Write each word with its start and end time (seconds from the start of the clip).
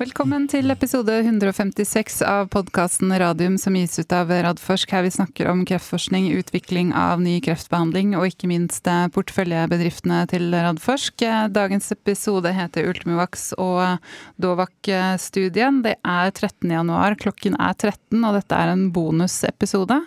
Velkommen 0.00 0.46
til 0.48 0.72
episode 0.72 1.12
156 1.12 2.22
av 2.24 2.46
podkasten 2.48 3.10
Radium 3.20 3.58
som 3.60 3.74
gis 3.76 3.98
ut 4.00 4.14
av 4.16 4.30
Radforsk. 4.32 4.94
Her 4.96 5.02
vi 5.04 5.10
snakker 5.12 5.50
om 5.50 5.60
kreftforskning, 5.68 6.30
utvikling 6.40 6.94
av 6.96 7.20
ny 7.20 7.34
kreftbehandling 7.44 8.14
og 8.16 8.30
ikke 8.30 8.48
minst 8.48 8.88
eh, 8.88 9.10
porteføljebedriftene 9.12 10.22
til 10.30 10.46
Radforsk. 10.56 11.20
Dagens 11.52 11.92
episode 11.92 12.48
heter 12.56 12.88
Ultimivax 12.88 13.50
og 13.60 14.00
Dovac-studien. 14.40 15.82
Det 15.84 15.98
er 16.00 16.32
13. 16.32 16.72
januar, 16.72 17.18
klokken 17.20 17.58
er 17.60 17.76
13 17.76 18.24
og 18.24 18.38
dette 18.38 18.56
er 18.56 18.72
en 18.72 18.86
bonusepisode. 18.96 19.98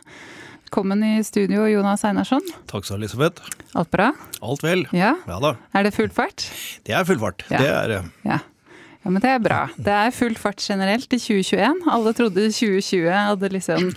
Velkommen 0.64 1.06
i 1.06 1.20
studio, 1.22 1.68
Jonas 1.70 2.02
Einarsson. 2.10 2.42
Takk 2.72 2.90
skal 2.90 2.98
du 2.98 3.06
Elisabeth. 3.06 3.46
Alt 3.78 3.94
bra? 3.94 4.10
Alt 4.42 4.66
vel. 4.66 4.88
Ja. 4.90 5.14
ja 5.30 5.38
da. 5.46 5.54
Er 5.78 5.86
det 5.86 5.94
full 5.94 6.10
fart? 6.10 6.48
Det 6.82 6.98
er 6.98 7.06
full 7.06 7.22
fart. 7.22 7.46
Ja. 7.54 7.62
Det 7.62 7.70
er 7.70 7.96
ja. 8.26 8.40
Ja, 9.04 9.12
men 9.12 9.20
det 9.20 9.32
er 9.34 9.40
bra. 9.44 9.60
Det 9.76 9.92
er 9.92 10.14
full 10.16 10.36
fart 10.40 10.64
generelt 10.64 11.12
i 11.12 11.20
2021. 11.20 11.82
Alle 11.92 12.14
trodde 12.16 12.46
2020 12.56 13.10
hadde 13.12 13.50
liksom 13.52 13.90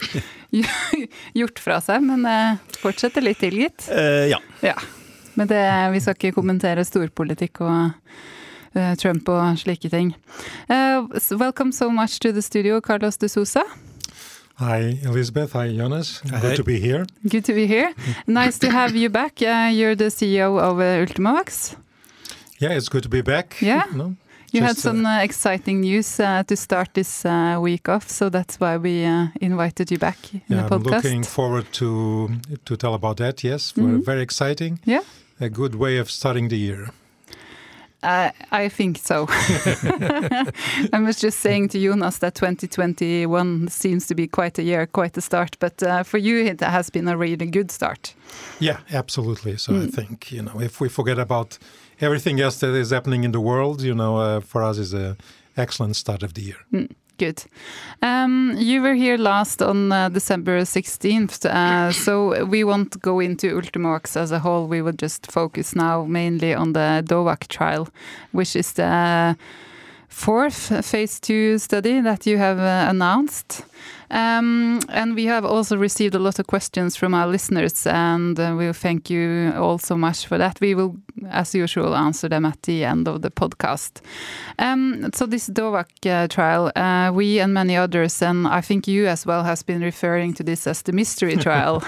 gjort 1.40 1.62
fra 1.62 1.78
seg, 1.84 2.02
men 2.02 2.26
eh, 2.26 2.58
fortsetter 2.82 3.22
litt 3.22 3.38
til, 3.38 3.60
gitt. 3.62 3.86
Uh, 3.86 4.26
ja. 4.32 4.40
ja. 4.66 4.74
Men 5.38 5.52
det, 5.52 5.62
vi 5.94 6.02
skal 6.02 6.18
ikke 6.18 6.34
kommentere 6.40 6.82
storpolitikk 6.86 7.62
og 7.62 7.94
uh, 8.74 8.92
Trump 8.98 9.30
og 9.30 9.62
slike 9.62 9.92
ting. 9.94 10.10
Uh, 10.66 11.06
welcome 11.38 11.70
so 11.70 11.86
much 11.88 12.18
to 12.18 12.34
the 12.34 12.42
studio, 12.42 12.80
Carlos 12.80 13.16
de 13.22 13.30
Sousa. 13.30 13.62
Hi, 14.58 14.98
Elizabeth. 15.04 15.52
Hi, 15.52 15.68
Jonas. 15.70 16.18
Hi. 16.32 16.40
Good 16.40 16.56
to 16.56 16.64
be 16.64 16.80
here. 16.80 17.06
Good 17.22 17.44
to 17.44 17.54
be 17.54 17.68
here. 17.70 17.92
nice 18.26 18.58
to 18.58 18.70
have 18.72 18.96
you 18.96 19.10
back. 19.10 19.40
you're 19.40 19.94
the 19.94 20.10
CEO 20.10 20.58
of 20.58 20.78
Ultimovax. 20.78 21.76
Yeah, 22.58 22.72
it's 22.72 22.88
good 22.88 23.02
to 23.04 23.08
be 23.08 23.20
back. 23.20 23.60
Yeah. 23.60 23.84
No? 23.94 24.16
You 24.52 24.60
Just, 24.60 24.76
had 24.76 24.82
some 24.82 25.06
uh, 25.06 25.22
exciting 25.22 25.80
news 25.80 26.20
uh, 26.20 26.42
to 26.44 26.56
start 26.56 26.94
this 26.94 27.24
uh, 27.24 27.58
week 27.60 27.88
off, 27.88 28.08
so 28.08 28.28
that's 28.28 28.60
why 28.60 28.76
we 28.76 29.04
uh, 29.04 29.26
invited 29.40 29.90
you 29.90 29.98
back 29.98 30.18
in 30.34 30.40
yeah, 30.48 30.62
the 30.62 30.68
podcast. 30.68 30.86
I'm 30.86 30.92
looking 30.92 31.22
forward 31.24 31.66
to 31.72 32.30
to 32.64 32.76
tell 32.76 32.94
about 32.94 33.16
that. 33.16 33.42
Yes, 33.42 33.72
mm 33.76 33.84
-hmm. 33.84 34.04
very 34.04 34.22
exciting. 34.22 34.78
Yeah, 34.84 35.04
a 35.40 35.48
good 35.48 35.74
way 35.74 36.00
of 36.00 36.10
starting 36.10 36.48
the 36.48 36.56
year. 36.56 36.92
Uh, 38.06 38.30
I 38.52 38.68
think 38.68 38.98
so. 38.98 39.26
I 40.92 41.00
was 41.00 41.16
just 41.16 41.40
saying 41.40 41.70
to 41.70 41.78
Jonas 41.78 42.18
that 42.18 42.36
2021 42.36 43.66
seems 43.68 44.06
to 44.06 44.14
be 44.14 44.28
quite 44.28 44.60
a 44.60 44.62
year, 44.62 44.86
quite 44.86 45.16
a 45.16 45.20
start. 45.20 45.56
But 45.58 45.82
uh, 45.82 46.04
for 46.04 46.18
you, 46.18 46.44
it 46.44 46.60
has 46.60 46.88
been 46.88 47.08
a 47.08 47.16
really 47.16 47.46
good 47.46 47.72
start. 47.72 48.14
Yeah, 48.60 48.78
absolutely. 48.92 49.56
So 49.56 49.72
mm. 49.72 49.84
I 49.84 49.90
think 49.90 50.30
you 50.30 50.42
know 50.42 50.60
if 50.60 50.80
we 50.80 50.88
forget 50.88 51.18
about 51.18 51.58
everything 52.00 52.40
else 52.40 52.60
that 52.60 52.74
is 52.74 52.90
happening 52.90 53.24
in 53.24 53.32
the 53.32 53.40
world, 53.40 53.82
you 53.82 53.94
know, 53.94 54.18
uh, 54.18 54.40
for 54.40 54.62
us 54.62 54.78
is 54.78 54.94
an 54.94 55.16
excellent 55.56 55.96
start 55.96 56.22
of 56.22 56.34
the 56.34 56.42
year. 56.42 56.64
Mm. 56.72 56.90
Good. 57.18 57.44
Um, 58.02 58.56
you 58.58 58.82
were 58.82 58.92
here 58.92 59.16
last 59.16 59.62
on 59.62 59.90
uh, 59.90 60.10
December 60.10 60.60
16th, 60.62 61.46
uh, 61.46 61.90
so 61.90 62.44
we 62.44 62.62
won't 62.62 63.00
go 63.00 63.20
into 63.20 63.58
Ultimovacs 63.58 64.16
as 64.16 64.32
a 64.32 64.38
whole. 64.38 64.66
We 64.66 64.82
will 64.82 64.92
just 64.92 65.32
focus 65.32 65.74
now 65.74 66.04
mainly 66.04 66.52
on 66.52 66.74
the 66.74 67.02
DOVACC 67.06 67.48
trial, 67.48 67.88
which 68.32 68.54
is 68.54 68.74
the 68.74 69.34
fourth 70.08 70.84
phase 70.84 71.18
two 71.18 71.56
study 71.56 72.02
that 72.02 72.26
you 72.26 72.36
have 72.36 72.58
uh, 72.58 72.90
announced. 72.90 73.64
Um, 74.10 74.80
and 74.88 75.14
we 75.14 75.24
have 75.24 75.44
also 75.44 75.76
received 75.76 76.14
a 76.14 76.18
lot 76.18 76.38
of 76.38 76.46
questions 76.46 76.96
from 76.96 77.14
our 77.14 77.26
listeners, 77.26 77.86
and 77.86 78.38
uh, 78.38 78.54
we 78.56 78.72
thank 78.72 79.10
you 79.10 79.52
all 79.56 79.78
so 79.78 79.96
much 79.96 80.26
for 80.26 80.38
that. 80.38 80.60
We 80.60 80.74
will, 80.74 80.96
as 81.28 81.54
usual, 81.54 81.96
answer 81.96 82.28
them 82.28 82.44
at 82.44 82.62
the 82.62 82.84
end 82.84 83.08
of 83.08 83.22
the 83.22 83.30
podcast. 83.30 84.00
Um, 84.58 85.10
so 85.14 85.26
this 85.26 85.48
DOVACC 85.48 86.06
uh, 86.06 86.28
trial, 86.28 86.70
uh, 86.76 87.10
we 87.12 87.40
and 87.40 87.52
many 87.52 87.76
others, 87.76 88.22
and 88.22 88.46
I 88.46 88.60
think 88.60 88.86
you 88.86 89.06
as 89.06 89.26
well, 89.26 89.42
has 89.42 89.62
been 89.62 89.80
referring 89.80 90.34
to 90.34 90.44
this 90.44 90.66
as 90.66 90.82
the 90.82 90.92
mystery 90.92 91.36
trial. 91.46 91.82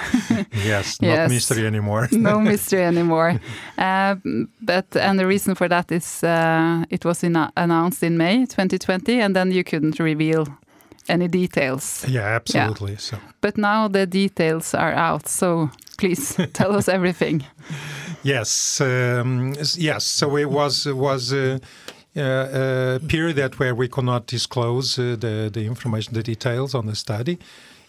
yes, 0.53 1.01
not 1.01 1.09
yes. 1.09 1.31
mystery 1.31 1.67
anymore. 1.67 2.09
no 2.13 2.41
mystery 2.41 2.83
anymore. 2.83 3.41
Uh, 3.79 4.17
but 4.61 4.97
and 4.97 5.19
the 5.19 5.27
reason 5.27 5.55
for 5.55 5.69
that 5.69 5.93
is 5.93 6.25
uh, 6.25 6.85
it 6.91 7.05
was 7.05 7.23
in, 7.23 7.37
announced 7.57 8.03
in 8.03 8.17
May 8.17 8.45
2020, 8.45 9.21
and 9.21 9.37
then 9.37 9.53
you 9.53 9.63
couldn't 9.63 10.01
reveal 10.01 10.47
any 11.09 11.29
details. 11.29 12.05
Yeah, 12.09 12.37
absolutely. 12.37 12.93
Yeah. 12.93 12.99
So, 12.99 13.19
but 13.41 13.57
now 13.57 13.89
the 13.89 14.07
details 14.07 14.75
are 14.75 14.93
out. 14.93 15.29
So 15.29 15.71
please 15.99 16.37
tell 16.53 16.77
us 16.77 16.89
everything. 16.89 17.45
Yes, 18.23 18.81
um, 18.81 19.55
yes. 19.77 20.05
So 20.05 20.37
it 20.37 20.51
was 20.51 20.87
was. 20.87 21.33
Uh, 21.33 21.59
uh, 22.17 22.99
a 23.01 23.07
period 23.07 23.37
that 23.37 23.61
where 23.61 23.75
we 23.75 23.87
could 23.87 24.05
not 24.05 24.27
disclose 24.27 24.99
uh, 24.99 25.15
the 25.21 25.51
the 25.53 25.67
information, 25.67 26.15
the 26.15 26.23
details 26.23 26.75
on 26.75 26.87
the 26.87 26.97
study. 26.97 27.39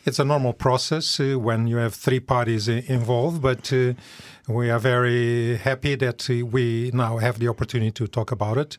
It's 0.06 0.19
a 0.19 0.24
normal 0.25 0.53
process 0.53 1.19
uh, 1.19 1.40
when 1.40 1.68
you 1.68 1.78
have 1.78 1.96
three 1.96 2.19
parties 2.19 2.68
involved, 2.68 3.41
but 3.41 3.74
uh, 3.74 3.94
we 4.47 4.69
are 4.69 4.80
very 4.80 5.57
happy 5.57 5.96
that 5.96 6.30
uh, 6.30 6.46
we 6.46 6.91
now 6.94 7.18
have 7.18 7.40
the 7.40 7.47
opportunity 7.47 7.91
to 7.91 8.07
talk 8.07 8.31
about 8.31 8.57
it 8.57 8.78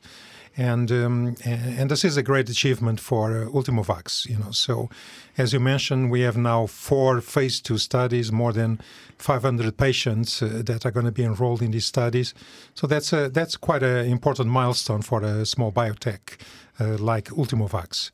and 0.60 0.92
um, 0.92 1.36
and 1.44 1.90
this 1.90 2.04
is 2.04 2.18
a 2.18 2.22
great 2.22 2.50
achievement 2.50 3.00
for 3.00 3.30
uh, 3.30 3.46
Ultimovacs. 3.46 4.28
You 4.28 4.36
know, 4.36 4.50
so 4.50 4.90
as 5.38 5.52
you 5.54 5.60
mentioned, 5.60 6.10
we 6.10 6.20
have 6.20 6.36
now 6.36 6.66
four 6.66 7.22
phase 7.22 7.60
two 7.62 7.78
studies, 7.78 8.30
more 8.30 8.52
than 8.52 8.78
500 9.16 9.76
patients 9.78 10.42
uh, 10.42 10.62
that 10.66 10.84
are 10.84 10.90
going 10.90 11.06
to 11.06 11.12
be 11.12 11.24
enrolled 11.24 11.62
in 11.62 11.70
these 11.70 11.86
studies. 11.86 12.34
So 12.74 12.86
that's 12.86 13.12
a, 13.12 13.30
that's 13.30 13.56
quite 13.56 13.82
an 13.82 14.06
important 14.06 14.50
milestone 14.50 15.00
for 15.00 15.22
a 15.22 15.46
small 15.46 15.72
biotech 15.72 16.38
uh, 16.78 16.98
like 16.98 17.30
Ultimovacs. 17.30 18.10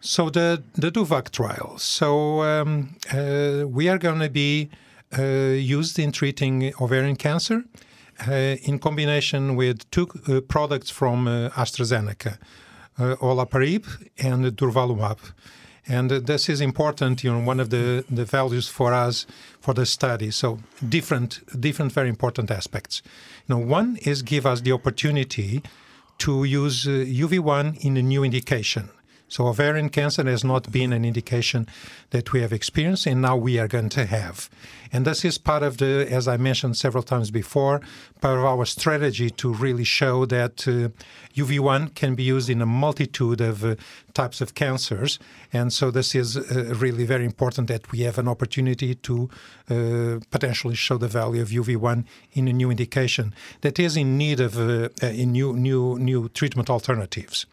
So 0.00 0.28
the 0.28 0.62
the 0.74 0.90
DOVACC 0.90 1.30
trial. 1.30 1.78
So 1.78 2.42
um, 2.42 2.96
uh, 3.10 3.66
we 3.66 3.88
are 3.88 3.98
going 3.98 4.20
to 4.20 4.30
be 4.30 4.68
uh, 5.18 5.22
used 5.78 5.98
in 5.98 6.12
treating 6.12 6.74
ovarian 6.78 7.16
cancer 7.16 7.64
in 8.28 8.78
combination 8.78 9.56
with 9.56 9.90
two 9.90 10.08
uh, 10.28 10.40
products 10.40 10.90
from 10.90 11.26
uh, 11.26 11.50
AstraZeneca, 11.50 12.38
olaparib 12.98 13.86
and 14.18 14.44
durvalumab. 14.56 15.18
And 15.88 16.10
this 16.10 16.48
is 16.48 16.60
important, 16.60 17.24
you 17.24 17.32
know, 17.32 17.40
one 17.40 17.58
of 17.58 17.70
the, 17.70 18.04
the 18.08 18.24
values 18.24 18.68
for 18.68 18.92
us 18.92 19.26
for 19.60 19.74
the 19.74 19.86
study. 19.86 20.30
So 20.30 20.60
different, 20.88 21.40
different, 21.58 21.92
very 21.92 22.08
important 22.08 22.50
aspects. 22.50 23.02
You 23.48 23.56
know, 23.56 23.60
one 23.60 23.98
is 24.02 24.22
give 24.22 24.46
us 24.46 24.60
the 24.60 24.72
opportunity 24.72 25.62
to 26.18 26.44
use 26.44 26.86
uh, 26.86 26.90
UV1 26.90 27.84
in 27.84 27.96
a 27.96 28.02
new 28.02 28.22
indication. 28.22 28.90
So 29.26 29.46
ovarian 29.46 29.90
cancer 29.90 30.24
has 30.28 30.44
not 30.44 30.70
been 30.70 30.92
an 30.92 31.04
indication 31.04 31.66
that 32.10 32.32
we 32.32 32.40
have 32.40 32.52
experienced, 32.52 33.06
and 33.06 33.22
now 33.22 33.36
we 33.36 33.58
are 33.58 33.68
going 33.68 33.88
to 33.90 34.04
have. 34.04 34.50
And 34.92 35.04
this 35.04 35.24
is 35.24 35.38
part 35.38 35.62
of 35.62 35.78
the, 35.78 36.06
as 36.10 36.26
I 36.26 36.36
mentioned 36.36 36.76
several 36.76 37.02
times 37.02 37.30
before, 37.30 37.80
part 38.20 38.38
of 38.38 38.44
our 38.44 38.64
strategy 38.64 39.30
to 39.30 39.52
really 39.52 39.84
show 39.84 40.26
that 40.26 40.66
uh, 40.66 40.88
UV1 41.34 41.94
can 41.94 42.14
be 42.14 42.24
used 42.24 42.50
in 42.50 42.60
a 42.60 42.66
multitude 42.66 43.40
of 43.40 43.64
uh, 43.64 43.76
types 44.14 44.40
of 44.40 44.54
cancers. 44.54 45.18
And 45.52 45.72
so 45.72 45.90
this 45.90 46.14
is 46.14 46.36
uh, 46.36 46.74
really 46.76 47.04
very 47.04 47.24
important 47.24 47.68
that 47.68 47.90
we 47.92 48.00
have 48.00 48.18
an 48.18 48.28
opportunity 48.28 48.94
to 48.96 49.30
uh, 49.68 50.20
potentially 50.30 50.74
show 50.74 50.98
the 50.98 51.08
value 51.08 51.42
of 51.42 51.48
UV1 51.48 52.04
in 52.32 52.48
a 52.48 52.52
new 52.52 52.70
indication 52.70 53.32
that 53.60 53.78
is 53.78 53.96
in 53.96 54.18
need 54.18 54.40
of 54.40 54.58
uh, 54.58 54.88
in 55.02 55.32
new 55.32 55.52
new 55.52 55.98
new 55.98 56.28
treatment 56.30 56.68
alternatives. 56.68 57.46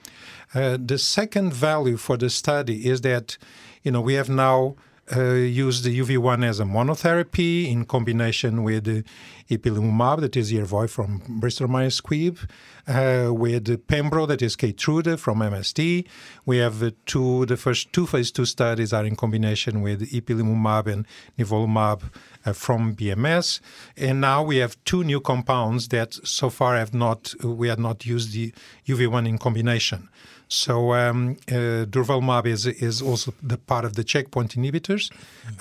Uh, 0.54 0.78
the 0.84 0.98
second 0.98 1.54
value 1.54 1.98
for 1.98 2.18
the 2.18 2.30
study 2.30 2.88
is 2.88 3.02
that, 3.02 3.38
you 3.84 3.92
know, 3.92 4.02
we 4.02 4.14
have 4.14 4.30
now 4.30 4.75
uh, 5.16 5.31
used 5.31 5.84
the 5.84 6.00
UV1 6.00 6.44
as 6.44 6.59
a 6.59 6.63
monotherapy 6.63 7.72
in 7.72 7.85
combination 7.85 8.63
with 8.63 9.06
ipilimumab, 9.50 10.19
that 10.22 10.35
is 10.35 10.51
Yervoy 10.51 10.89
from 10.89 11.21
Bristol 11.39 11.68
Myers 11.68 12.01
Squibb, 12.01 12.48
uh, 12.88 13.33
with 13.33 13.88
Pembro, 13.88 14.27
that 14.27 14.42
is 14.42 14.56
Keytruda 14.56 15.18
from 15.18 15.39
MSD. 15.39 16.06
We 16.45 16.57
have 16.57 16.83
uh, 16.83 16.92
two, 17.06 17.45
the 17.45 17.57
first 17.57 17.94
two 17.94 18.06
phase 18.06 18.31
two 18.31 18.45
studies 18.45 18.92
are 18.92 19.06
in 19.06 19.15
combination 19.15 19.81
with 19.81 20.12
ipilimumab 20.12 20.88
and 20.88 21.06
nivolumab 21.38 22.03
uh, 22.45 22.53
from 22.53 22.95
BMS. 22.95 23.62
And 23.95 24.19
now 24.21 24.44
we 24.44 24.57
have 24.57 24.81
two 24.83 25.03
new 25.03 25.21
compounds 25.21 25.88
that 25.89 26.13
so 26.25 26.50
far 26.50 26.75
have 26.75 26.94
not, 26.94 27.33
we 27.44 27.69
have 27.69 27.80
not 27.80 28.06
used 28.06 28.33
the 28.33 28.53
UV1 28.86 29.27
in 29.27 29.38
combination. 29.38 30.10
So 30.48 30.94
um, 30.94 31.38
uh, 31.50 31.86
durvalumab 31.86 32.46
is 32.46 32.66
is 32.66 33.02
also 33.02 33.34
the 33.44 33.58
part 33.58 33.86
of 33.86 33.94
the 33.94 34.04
checkpoint 34.04 34.56
inhibitors, 34.56 35.12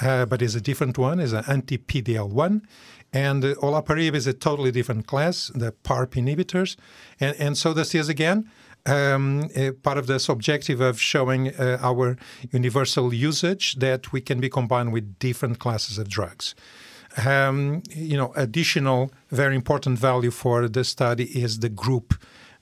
uh, 0.00 0.26
but 0.26 0.42
is 0.42 0.54
a 0.54 0.60
different 0.60 0.96
one, 0.98 1.20
is 1.20 1.32
an 1.32 1.44
anti-PD-L1. 1.48 2.62
And 3.12 3.44
uh, 3.44 3.54
olaparib 3.54 4.14
is 4.14 4.26
a 4.26 4.32
totally 4.32 4.70
different 4.70 5.06
class, 5.06 5.50
the 5.54 5.72
PARP 5.72 6.14
inhibitors. 6.14 6.76
And, 7.20 7.36
and 7.38 7.58
so 7.58 7.72
this 7.72 7.94
is 7.94 8.08
again 8.08 8.50
um, 8.86 9.48
part 9.82 9.98
of 9.98 10.06
this 10.06 10.28
objective 10.28 10.80
of 10.80 11.00
showing 11.00 11.54
uh, 11.54 11.78
our 11.82 12.16
universal 12.52 13.12
usage 13.12 13.76
that 13.76 14.12
we 14.12 14.20
can 14.20 14.40
be 14.40 14.48
combined 14.48 14.92
with 14.92 15.18
different 15.18 15.58
classes 15.58 15.98
of 15.98 16.08
drugs. 16.08 16.54
Um, 17.24 17.82
you 17.90 18.16
know, 18.16 18.32
additional 18.36 19.10
very 19.30 19.54
important 19.54 19.98
value 19.98 20.30
for 20.30 20.68
the 20.68 20.84
study 20.84 21.24
is 21.24 21.60
the 21.60 21.70
group 21.70 22.14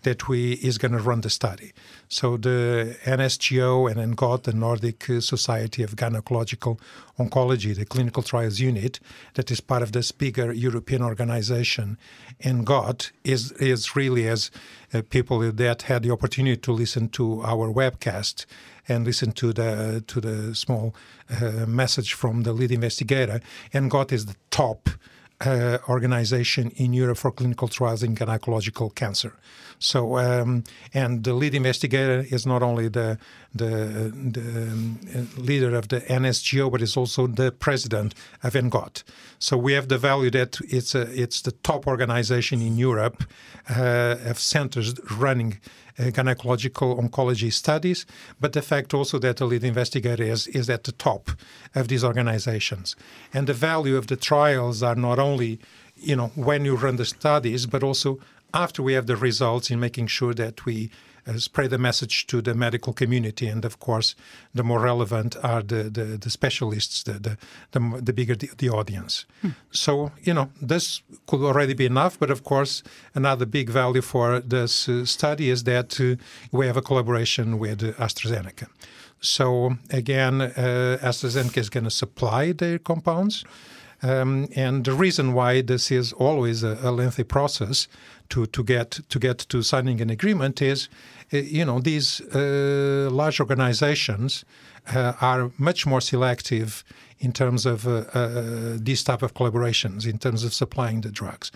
that 0.05 0.29
we 0.29 0.53
is 0.55 0.79
going 0.79 0.93
to 0.93 0.99
run 0.99 1.23
the 1.23 1.31
study. 1.31 1.73
So 2.09 2.37
the 2.37 2.97
NSGO 3.05 3.91
and 3.91 3.99
ENGOT, 3.99 4.45
the 4.45 4.53
Nordic 4.53 5.05
Society 5.21 5.83
of 5.83 5.97
Gynecological 5.97 6.79
Oncology, 7.19 7.75
the 7.75 7.85
clinical 7.85 8.23
trials 8.23 8.61
unit 8.61 9.01
that 9.35 9.51
is 9.51 9.61
part 9.61 9.83
of 9.83 9.93
this 9.93 10.13
bigger 10.13 10.53
European 10.53 11.03
organization, 11.03 11.99
ENGOT 12.41 13.11
is 13.25 13.53
is 13.53 13.97
really 13.97 14.29
as 14.29 14.51
uh, 14.93 15.03
people 15.11 15.39
that 15.53 15.83
had 15.83 16.03
the 16.03 16.11
opportunity 16.11 16.57
to 16.61 16.73
listen 16.73 17.09
to 17.09 17.43
our 17.43 17.73
webcast 17.73 18.47
and 18.89 19.05
listen 19.05 19.33
to 19.33 19.53
the 19.53 20.03
to 20.07 20.21
the 20.21 20.55
small 20.55 20.95
uh, 21.31 21.67
message 21.67 22.15
from 22.15 22.43
the 22.43 22.53
lead 22.53 22.71
investigator. 22.71 23.41
ENGOT 23.73 24.13
is 24.13 24.27
the 24.27 24.37
top 24.51 24.89
uh, 25.41 25.79
organization 25.89 26.71
in 26.77 26.93
Europe 26.93 27.19
for 27.19 27.33
clinical 27.33 27.69
trials 27.69 28.03
in 28.03 28.15
gynecological 28.15 28.95
cancer. 28.95 29.33
So, 29.79 30.19
um, 30.19 30.65
and 30.93 31.25
the 31.25 31.35
lead 31.35 31.55
investigator 31.55 32.25
is 32.31 32.47
not 32.47 32.63
only 32.63 32.89
the 32.89 33.19
the, 33.55 34.13
the 34.33 34.41
um, 34.73 34.99
leader 35.37 35.77
of 35.77 35.87
the 35.89 36.01
NSGO, 36.01 36.73
but 36.73 36.83
is 36.83 36.97
also 36.97 37.29
the 37.29 37.53
president 37.53 38.15
of 38.43 38.55
ENGOT. 38.55 39.05
So 39.39 39.57
we 39.57 39.75
have 39.75 39.89
the 39.89 39.99
value 39.99 40.31
that 40.31 40.59
it's 40.69 40.95
a, 40.95 41.03
it's 41.13 41.43
the 41.43 41.53
top 41.53 41.87
organization 41.87 42.61
in 42.61 42.77
Europe 42.77 43.23
uh, 43.71 44.17
of 44.25 44.41
centers 44.41 44.95
running 45.13 45.61
gynecological 45.99 47.01
oncology 47.01 47.53
studies, 47.53 48.07
but 48.41 48.53
the 48.53 48.63
fact 48.63 48.95
also 48.95 49.19
that 49.19 49.37
the 49.37 49.45
lead 49.45 49.65
investigator 49.65 50.25
is, 50.25 50.47
is 50.49 50.69
at 50.69 50.85
the 50.85 50.93
top 50.93 51.31
of 51.75 51.89
these 51.89 52.05
organizations. 52.05 52.97
And 53.33 53.47
the 53.47 53.55
value 53.55 53.97
of 53.97 54.09
the 54.09 54.17
trials 54.17 54.83
are 54.83 54.97
not 54.97 55.19
only, 55.19 55.61
you 55.97 56.17
know, 56.17 56.29
when 56.35 56.65
you 56.65 56.77
run 56.77 56.97
the 56.97 57.05
studies, 57.05 57.67
but 57.67 57.83
also 57.83 58.19
after 58.53 58.83
we 58.83 58.93
have 58.93 59.07
the 59.07 59.17
results 59.17 59.71
in 59.71 59.81
making 59.81 60.07
sure 60.07 60.35
that 60.35 60.65
we 60.65 60.87
uh, 60.87 61.14
spread 61.37 61.71
the 61.71 61.79
message 61.79 62.27
to 62.27 62.43
the 62.43 62.55
medical 62.55 62.93
community. 62.93 63.49
And 63.49 63.65
of 63.65 63.79
course, 63.79 64.15
the 64.55 64.63
more 64.63 64.81
relevant 64.81 65.37
are 65.43 65.63
the, 65.63 65.85
the, 65.85 66.19
the 66.19 66.31
specialists, 66.31 67.03
the, 67.03 67.15
the, 67.15 67.39
the, 67.73 68.01
the 68.03 68.13
bigger 68.13 68.37
the, 68.37 68.51
the 68.59 68.69
audience. 68.69 69.27
Hmm. 69.43 69.51
So, 69.71 70.13
you 70.23 70.35
know, 70.35 70.51
this 70.61 71.03
could 71.27 71.43
already 71.43 71.75
be 71.75 71.87
enough. 71.87 72.19
But 72.19 72.31
of 72.31 72.43
course, 72.43 72.83
another 73.15 73.47
big 73.47 73.71
value 73.71 74.03
for 74.03 74.41
this 74.41 74.89
uh, 74.89 75.05
study 75.05 75.51
is 75.51 75.65
that 75.65 76.01
uh, 76.01 76.17
we 76.53 76.67
have 76.67 76.77
a 76.77 76.83
collaboration 76.83 77.59
with 77.59 77.81
AstraZeneca. 77.99 78.69
So 79.21 79.77
again, 79.91 80.41
uh, 80.43 80.99
AstraZeneca 81.03 81.59
is 81.59 81.71
going 81.71 81.85
to 81.85 81.91
supply 81.91 82.53
their 82.53 82.79
compounds. 82.79 83.45
Um, 84.05 84.49
and 84.55 84.85
the 84.85 84.93
reason 84.93 85.33
why 85.33 85.63
this 85.63 85.91
is 85.91 86.13
always 86.13 86.63
a, 86.63 86.79
a, 86.83 86.91
lengthy 86.91 87.25
process 87.25 87.89
to, 88.29 88.45
to 88.47 88.63
get 88.63 89.01
to 89.09 89.19
get 89.19 89.39
to 89.39 89.63
signing 89.63 90.03
an 90.03 90.11
agreement 90.11 90.61
is, 90.61 90.91
uh, 91.33 91.39
you 91.39 91.65
know, 91.65 91.81
these 91.81 92.21
uh, 92.35 93.09
large 93.11 93.41
organizations 93.41 94.45
uh, 94.95 95.15
are 95.23 95.51
much 95.57 95.87
more 95.87 96.03
selective 96.03 96.85
in 97.19 97.33
terms 97.33 97.65
of 97.65 97.87
uh, 97.87 98.05
uh, 98.13 98.77
these 98.79 99.03
type 99.03 99.23
of 99.23 99.33
collaborations, 99.33 100.07
in 100.07 100.19
terms 100.19 100.45
of 100.45 100.53
supplying 100.53 101.01
the 101.01 101.11
drugs. 101.11 101.51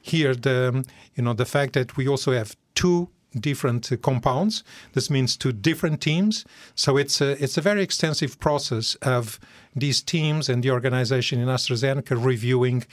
Here, 0.00 0.34
the 0.34 0.84
you 1.14 1.22
know 1.22 1.34
the 1.34 1.46
fact 1.46 1.74
that 1.74 1.96
we 1.96 2.08
also 2.08 2.32
have 2.32 2.56
two 2.74 3.08
different 3.38 3.90
uh, 3.92 3.96
compounds. 3.96 4.64
This 4.92 5.08
means 5.08 5.36
two 5.36 5.52
different 5.52 6.00
teams. 6.00 6.44
So 6.74 6.96
it's 6.96 7.20
a, 7.20 7.42
it's 7.42 7.56
a 7.56 7.60
very 7.60 7.82
extensive 7.82 8.38
process 8.40 8.94
of 9.02 9.38
these 9.74 10.02
teams 10.02 10.48
and 10.48 10.62
the 10.62 10.70
organization 10.70 11.40
in 11.40 11.48
AstraZeneca 11.48 12.22
reviewing 12.22 12.84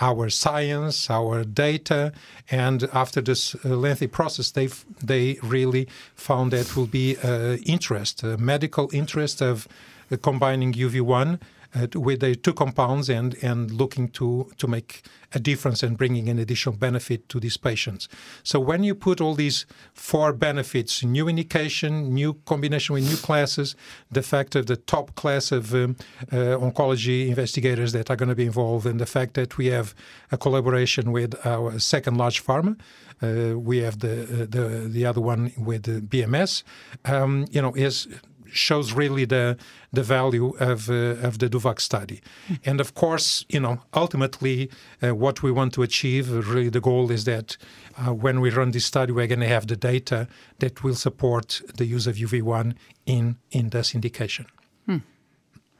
our 0.00 0.28
science, 0.28 1.08
our 1.10 1.44
data, 1.44 2.12
and 2.50 2.84
after 2.92 3.20
this 3.20 3.54
uh, 3.64 3.68
lengthy 3.70 4.06
process, 4.06 4.50
they 4.50 4.68
they 5.02 5.38
really 5.42 5.88
found 6.14 6.52
that 6.52 6.76
will 6.76 6.86
be 6.86 7.16
uh, 7.22 7.56
interest, 7.64 8.22
uh, 8.22 8.36
medical 8.38 8.90
interest 8.92 9.40
of 9.40 9.66
uh, 10.10 10.16
combining 10.22 10.72
UV1 10.72 11.38
uh, 11.74 11.86
with 11.94 12.20
the 12.20 12.34
two 12.34 12.52
compounds 12.52 13.08
and 13.08 13.36
and 13.42 13.70
looking 13.70 14.08
to 14.08 14.50
to 14.58 14.66
make 14.66 15.02
a 15.34 15.38
difference 15.38 15.82
and 15.82 15.98
bringing 15.98 16.28
an 16.28 16.38
additional 16.38 16.76
benefit 16.76 17.28
to 17.28 17.40
these 17.40 17.56
patients. 17.56 18.08
So 18.42 18.60
when 18.60 18.84
you 18.84 18.94
put 18.94 19.20
all 19.20 19.34
these 19.34 19.66
four 19.92 20.32
benefits, 20.32 21.02
new 21.02 21.28
indication, 21.28 22.14
new 22.14 22.34
combination 22.44 22.94
with 22.94 23.04
new 23.04 23.16
classes, 23.16 23.74
the 24.10 24.22
fact 24.22 24.54
of 24.54 24.66
the 24.66 24.76
top 24.76 25.14
class 25.14 25.52
of 25.52 25.74
um, 25.74 25.96
uh, 26.32 26.56
oncology 26.58 27.28
investigators 27.28 27.92
that 27.92 28.10
are 28.10 28.16
going 28.16 28.28
to 28.28 28.34
be 28.34 28.46
involved, 28.46 28.86
and 28.86 29.00
the 29.00 29.06
fact 29.06 29.34
that 29.34 29.58
we 29.58 29.66
have 29.66 29.94
a 30.30 30.38
collaboration 30.38 31.12
with 31.12 31.34
our 31.44 31.78
second 31.78 32.16
large 32.16 32.44
pharma, 32.44 32.78
uh, 33.22 33.58
we 33.58 33.78
have 33.78 33.98
the, 34.00 34.22
uh, 34.22 34.46
the 34.48 34.88
the 34.88 35.06
other 35.06 35.20
one 35.20 35.52
with 35.56 35.84
the 35.84 36.00
BMS, 36.00 36.62
um, 37.04 37.46
you 37.50 37.62
know, 37.62 37.72
is 37.74 38.08
shows 38.52 38.92
really 38.92 39.24
the 39.24 39.56
the 39.92 40.02
value 40.02 40.54
of 40.58 40.88
uh, 40.90 41.26
of 41.26 41.38
the 41.38 41.48
DOVACC 41.48 41.80
study. 41.80 42.20
And 42.64 42.80
of 42.80 42.94
course, 42.94 43.44
you 43.48 43.60
know, 43.60 43.80
ultimately, 43.92 44.70
uh, 45.02 45.14
what 45.14 45.42
we 45.42 45.50
want 45.50 45.72
to 45.74 45.82
achieve, 45.82 46.30
really, 46.30 46.70
the 46.70 46.80
goal 46.80 47.10
is 47.10 47.24
that 47.24 47.56
uh, 47.98 48.12
when 48.12 48.40
we 48.40 48.50
run 48.50 48.70
this 48.70 48.84
study, 48.84 49.12
we're 49.12 49.26
going 49.26 49.40
to 49.40 49.48
have 49.48 49.66
the 49.66 49.76
data 49.76 50.28
that 50.58 50.82
will 50.82 50.94
support 50.94 51.62
the 51.76 51.86
use 51.86 52.06
of 52.06 52.16
UV1 52.16 52.74
in 53.06 53.36
in 53.50 53.70
this 53.70 53.94
indication. 53.94 54.46
Hmm. 54.86 54.98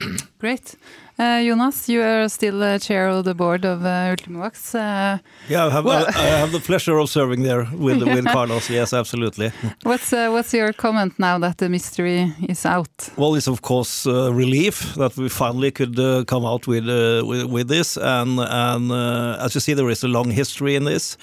Great. 0.38 0.76
Uh, 1.18 1.42
Jonas, 1.42 1.88
you 1.88 2.02
are 2.02 2.28
still 2.28 2.62
uh, 2.62 2.78
chair 2.78 3.08
of 3.08 3.24
the 3.24 3.34
board 3.34 3.64
of 3.64 3.82
uh, 3.82 4.14
Ultimovax. 4.14 4.74
Uh, 4.74 5.18
yeah, 5.48 5.64
I 5.64 5.70
have, 5.70 5.84
well, 5.86 6.04
I, 6.04 6.10
I 6.10 6.38
have, 6.40 6.52
the 6.52 6.60
pleasure 6.60 6.98
of 6.98 7.08
serving 7.08 7.42
there 7.42 7.66
with, 7.72 8.02
with 8.14 8.26
Carlos. 8.26 8.68
Yes, 8.68 8.92
absolutely. 8.92 9.50
What's 9.82 10.12
what's 10.12 10.52
your 10.52 10.74
comment 10.74 11.18
now 11.18 11.38
that 11.38 11.56
the 11.56 11.70
mystery 11.70 12.34
is 12.46 12.66
out? 12.66 13.08
Well, 13.16 13.34
it's 13.34 13.48
of 13.48 13.62
course 13.62 14.04
relief 14.04 14.94
that 14.96 15.16
we 15.16 15.30
finally 15.30 15.70
could 15.70 15.96
come 16.26 16.44
out 16.44 16.66
with, 16.66 16.86
with, 16.86 17.46
with 17.46 17.68
this, 17.68 17.96
and 17.96 18.38
and 18.38 18.92
as 19.40 19.54
you 19.54 19.60
see, 19.60 19.72
there 19.72 19.88
is 19.88 20.04
a 20.04 20.08
long 20.08 20.30
history 20.30 20.74
in 20.74 20.84
this. 20.84 21.16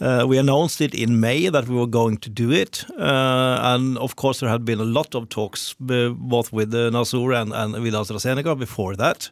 We 0.00 0.38
announced 0.38 0.80
it 0.80 0.94
in 0.94 1.20
May 1.20 1.48
that 1.48 1.68
we 1.68 1.76
were 1.76 1.86
going 1.86 2.18
to 2.18 2.30
do 2.30 2.50
it, 2.50 2.84
and 2.96 3.98
of 3.98 4.16
course 4.16 4.40
there 4.40 4.48
had 4.48 4.64
been 4.64 4.80
a 4.80 4.84
lot 4.84 5.14
of 5.14 5.28
talks 5.28 5.74
both 5.78 6.52
with 6.52 6.74
uh, 6.74 6.90
Nasur 6.90 7.34
and, 7.40 7.52
and 7.52 7.82
with 7.82 7.94
AstraZeneca 7.94 8.58
before 8.58 8.96
that. 8.96 9.30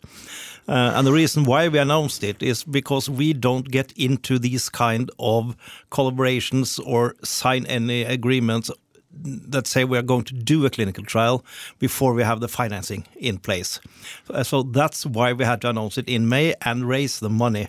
Uh, 0.69 0.93
and 0.97 1.07
the 1.07 1.13
reason 1.13 1.45
why 1.45 1.69
we 1.69 1.79
announced 1.79 2.25
it 2.25 2.43
is 2.43 2.65
because 2.65 3.09
we 3.09 3.33
don't 3.33 3.71
get 3.71 3.93
into 3.93 4.39
these 4.39 4.69
kind 4.69 5.11
of 5.19 5.57
collaborations 5.91 6.85
or 6.85 7.15
sign 7.23 7.65
any 7.67 8.03
agreements 8.03 8.71
that 9.19 9.67
say 9.67 9.85
we 9.85 9.97
are 9.97 10.03
going 10.03 10.25
to 10.25 10.35
do 10.35 10.67
a 10.67 10.71
clinical 10.71 11.05
trial 11.05 11.45
before 11.79 12.13
we 12.13 12.23
have 12.23 12.41
the 12.41 12.49
financing 12.49 13.07
in 13.17 13.39
place. 13.39 13.81
Uh, 14.29 14.43
so 14.43 14.63
that's 14.63 15.07
why 15.07 15.33
we 15.33 15.45
had 15.45 15.61
to 15.61 15.71
announce 15.71 15.97
it 15.97 16.09
in 16.09 16.29
May 16.29 16.55
and 16.63 16.87
raise 16.87 17.21
the 17.21 17.31
money 17.31 17.69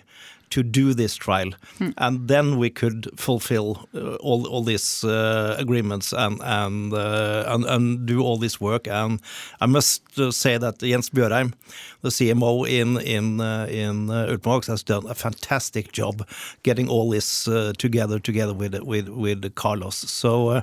to 0.50 0.64
do 0.64 0.94
this 0.94 1.16
trial, 1.16 1.52
hmm. 1.78 1.90
and 1.98 2.28
then 2.28 2.58
we 2.58 2.70
could 2.70 3.08
fulfill 3.16 3.88
uh, 3.94 4.16
all 4.16 4.48
all 4.48 4.64
these 4.64 5.04
uh, 5.04 5.56
agreements 5.58 6.14
and 6.14 6.42
and, 6.44 6.94
uh, 6.94 7.44
and, 7.48 7.66
and 7.66 8.06
do 8.06 8.22
all 8.22 8.38
this 8.38 8.62
work. 8.62 8.88
And 8.88 9.20
I 9.62 9.66
must 9.66 10.20
uh, 10.20 10.32
say 10.32 10.58
that 10.58 10.80
Jens 10.80 11.10
Bjørheim, 11.10 11.54
the 12.02 12.10
CMO 12.10 12.68
in 12.68 12.98
in 12.98 13.42
uh, 13.42 13.68
in 13.70 14.10
uh, 14.10 14.28
Ultimovacs, 14.28 14.68
has 14.68 14.84
done 14.84 15.06
a 15.10 15.16
fantastic 15.16 15.92
job 15.92 16.28
getting 16.64 16.90
all 16.90 17.10
this 17.10 17.48
uh, 17.48 17.74
together 17.78 18.20
together 18.20 18.54
with 18.54 18.76
with 18.84 19.10
with 19.10 19.56
Carlos. 19.56 19.96
So 19.96 20.62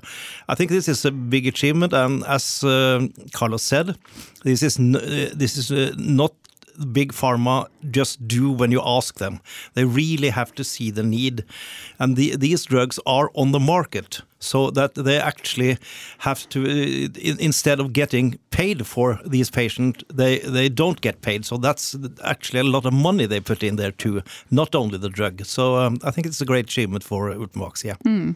I 0.49 0.55
think 0.55 0.71
this 0.71 0.89
is 0.89 1.05
a 1.05 1.11
big 1.11 1.47
achievement, 1.47 1.93
and 1.93 2.25
as 2.25 2.61
Carlos 3.33 3.63
said, 3.63 3.97
this 4.45 4.63
is 4.63 4.77
this 4.77 5.57
is 5.57 5.97
not 5.97 6.33
big 6.93 7.13
pharma 7.13 7.67
just 7.91 8.27
do 8.27 8.51
when 8.51 8.73
you 8.73 8.81
ask 8.85 9.19
them. 9.19 9.41
They 9.75 9.85
really 9.85 10.31
have 10.31 10.55
to 10.55 10.65
see 10.65 10.91
the 10.91 11.03
need. 11.03 11.45
And 11.99 12.17
the, 12.17 12.37
these 12.37 12.65
drugs 12.65 12.99
are 13.07 13.31
on 13.35 13.53
the 13.53 13.61
market 13.61 14.23
so 14.39 14.71
that 14.71 14.95
they 14.95 15.19
actually 15.19 15.79
have 16.19 16.49
to, 16.51 16.65
uh, 16.65 17.35
instead 17.39 17.81
of 17.81 17.93
getting 17.93 18.39
paid 18.51 18.87
for 18.87 19.19
these 19.25 19.51
patients, 19.51 20.05
they, 20.13 20.39
they 20.41 20.69
don't 20.69 21.01
get 21.01 21.23
paid. 21.23 21.45
So 21.45 21.57
that's 21.57 21.97
actually 22.23 22.61
a 22.61 22.65
lot 22.65 22.85
of 22.85 22.93
money 22.93 23.27
they 23.27 23.41
put 23.41 23.63
in 23.63 23.77
there 23.77 23.93
too, 23.93 24.23
not 24.51 24.75
only 24.75 24.99
the 24.99 25.09
drug. 25.09 25.45
So 25.45 25.77
um, 25.77 25.99
I 26.05 26.11
think 26.11 26.27
it's 26.27 26.41
a 26.41 26.45
great 26.45 26.67
achievement 26.67 27.05
for 27.05 27.31
Utmox, 27.31 27.85
yeah. 27.85 27.97
Mm. 28.05 28.35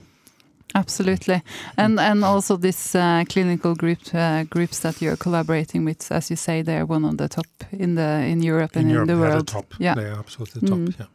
Absolutely, 0.74 1.42
and 1.76 1.98
and 1.98 2.24
also 2.24 2.56
these 2.56 2.94
uh, 2.94 3.24
clinical 3.28 3.74
group 3.74 3.98
uh, 4.14 4.44
groups 4.44 4.80
that 4.80 5.00
you're 5.00 5.16
collaborating 5.16 5.84
with, 5.84 6.12
as 6.12 6.30
you 6.30 6.36
say, 6.36 6.62
they're 6.62 6.84
one 6.84 7.04
of 7.04 7.16
the 7.16 7.28
top 7.28 7.46
in 7.72 7.94
the 7.94 8.22
in 8.26 8.42
Europe 8.42 8.76
and 8.76 8.84
in, 8.84 8.90
Europe, 8.90 9.08
in 9.08 9.14
the 9.14 9.20
world. 9.20 9.48
The 9.48 9.52
top. 9.52 9.74
Yeah, 9.78 9.94
they 9.94 10.10
are 10.10 10.18
absolutely 10.18 10.68
top. 10.68 10.78
Mm. 10.78 10.94
Yeah, 10.98 11.06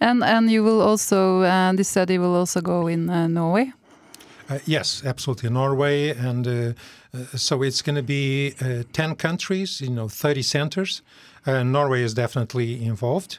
and 0.00 0.24
and 0.24 0.50
you 0.50 0.64
will 0.64 0.80
also 0.80 1.42
uh, 1.42 1.72
this 1.72 1.88
study 1.88 2.18
will 2.18 2.34
also 2.34 2.60
go 2.60 2.88
in 2.88 3.08
uh, 3.08 3.28
Norway. 3.28 3.72
Uh, 4.48 4.58
yes, 4.66 5.02
absolutely, 5.04 5.50
Norway, 5.50 6.10
and 6.10 6.46
uh, 6.46 6.72
so 7.36 7.62
it's 7.62 7.82
going 7.82 7.96
to 7.96 8.02
be 8.02 8.54
ten 8.92 9.14
countries, 9.14 9.80
you 9.80 9.90
know, 9.90 10.08
thirty 10.08 10.42
centers. 10.42 11.02
Norway 11.46 12.02
is 12.02 12.14
definitely 12.14 12.84
involved 12.84 13.38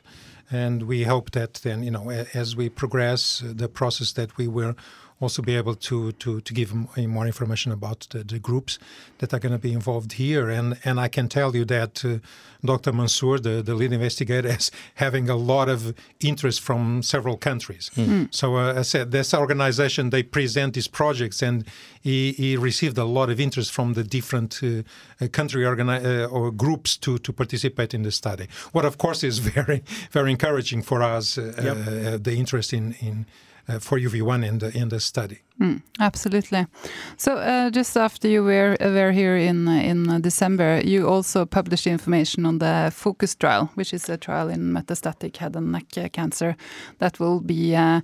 and 0.51 0.83
we 0.83 1.03
hope 1.03 1.31
that 1.31 1.53
then 1.63 1.83
you 1.83 1.91
know 1.91 2.09
as 2.33 2.55
we 2.55 2.69
progress 2.69 3.43
the 3.45 3.67
process 3.67 4.11
that 4.13 4.37
we 4.37 4.47
will 4.47 4.75
also 5.21 5.41
be 5.41 5.55
able 5.55 5.75
to 5.75 6.11
to, 6.13 6.41
to 6.41 6.53
give 6.53 6.73
more 6.97 7.25
information 7.25 7.71
about 7.71 8.07
the, 8.09 8.23
the 8.23 8.39
groups 8.39 8.79
that 9.19 9.33
are 9.33 9.39
going 9.39 9.53
to 9.53 9.59
be 9.59 9.71
involved 9.71 10.13
here. 10.13 10.49
And 10.49 10.77
and 10.83 10.99
I 10.99 11.07
can 11.07 11.29
tell 11.29 11.55
you 11.55 11.65
that 11.65 12.03
uh, 12.03 12.17
Dr. 12.63 12.91
Mansoor, 12.91 13.39
the, 13.39 13.61
the 13.61 13.75
lead 13.75 13.93
investigator, 13.93 14.47
is 14.59 14.71
having 14.95 15.29
a 15.29 15.35
lot 15.35 15.69
of 15.69 15.93
interest 16.19 16.61
from 16.61 17.03
several 17.03 17.37
countries. 17.37 17.89
Mm. 17.95 18.33
So 18.33 18.57
uh, 18.57 18.79
I 18.79 18.81
said 18.83 19.11
this 19.11 19.33
organization 19.33 20.09
they 20.09 20.23
present 20.23 20.73
these 20.73 20.87
projects, 20.87 21.41
and 21.41 21.65
he, 22.01 22.33
he 22.33 22.57
received 22.57 22.97
a 22.97 23.05
lot 23.05 23.29
of 23.29 23.39
interest 23.39 23.71
from 23.71 23.93
the 23.93 24.03
different 24.03 24.59
uh, 24.63 24.83
uh 25.21 25.27
country 25.27 25.63
organi- 25.63 26.03
uh, 26.03 26.25
or 26.25 26.51
groups 26.51 26.97
to 26.97 27.17
to 27.19 27.33
participate 27.33 27.93
in 27.93 28.03
the 28.03 28.11
study. 28.11 28.47
What 28.71 28.85
of 28.85 28.97
course 28.97 29.23
is 29.23 29.39
very 29.55 29.83
very 30.11 30.31
encouraging 30.31 30.83
for 30.83 31.01
us 31.01 31.37
uh, 31.37 31.53
yep. 31.63 32.23
the 32.23 32.35
interest 32.35 32.73
in 32.73 32.95
in 32.99 33.25
Uh, 33.71 33.79
for 33.79 33.97
UV1 33.97 34.45
in 34.45 34.57
the 34.59 34.77
in 34.77 34.89
the 34.89 34.99
study. 34.99 35.39
Mm, 35.61 35.81
absolutely. 35.99 36.65
So 37.17 37.35
uh, 37.35 37.69
just 37.69 37.95
after 37.95 38.27
you 38.27 38.43
were 38.43 38.75
were 38.79 39.11
here 39.11 39.37
in 39.37 39.67
in 39.67 40.21
December, 40.21 40.81
you 40.83 41.07
also 41.07 41.45
published 41.45 41.85
information 41.85 42.47
on 42.47 42.57
the 42.57 42.91
FOCUS 42.91 43.35
trial, 43.35 43.69
which 43.75 43.93
is 43.93 44.09
a 44.09 44.17
trial 44.17 44.49
in 44.49 44.73
metastatic 44.73 45.37
head 45.37 45.55
and 45.55 45.71
neck 45.71 46.11
cancer 46.13 46.55
that 46.97 47.19
will 47.19 47.39
be 47.39 47.75
uh, 47.75 48.01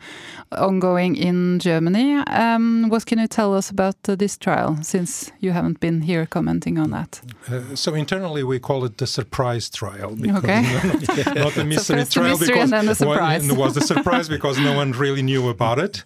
ongoing 0.52 1.16
in 1.16 1.58
Germany. 1.58 2.18
Um, 2.28 2.90
what 2.90 3.06
can 3.06 3.20
you 3.20 3.28
tell 3.28 3.56
us 3.58 3.72
about 3.72 4.04
this 4.04 4.38
trial, 4.38 4.78
since 4.84 5.32
you 5.40 5.52
haven't 5.52 5.80
been 5.80 6.02
here 6.02 6.28
commenting 6.28 6.78
on 6.78 6.92
that? 6.92 7.22
Uh, 7.50 7.76
so 7.76 7.96
internally, 7.96 8.44
we 8.44 8.60
call 8.60 8.86
it 8.86 8.98
the 8.98 9.08
surprise 9.08 9.68
trial. 9.70 10.12
Okay. 10.38 10.62
Not, 11.18 11.36
not 11.36 11.58
a 11.64 11.64
mystery 11.64 12.06
so 12.06 12.22
trial 12.22 12.38
mystery 12.38 12.48
because 12.48 12.72
and 12.72 12.88
then 12.88 12.96
surprise. 12.96 13.42
One, 13.42 13.52
it 13.52 13.58
was 13.58 13.78
a 13.78 13.82
surprise 13.82 14.30
because 14.30 14.60
no 14.60 14.76
one 14.78 14.92
really 14.92 15.24
knew 15.24 15.50
about 15.50 15.80
it. 15.80 16.04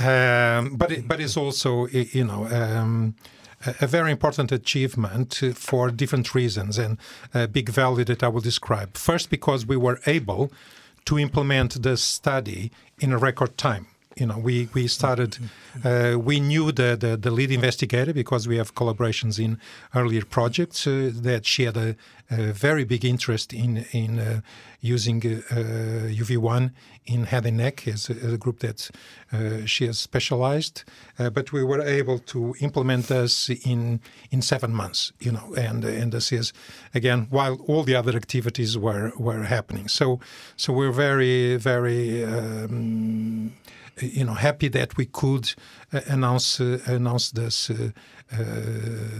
Um, 0.00 0.76
but 0.76 0.90
it, 0.92 1.06
but 1.06 1.20
it's 1.20 1.36
also 1.36 1.86
you 1.88 2.24
know. 2.24 2.46
Um, 2.46 3.14
a 3.78 3.86
very 3.86 4.10
important 4.10 4.50
achievement 4.52 5.38
for 5.54 5.90
different 5.90 6.34
reasons 6.34 6.78
and 6.78 6.96
a 7.34 7.46
big 7.46 7.68
value 7.68 8.04
that 8.04 8.22
I 8.22 8.28
will 8.28 8.40
describe. 8.40 8.96
First, 8.96 9.28
because 9.28 9.66
we 9.66 9.76
were 9.76 10.00
able 10.06 10.50
to 11.04 11.18
implement 11.18 11.82
the 11.82 11.98
study 11.98 12.70
in 13.00 13.12
a 13.12 13.18
record 13.18 13.58
time 13.58 13.89
you 14.16 14.26
know, 14.26 14.38
we 14.38 14.68
we 14.74 14.88
started. 14.88 15.38
Uh, 15.84 16.16
we 16.18 16.40
knew 16.40 16.72
the, 16.72 16.96
the, 16.98 17.16
the 17.16 17.30
lead 17.30 17.50
investigator 17.52 18.12
because 18.12 18.48
we 18.48 18.56
have 18.56 18.74
collaborations 18.74 19.38
in 19.38 19.58
earlier 19.94 20.24
projects. 20.24 20.86
Uh, 20.86 21.10
that 21.14 21.46
she 21.46 21.64
had 21.64 21.76
a, 21.76 21.96
a, 22.30 22.52
very 22.52 22.84
big 22.84 23.04
interest 23.04 23.52
in 23.52 23.86
in 23.92 24.18
uh, 24.18 24.40
using 24.80 25.20
UV1 25.20 26.66
uh, 26.66 26.68
in 27.06 27.24
head 27.24 27.46
and 27.46 27.58
neck 27.58 27.86
as 27.86 28.10
a, 28.10 28.34
a 28.34 28.36
group 28.36 28.58
that 28.58 28.90
uh, 29.32 29.64
she 29.64 29.86
has 29.86 29.98
specialized. 29.98 30.82
Uh, 31.18 31.30
but 31.30 31.52
we 31.52 31.62
were 31.62 31.80
able 31.80 32.18
to 32.18 32.54
implement 32.60 33.06
this 33.06 33.48
in 33.48 34.00
in 34.32 34.42
seven 34.42 34.74
months. 34.74 35.12
You 35.20 35.32
know, 35.32 35.54
and 35.54 35.84
and 35.84 36.12
this 36.12 36.32
is 36.32 36.52
again 36.94 37.28
while 37.30 37.56
all 37.68 37.84
the 37.84 37.94
other 37.94 38.16
activities 38.16 38.76
were 38.76 39.12
were 39.16 39.44
happening. 39.44 39.88
So 39.88 40.18
so 40.56 40.72
we're 40.72 40.92
very 40.92 41.56
very. 41.56 42.24
Um, 42.24 43.52
you 44.00 44.24
know 44.24 44.34
happy 44.34 44.68
that 44.68 44.96
we 44.96 45.06
could 45.06 45.54
uh, 45.92 46.00
announce 46.06 46.60
uh, 46.60 46.78
announce 46.86 47.30
this 47.30 47.70
uh, 47.70 47.90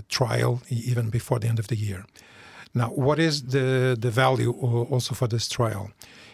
trial 0.09 0.63
even 0.69 1.11
before 1.11 1.39
the 1.39 1.49
end 1.49 1.59
of 1.59 1.69
the 1.69 1.77
year. 1.77 2.05
Now, 2.75 2.91
what 2.91 3.19
is 3.19 3.43
the 3.43 3.97
the 3.99 4.11
value 4.11 4.53
also 4.53 5.15
for 5.15 5.29
this 5.29 5.49
trial? 5.49 5.91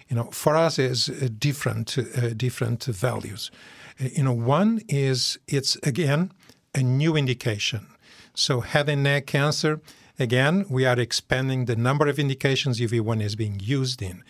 You 0.09 0.17
know, 0.17 0.31
for 0.31 0.57
us 0.57 0.79
is 0.79 1.07
different 1.39 1.99
different 2.37 2.85
values. 2.85 3.51
You 3.99 4.25
know, 4.25 4.33
one 4.33 4.83
is 4.89 5.39
it's 5.49 5.77
again 5.83 6.31
a 6.75 6.83
new 6.83 7.17
indication. 7.17 7.87
So 8.35 8.61
head 8.61 8.89
and 8.91 9.03
neck 9.03 9.27
cancer, 9.27 9.81
again, 10.19 10.67
we 10.69 10.85
are 10.85 11.01
expanding 11.01 11.65
the 11.65 11.75
number 11.75 12.07
of 12.07 12.19
indications 12.19 12.79
UV1 12.79 13.23
is 13.23 13.35
being 13.35 13.59
used 13.61 14.03
in 14.03 14.23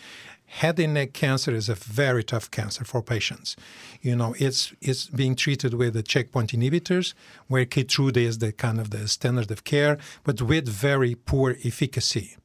head 0.47 0.79
and 0.79 0.95
neck 0.95 1.13
cancer 1.13 1.53
is 1.55 1.69
a 1.69 1.75
very 1.75 2.25
tough 2.25 2.51
cancer 2.51 2.85
for 2.85 3.03
patients. 3.03 3.57
You 4.01 4.17
know, 4.17 4.35
it's 4.39 4.73
it's 4.81 5.07
being 5.07 5.37
treated 5.37 5.75
with 5.75 5.95
the 5.95 6.03
checkpoint 6.03 6.53
inhibitors, 6.53 7.15
where 7.49 7.67
Keytruda 7.67 8.19
is 8.19 8.39
the 8.39 8.53
kind 8.53 8.81
of 8.81 8.91
the 8.91 9.09
standard 9.09 9.51
of 9.51 9.65
care, 9.65 9.99
but 10.25 10.41
with 10.41 10.69
very 10.69 11.15
poor 11.15 11.57
efficacy. 11.65 12.37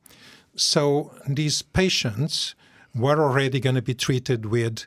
So 0.55 1.13
these 1.27 1.61
patients 1.61 2.55
were 2.93 3.19
already 3.23 3.59
going 3.59 3.75
to 3.75 3.81
be 3.81 3.93
treated 3.93 4.45
with 4.47 4.85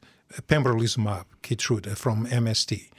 pembrolizumab, 0.49 1.25
Keytruda 1.42 1.97
from 1.97 2.26
MSD, 2.26 2.90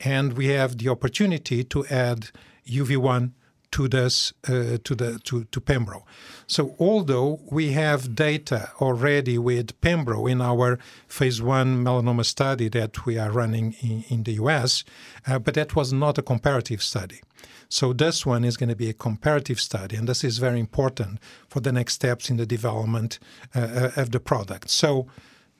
and 0.00 0.34
we 0.34 0.46
have 0.48 0.78
the 0.78 0.88
opportunity 0.88 1.64
to 1.64 1.86
add 1.86 2.30
UV1 2.68 3.32
to 3.72 3.88
this 3.88 4.32
uh, 4.48 4.78
to 4.84 4.94
the 4.94 5.18
to, 5.24 5.44
to 5.44 5.60
Pembro. 5.60 6.02
So 6.46 6.74
although 6.78 7.40
we 7.50 7.72
have 7.72 8.14
data 8.14 8.70
already 8.80 9.38
with 9.38 9.78
Pembro 9.80 10.30
in 10.30 10.40
our 10.40 10.78
phase 11.08 11.42
one 11.42 11.84
melanoma 11.84 12.24
study 12.24 12.68
that 12.68 13.04
we 13.04 13.18
are 13.18 13.30
running 13.30 13.74
in, 13.80 14.04
in 14.08 14.22
the 14.22 14.32
US, 14.34 14.84
uh, 15.26 15.38
but 15.38 15.54
that 15.54 15.74
was 15.74 15.92
not 15.92 16.18
a 16.18 16.22
comparative 16.22 16.82
study. 16.82 17.20
So 17.68 17.94
this 17.94 18.26
one 18.26 18.44
is 18.44 18.56
going 18.58 18.68
to 18.68 18.76
be 18.76 18.90
a 18.90 18.92
comparative 18.92 19.58
study, 19.58 19.96
and 19.96 20.06
this 20.06 20.22
is 20.22 20.36
very 20.38 20.60
important 20.60 21.18
for 21.48 21.60
the 21.60 21.72
next 21.72 21.94
steps 21.94 22.28
in 22.28 22.36
the 22.36 22.46
development 22.46 23.18
uh, 23.54 23.60
uh 23.96 24.00
of 24.02 24.10
the 24.10 24.20
product. 24.20 24.68
So 24.68 25.06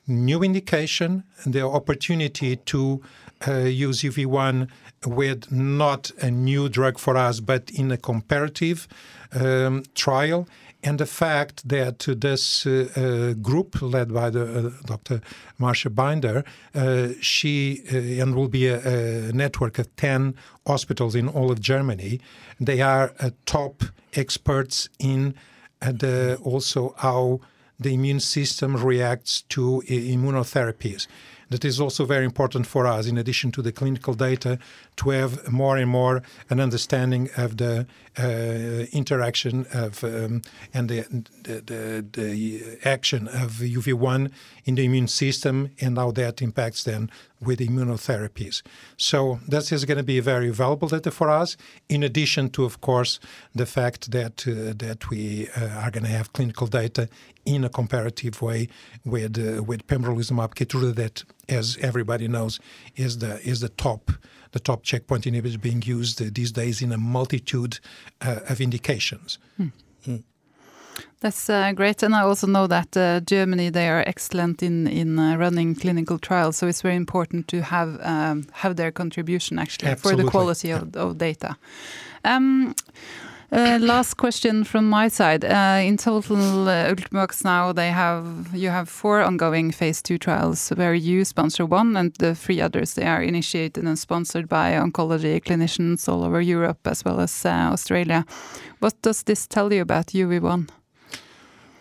new 0.07 0.43
indication, 0.43 1.23
and 1.43 1.53
the 1.53 1.65
opportunity 1.65 2.55
to 2.55 3.01
use 3.47 4.01
UV1 4.01 4.69
with 5.05 5.51
not 5.51 6.11
a 6.21 6.31
new 6.31 6.69
drug 6.69 6.97
for 6.97 7.17
us, 7.17 7.39
but 7.39 7.69
in 7.71 7.91
a 7.91 7.97
comparative 7.97 8.87
um, 9.33 9.83
trial. 9.95 10.47
And 10.85 10.99
the 10.99 11.05
fact 11.05 11.67
that 11.69 11.99
this 11.99 12.65
uh, 12.65 12.89
uh, 12.95 13.33
group 13.41 13.81
led 13.81 14.13
by 14.13 14.29
the 14.29 14.67
uh, 14.67 14.71
Dr. 14.85 15.21
Mascha 15.57 15.93
Binder, 15.93 16.43
uh, 16.75 17.09
she 17.21 17.81
uh, 17.91 18.21
and 18.21 18.35
will 18.35 18.49
be 18.49 18.67
a, 18.67 19.29
a, 19.29 19.31
network 19.31 19.79
of 19.79 19.95
ten 19.95 20.35
hospitals 20.67 21.15
in 21.15 21.29
all 21.29 21.51
of 21.51 21.61
Germany. 21.61 22.19
They 22.59 22.81
are 22.81 23.13
top 23.45 23.83
experts 24.13 24.89
in 24.99 25.35
the, 25.79 26.37
also 26.43 26.95
how 26.97 27.39
the 27.79 27.93
immune 27.93 28.19
system 28.19 28.75
reacts 28.75 29.41
to 29.49 29.83
immunotherapies. 29.87 31.07
That 31.49 31.65
is 31.65 31.79
also 31.79 32.05
very 32.05 32.25
important 32.25 32.67
for 32.67 32.87
us, 32.87 33.07
in 33.07 33.17
addition 33.17 33.51
to 33.53 33.61
the 33.61 33.71
clinical 33.71 34.13
data, 34.13 34.59
to 34.97 35.09
have 35.09 35.51
more 35.51 35.77
and 35.77 35.89
more 35.89 36.21
an 36.49 36.59
understanding 36.59 37.29
of 37.37 37.57
the 37.57 37.85
uh, 38.17 38.85
interaction 38.91 39.65
of 39.73 40.03
um, 40.03 40.41
and 40.73 40.89
the, 40.89 41.01
the, 41.43 41.61
the, 41.61 42.05
the, 42.13 42.77
action 42.85 43.27
of 43.27 43.53
UV1 43.53 44.31
in 44.65 44.75
the 44.75 44.85
immune 44.85 45.07
system 45.07 45.71
and 45.81 45.97
how 45.97 46.11
that 46.11 46.41
impacts 46.41 46.83
then 46.83 47.09
with 47.41 47.59
immunotherapies. 47.59 48.61
So 48.97 49.39
this 49.47 49.71
is 49.71 49.85
going 49.85 49.97
to 49.97 50.03
be 50.03 50.19
very 50.19 50.49
valuable 50.49 50.87
data 50.87 51.11
for 51.11 51.29
us. 51.29 51.57
In 51.89 52.03
addition 52.03 52.49
to, 52.51 52.65
of 52.65 52.81
course, 52.81 53.19
the 53.55 53.65
fact 53.65 54.11
that 54.11 54.47
uh, 54.47 54.73
that 54.77 55.09
we 55.09 55.49
uh, 55.57 55.67
are 55.83 55.91
going 55.91 56.03
to 56.03 56.09
have 56.09 56.33
clinical 56.33 56.67
data 56.67 57.09
in 57.45 57.63
a 57.63 57.69
comparative 57.69 58.41
way 58.41 58.67
with 59.03 59.37
uh, 59.37 59.63
with 59.63 59.87
pembrolizumab 59.87 60.53
Keytruda 60.55 60.95
that, 60.95 61.23
as 61.49 61.77
everybody 61.81 62.27
knows, 62.27 62.59
is 62.95 63.17
the 63.17 63.39
is 63.47 63.59
the 63.59 63.69
top 63.69 64.11
the 64.51 64.59
top 64.59 64.83
checkpoint 64.83 65.25
inhibitor 65.25 65.59
being 65.59 65.81
used 65.81 66.33
these 66.35 66.51
days 66.51 66.81
in 66.81 66.91
a 66.91 66.97
multitude 66.97 67.79
uh, 68.21 68.39
of 68.49 68.61
indications. 68.61 69.39
Hmm. 69.57 69.67
Hmm. 70.05 70.17
That's 71.21 71.49
uh, 71.49 71.71
great, 71.73 72.03
and 72.03 72.13
I 72.15 72.21
also 72.21 72.47
know 72.47 72.67
that 72.67 72.95
uh, 72.97 73.19
Germany 73.21 73.69
they 73.69 73.89
are 73.89 74.03
excellent 74.05 74.61
in 74.61 74.87
in 74.87 75.19
uh, 75.19 75.37
running 75.37 75.75
clinical 75.75 76.19
trials. 76.19 76.57
So 76.57 76.67
it's 76.67 76.81
very 76.81 76.95
important 76.95 77.47
to 77.47 77.61
have 77.61 77.99
um, 78.01 78.45
have 78.51 78.75
their 78.75 78.91
contribution 78.91 79.59
actually 79.59 79.91
Absolutely. 79.91 80.21
for 80.21 80.25
the 80.25 80.31
quality 80.31 80.71
of, 80.71 80.95
of 80.95 81.17
data. 81.17 81.55
Um, 82.25 82.75
last 83.53 84.15
question 84.15 84.63
from 84.63 84.89
my 84.89 85.07
side. 85.07 85.45
Uh, 85.45 85.81
in 85.83 85.97
total, 85.97 86.67
uh, 86.67 86.89
Ultimovacs 86.89 87.43
now 87.43 87.71
they 87.73 87.89
have 87.89 88.25
you 88.53 88.69
have 88.69 88.89
four 88.89 89.21
ongoing 89.21 89.71
phase 89.71 90.01
two 90.01 90.17
trials 90.17 90.69
where 90.69 90.93
you 90.93 91.25
sponsor 91.25 91.65
one, 91.65 91.97
and 91.97 92.13
the 92.15 92.35
three 92.35 92.61
others 92.61 92.93
they 92.93 93.05
are 93.05 93.21
initiated 93.21 93.83
and 93.83 93.99
sponsored 93.99 94.47
by 94.49 94.73
oncology 94.73 95.41
clinicians 95.43 96.07
all 96.07 96.23
over 96.23 96.41
Europe 96.41 96.79
as 96.85 97.05
well 97.05 97.19
as 97.19 97.45
uh, 97.45 97.49
Australia. 97.71 98.25
What 98.79 99.01
does 99.01 99.23
this 99.23 99.47
tell 99.47 99.71
you 99.71 99.81
about 99.81 100.07
UV1? 100.07 100.69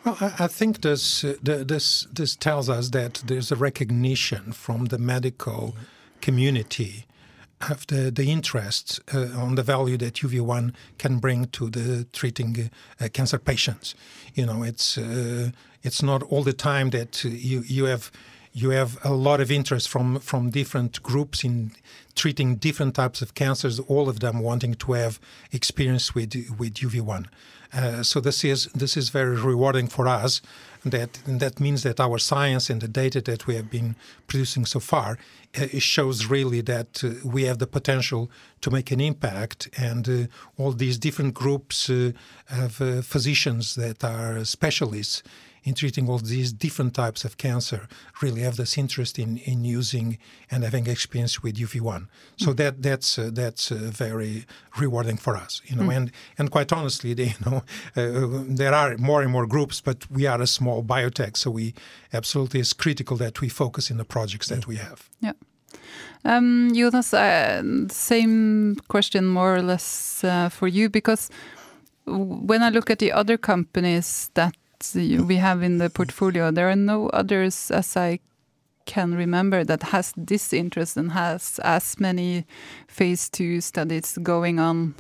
Well, 0.05 0.17
I, 0.21 0.49
think 0.49 0.81
this, 0.81 1.25
uh, 1.25 1.35
this 1.43 2.09
this 2.13 2.37
tells 2.37 2.69
us 2.69 2.91
that 2.91 3.23
there's 3.27 3.53
a 3.53 3.57
recognition 3.57 4.53
from 4.53 4.87
the 4.87 4.99
medical 4.99 5.75
community 6.21 7.07
have 7.63 7.87
the, 7.87 8.11
the 8.11 8.31
interest 8.31 9.01
uh, 9.15 9.29
on 9.37 9.55
the 9.55 9.63
value 9.63 9.97
that 9.99 10.15
UV1 10.15 10.75
can 10.99 11.19
bring 11.19 11.47
to 11.47 11.71
the 11.71 12.07
treating 12.13 12.71
uh, 13.01 13.09
cancer 13.13 13.39
patients. 13.39 13.95
You 14.35 14.47
know, 14.47 14.63
it's 14.63 14.99
uh, 14.99 15.51
it's 15.83 16.03
not 16.03 16.23
all 16.25 16.43
the 16.43 16.53
time 16.53 16.91
that 16.91 17.25
you 17.25 17.63
you 17.67 17.85
have 17.85 18.11
you 18.53 18.71
have 18.71 18.99
a 19.05 19.13
lot 19.13 19.41
of 19.41 19.51
interest 19.51 19.89
from 19.89 20.19
from 20.21 20.51
different 20.51 21.03
groups 21.03 21.45
in 21.45 21.73
treating 22.15 22.57
different 22.57 22.95
types 22.95 23.23
of 23.23 23.35
cancers. 23.35 23.81
All 23.81 24.09
of 24.09 24.21
them 24.21 24.41
wanting 24.41 24.75
to 24.75 24.93
have 24.93 25.19
experience 25.53 26.15
with 26.15 26.35
with 26.59 26.75
UV1. 26.75 27.27
Uh, 27.73 28.03
so 28.03 28.21
this 28.21 28.45
is 28.45 28.69
this 28.75 28.97
is 28.97 29.09
very 29.09 29.37
rewarding 29.37 29.89
for 29.89 30.07
us. 30.07 30.43
That 30.85 31.21
that 31.27 31.61
means 31.61 31.83
that 31.83 32.01
our 32.01 32.19
science 32.19 32.69
and 32.69 32.81
the 32.81 32.89
data 32.89 33.21
that 33.23 33.47
we 33.47 33.55
have 33.55 33.71
been 33.71 33.95
producing 34.27 34.67
so 34.67 34.81
far 34.81 35.17
uh, 35.57 35.67
shows 35.79 36.27
really 36.27 36.61
that 36.63 37.05
uh, 37.05 37.11
we 37.25 37.45
have 37.45 37.59
the 37.59 37.67
potential 37.67 38.31
to 38.61 38.71
make 38.71 38.91
an 38.91 39.01
impact. 39.01 39.69
And 39.79 40.09
uh, 40.09 40.63
all 40.63 40.73
these 40.73 40.99
different 40.99 41.35
groups 41.35 41.89
of 41.89 42.81
uh, 42.81 43.03
physicians 43.03 43.75
that 43.75 44.05
are 44.05 44.45
specialists 44.45 45.23
in 45.65 45.75
treating 45.75 46.09
all 46.09 46.19
these 46.19 46.53
different 46.53 46.95
types 46.95 47.25
of 47.25 47.37
cancer 47.37 47.89
really 48.21 48.43
have 48.43 48.57
this 48.57 48.77
interest 48.77 49.19
in, 49.19 49.39
in 49.39 49.65
using 49.65 50.19
and 50.51 50.65
having 50.65 50.87
experience 50.87 51.43
with 51.43 51.57
UV1. 51.57 52.09
So 52.37 52.53
mm. 52.53 52.57
that 52.57 52.83
that's 52.83 53.19
uh, 53.19 53.31
that's 53.33 53.71
uh, 53.71 53.91
very 53.93 54.45
rewarding 54.79 55.17
for 55.17 55.37
us, 55.37 55.63
you 55.67 55.77
know. 55.77 55.85
Mm. 55.85 55.97
And 55.97 56.13
and 56.39 56.51
quite 56.51 56.73
honestly, 56.73 57.15
they, 57.15 57.25
you 57.39 57.51
know, 57.51 57.63
uh, 57.97 58.45
there 58.49 58.75
are 58.75 58.97
more 58.99 59.23
and 59.23 59.31
more 59.31 59.47
groups, 59.47 59.81
but 59.81 60.11
we 60.11 60.27
are 60.27 60.41
a 60.41 60.47
small 60.47 60.83
biotech, 60.83 61.37
so 61.37 61.51
we 61.51 61.75
absolutely 62.13 62.61
is 62.61 62.73
critical 62.73 63.17
that 63.19 63.41
we 63.41 63.49
focus 63.49 63.91
in 63.91 63.97
the 63.99 64.05
projects 64.05 64.49
that 64.49 64.67
we 64.67 64.77
have. 64.77 65.09
Yeah. 65.21 65.33
Um, 66.25 66.73
Jonas, 66.75 67.13
uh, 67.15 67.63
same 67.89 68.77
question 68.89 69.27
more 69.27 69.57
or 69.57 69.63
less 69.63 70.23
uh, 70.23 70.49
for 70.51 70.69
you 70.69 70.89
because 70.89 71.31
when 72.07 72.63
I 72.63 72.69
look 72.69 72.91
at 72.91 72.99
the 72.99 73.13
other 73.13 73.37
companies 73.37 74.31
that 74.35 74.55
we 74.95 75.37
have 75.37 75.63
in 75.63 75.79
the 75.79 75.91
portfolio. 75.91 76.51
There 76.51 76.69
are 76.69 76.77
no 76.77 77.09
others, 77.09 77.71
as 77.71 77.97
I 77.97 78.21
can 78.85 79.15
remember, 79.15 79.65
that 79.65 79.83
has 79.85 80.13
this 80.17 80.53
interest 80.53 80.97
and 80.97 81.13
has 81.13 81.61
as 81.63 81.99
many 82.01 82.45
phase 82.89 83.29
two 83.29 83.61
studies 83.61 84.19
going 84.23 84.59
on 84.59 84.95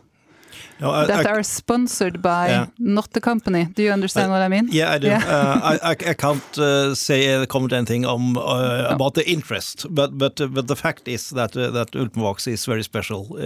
no, 0.82 0.90
I, 0.90 1.06
that 1.06 1.26
I, 1.26 1.30
are 1.30 1.42
sponsored 1.42 2.20
by 2.20 2.48
yeah. 2.48 2.66
not 2.78 3.12
the 3.12 3.20
company. 3.20 3.64
Do 3.64 3.82
you 3.82 3.92
understand 3.92 4.32
I, 4.32 4.34
what 4.34 4.42
I 4.42 4.48
mean? 4.48 4.68
Yeah, 4.70 4.90
I 4.90 4.98
do. 4.98 5.06
Yeah. 5.06 5.24
uh, 5.26 5.78
I, 5.82 5.90
I 5.90 6.14
can't 6.14 6.58
uh, 6.58 6.94
say 6.94 7.34
uh, 7.34 7.46
comment 7.46 7.72
anything 7.72 8.04
on, 8.04 8.36
uh, 8.36 8.88
no. 8.88 8.88
about 8.88 9.14
the 9.14 9.28
interest, 9.28 9.86
but 9.90 10.18
but 10.18 10.40
uh, 10.40 10.48
but 10.48 10.66
the 10.66 10.76
fact 10.76 11.08
is 11.08 11.30
that 11.30 11.56
uh, 11.56 11.70
that 11.70 11.92
Ultimovacs 11.92 12.46
is 12.46 12.66
very 12.66 12.82
special 12.82 13.36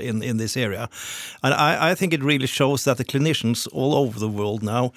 in 0.00 0.22
in 0.22 0.36
this 0.36 0.56
area, 0.56 0.88
and 1.42 1.54
I, 1.54 1.90
I 1.90 1.94
think 1.94 2.12
it 2.12 2.22
really 2.22 2.46
shows 2.46 2.84
that 2.84 2.96
the 2.96 3.04
clinicians 3.04 3.68
all 3.72 3.94
over 3.94 4.18
the 4.18 4.28
world 4.28 4.62
now 4.62 4.92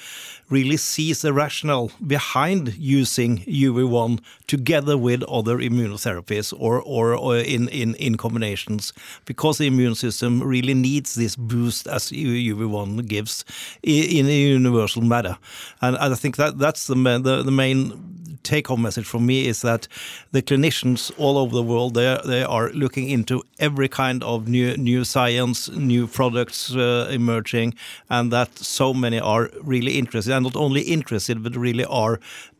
really 0.50 0.78
sees 0.78 1.22
the 1.22 1.34
rationale 1.34 1.92
behind 2.06 2.76
using 2.78 3.40
UV1 3.40 4.20
together 4.48 4.98
with 4.98 5.24
other 5.24 5.58
immunotherapies 5.58 6.54
or, 6.58 6.82
or, 6.82 7.14
or 7.14 7.38
in, 7.38 7.68
in, 7.70 7.96
in 7.96 8.16
combinations, 8.16 8.94
because 9.26 9.58
the 9.58 9.68
immune 9.68 9.96
system 9.96 10.42
really 10.42 10.74
needs 10.74 11.16
this 11.16 11.36
boost 11.36 11.77
as 11.86 12.12
UV1 12.12 13.08
gives 13.08 13.46
in 13.84 14.26
a 14.26 14.40
universal 14.40 15.02
manner. 15.02 15.38
And 15.82 15.98
I 15.98 16.16
think 16.16 16.38
that 16.38 16.58
that's 16.58 16.88
the, 16.88 16.96
the, 16.96 17.44
the 17.44 17.52
main 17.52 18.18
take 18.48 18.68
home 18.68 18.82
message 18.82 19.06
from 19.06 19.26
me 19.26 19.48
is 19.48 19.62
that 19.62 19.88
the 20.32 20.42
clinicians 20.42 21.12
all 21.18 21.38
over 21.38 21.54
the 21.54 21.64
world 21.64 21.94
they 21.94 22.20
they 22.26 22.44
are 22.44 22.70
looking 22.72 23.10
into 23.10 23.44
every 23.60 23.90
kind 23.90 24.24
of 24.24 24.48
new 24.48 24.78
new 24.78 25.04
science, 25.04 25.70
new 25.70 26.08
products 26.08 26.76
uh, 26.76 27.10
emerging, 27.12 27.74
and 28.10 28.32
that 28.32 28.58
so 28.58 28.94
many 28.94 29.20
are 29.20 29.50
really 29.62 29.98
interested 29.98 30.34
and 30.34 30.44
not 30.44 30.56
only 30.56 30.82
interested 30.82 31.44
but 31.44 31.56
really 31.56 31.86
are 31.86 32.20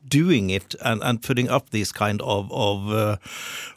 doing 0.10 0.50
it 0.50 0.76
and, 0.82 1.02
and 1.04 1.22
putting 1.22 1.50
up 1.50 1.70
these 1.70 1.92
kind 1.92 2.22
of 2.22 2.52
of, 2.52 2.92
uh, 2.92 3.18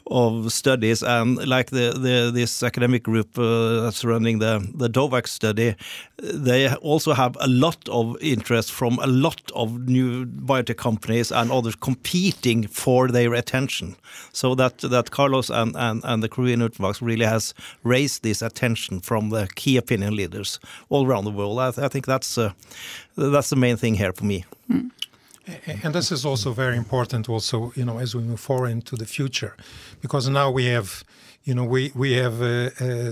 of 0.07 0.51
studies 0.51 1.03
and 1.03 1.45
like 1.47 1.69
the, 1.71 1.93
the 1.93 2.31
this 2.33 2.63
academic 2.63 3.03
group 3.03 3.37
uh, 3.37 3.81
that's 3.81 4.03
running 4.03 4.39
the 4.39 4.67
the 4.73 4.89
DOVACC 4.89 5.27
study, 5.27 5.75
they 6.17 6.73
also 6.75 7.13
have 7.13 7.37
a 7.39 7.47
lot 7.47 7.89
of 7.89 8.17
interest 8.21 8.71
from 8.71 8.99
a 8.99 9.07
lot 9.07 9.51
of 9.55 9.87
new 9.87 10.25
biotech 10.25 10.77
companies 10.77 11.31
and 11.31 11.51
others 11.51 11.75
competing 11.75 12.67
for 12.67 13.07
their 13.07 13.33
attention. 13.33 13.95
So 14.33 14.55
that 14.55 14.79
that 14.79 15.11
Carlos 15.11 15.49
and 15.49 15.75
and, 15.75 16.01
and 16.03 16.23
the 16.23 16.29
Korean 16.29 16.61
Ultimovacs 16.61 17.01
really 17.01 17.25
has 17.25 17.53
raised 17.83 18.23
this 18.23 18.41
attention 18.41 18.99
from 18.99 19.29
the 19.29 19.47
key 19.55 19.77
opinion 19.77 20.15
leaders 20.15 20.59
all 20.89 21.05
around 21.05 21.25
the 21.25 21.31
world. 21.31 21.59
I, 21.59 21.85
I 21.85 21.87
think 21.87 22.05
that's 22.05 22.37
uh, 22.37 22.51
that's 23.15 23.49
the 23.49 23.55
main 23.55 23.77
thing 23.77 23.95
here 23.95 24.13
for 24.13 24.25
me. 24.25 24.45
Mm. 24.69 24.91
And 25.83 25.93
this 25.93 26.11
is 26.11 26.25
also 26.25 26.53
very 26.53 26.77
important, 26.77 27.27
also, 27.27 27.71
you 27.75 27.85
know, 27.85 27.97
as 27.97 28.15
we 28.15 28.21
move 28.21 28.39
forward 28.39 28.69
into 28.69 28.95
the 28.95 29.05
future, 29.05 29.55
because 30.01 30.29
now 30.29 30.51
we 30.51 30.65
have, 30.65 31.03
you 31.43 31.55
know, 31.55 31.63
we 31.63 31.91
we 31.95 32.13
have 32.13 32.35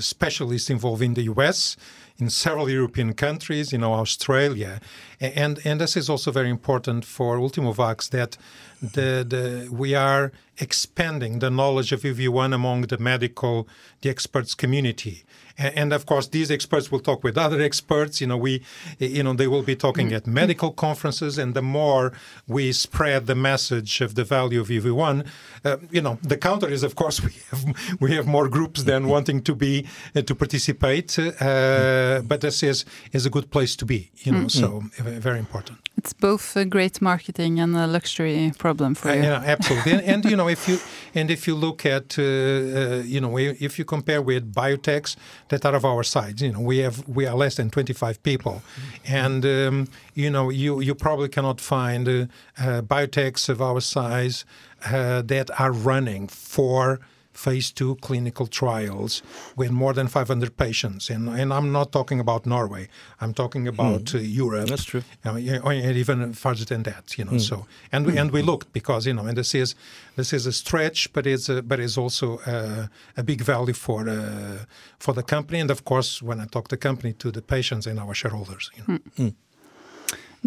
specialists 0.04 0.70
involved 0.70 1.02
in 1.02 1.13
the 1.15 1.24
U.S., 1.24 1.76
in 2.20 2.30
several 2.30 2.70
European 2.70 3.13
countries, 3.13 3.72
you 3.72 3.78
know, 3.78 3.94
Australia, 3.94 4.80
and 5.19 5.60
and 5.65 5.82
this 5.82 5.97
is 5.97 6.10
also 6.10 6.32
very 6.32 6.49
important 6.49 7.05
for 7.05 7.38
Ultimovacs 7.38 8.10
that 8.10 8.38
the 8.82 9.25
the 9.27 9.69
we 9.71 9.93
are 9.93 10.32
expanding 10.58 11.39
the 11.39 11.49
knowledge 11.49 11.91
of 11.91 12.01
UV1 12.01 12.53
among 12.53 12.82
the 12.82 12.97
medical, 12.97 13.67
the 14.01 14.10
experts 14.10 14.53
community 14.53 15.23
and 15.60 15.91
of 15.91 16.05
course 16.05 16.27
these 16.27 16.49
experts 16.49 16.91
will 16.91 16.99
talk 16.99 17.23
with 17.23 17.38
other 17.38 17.62
experts 17.62 18.21
you 18.21 18.27
know 18.27 18.38
we 18.38 18.63
you 18.97 19.21
know 19.21 19.34
they 19.34 19.47
will 19.47 19.62
be 19.62 19.75
talking 19.75 20.08
mm-hmm. 20.08 20.15
at 20.15 20.27
medical 20.27 20.71
conferences 20.71 21.38
and 21.38 21.53
the 21.53 21.62
more 21.62 22.13
we 22.47 22.71
spread 22.71 23.27
the 23.27 23.36
message 23.36 24.01
of 24.01 24.15
the 24.15 24.23
value 24.23 24.62
of 24.62 24.69
uv1 24.69 25.25
uh, 25.65 25.77
you 25.91 26.01
know 26.01 26.17
the 26.23 26.38
counter 26.38 26.67
is 26.67 26.84
of 26.84 26.95
course 26.95 27.21
we 27.27 27.34
have 27.49 27.65
we 27.99 28.15
have 28.15 28.25
more 28.25 28.47
groups 28.47 28.84
than 28.84 29.08
wanting 29.08 29.41
to 29.41 29.53
be 29.53 29.86
uh, 30.15 30.21
to 30.21 30.34
participate 30.34 31.19
uh, 31.19 32.21
but 32.25 32.41
this 32.41 32.63
is 32.63 32.86
is 33.12 33.25
a 33.25 33.29
good 33.29 33.51
place 33.51 33.75
to 33.75 33.86
be 33.86 34.10
you 34.17 34.32
know 34.32 34.45
mm-hmm. 34.45 34.47
so 34.47 34.84
very 35.19 35.39
important 35.39 35.80
it's 36.00 36.13
both 36.13 36.56
a 36.56 36.65
great 36.65 37.02
marketing 37.02 37.60
and 37.60 37.76
a 37.76 37.86
luxury 37.86 38.52
problem 38.58 38.95
for 38.95 39.13
you. 39.13 39.22
yeah, 39.22 39.43
absolutely. 39.56 39.91
and, 39.91 40.02
and, 40.02 40.26
you 40.26 40.38
know, 40.38 40.48
if 40.58 40.67
you 40.69 40.78
and 41.13 41.30
if 41.30 41.45
you 41.48 41.56
look 41.56 41.86
at 41.86 42.17
uh, 42.17 42.24
uh, 42.24 43.04
you 43.13 43.19
know 43.19 43.38
if 43.38 43.78
you 43.78 43.86
compare 43.86 44.22
with 44.22 44.43
biotechs 44.54 45.17
that 45.50 45.65
are 45.65 45.76
of 45.76 45.84
our 45.84 46.04
size, 46.04 46.41
you 46.41 46.54
know, 46.54 46.62
we 46.72 46.78
have 46.86 46.98
we 47.08 47.28
are 47.28 47.36
less 47.36 47.56
than 47.56 47.69
25 47.69 48.24
people, 48.24 48.56
mm-hmm. 48.62 49.15
and 49.24 49.45
um, 49.45 49.88
you 50.13 50.30
know 50.30 50.50
you 50.50 50.80
you 50.80 50.95
probably 50.95 51.30
cannot 51.30 51.60
find 51.60 52.08
uh, 52.08 52.13
uh 52.58 52.82
biotechs 52.82 53.50
of 53.50 53.62
our 53.62 53.82
size 53.82 54.45
uh, 54.86 55.22
that 55.22 55.48
are 55.60 55.74
running 55.74 56.28
for 56.30 57.00
phase 57.39 57.71
two 57.71 57.95
clinical 58.02 58.47
trials 58.47 59.23
with 59.56 59.71
more 59.71 59.93
than 59.93 60.08
500 60.08 60.58
patients. 60.58 61.10
And, 61.10 61.30
and 61.30 61.54
I'm 61.54 61.71
not 61.71 61.91
talking 61.91 62.19
about 62.19 62.45
Norway. 62.45 62.89
I'm 63.21 63.34
talking 63.34 63.65
about 63.67 64.06
mm. 64.06 64.15
uh, 64.15 64.19
Europe. 64.19 64.67
That's 64.67 64.84
true. 64.84 65.04
You 65.23 65.32
know, 65.32 65.69
and 65.69 65.97
even 65.97 66.34
further 66.34 66.65
than 66.65 66.84
that. 66.84 67.17
You 67.17 67.25
know. 67.25 67.38
Mm. 67.38 67.41
So 67.41 67.65
and 67.93 68.06
we, 68.06 68.17
and 68.17 68.32
we 68.32 68.41
looked 68.41 68.73
because 68.73 69.08
you 69.08 69.13
know, 69.13 69.25
and 69.25 69.38
this 69.38 69.56
is 69.56 69.75
this 70.17 70.34
is 70.34 70.45
a 70.45 70.52
stretch, 70.52 71.12
but 71.13 71.25
it's 71.25 71.47
a, 71.49 71.62
but 71.62 71.80
it's 71.80 71.97
also 71.97 72.39
a, 72.45 72.89
a 73.15 73.23
big 73.23 73.41
value 73.41 73.73
for 73.73 74.10
uh, 74.10 74.65
for 74.99 75.13
the 75.13 75.23
company, 75.23 75.60
and 75.62 75.71
of 75.71 75.86
course, 75.86 76.21
when 76.21 76.39
I 76.41 76.45
talk 76.45 76.67
the 76.67 76.78
company 76.78 77.13
to 77.13 77.32
the 77.32 77.41
patients 77.41 77.88
and 77.88 77.99
our 77.99 78.13
shareholders. 78.13 78.69
You 78.75 78.84
know. 78.88 78.99
Mm. 79.17 79.34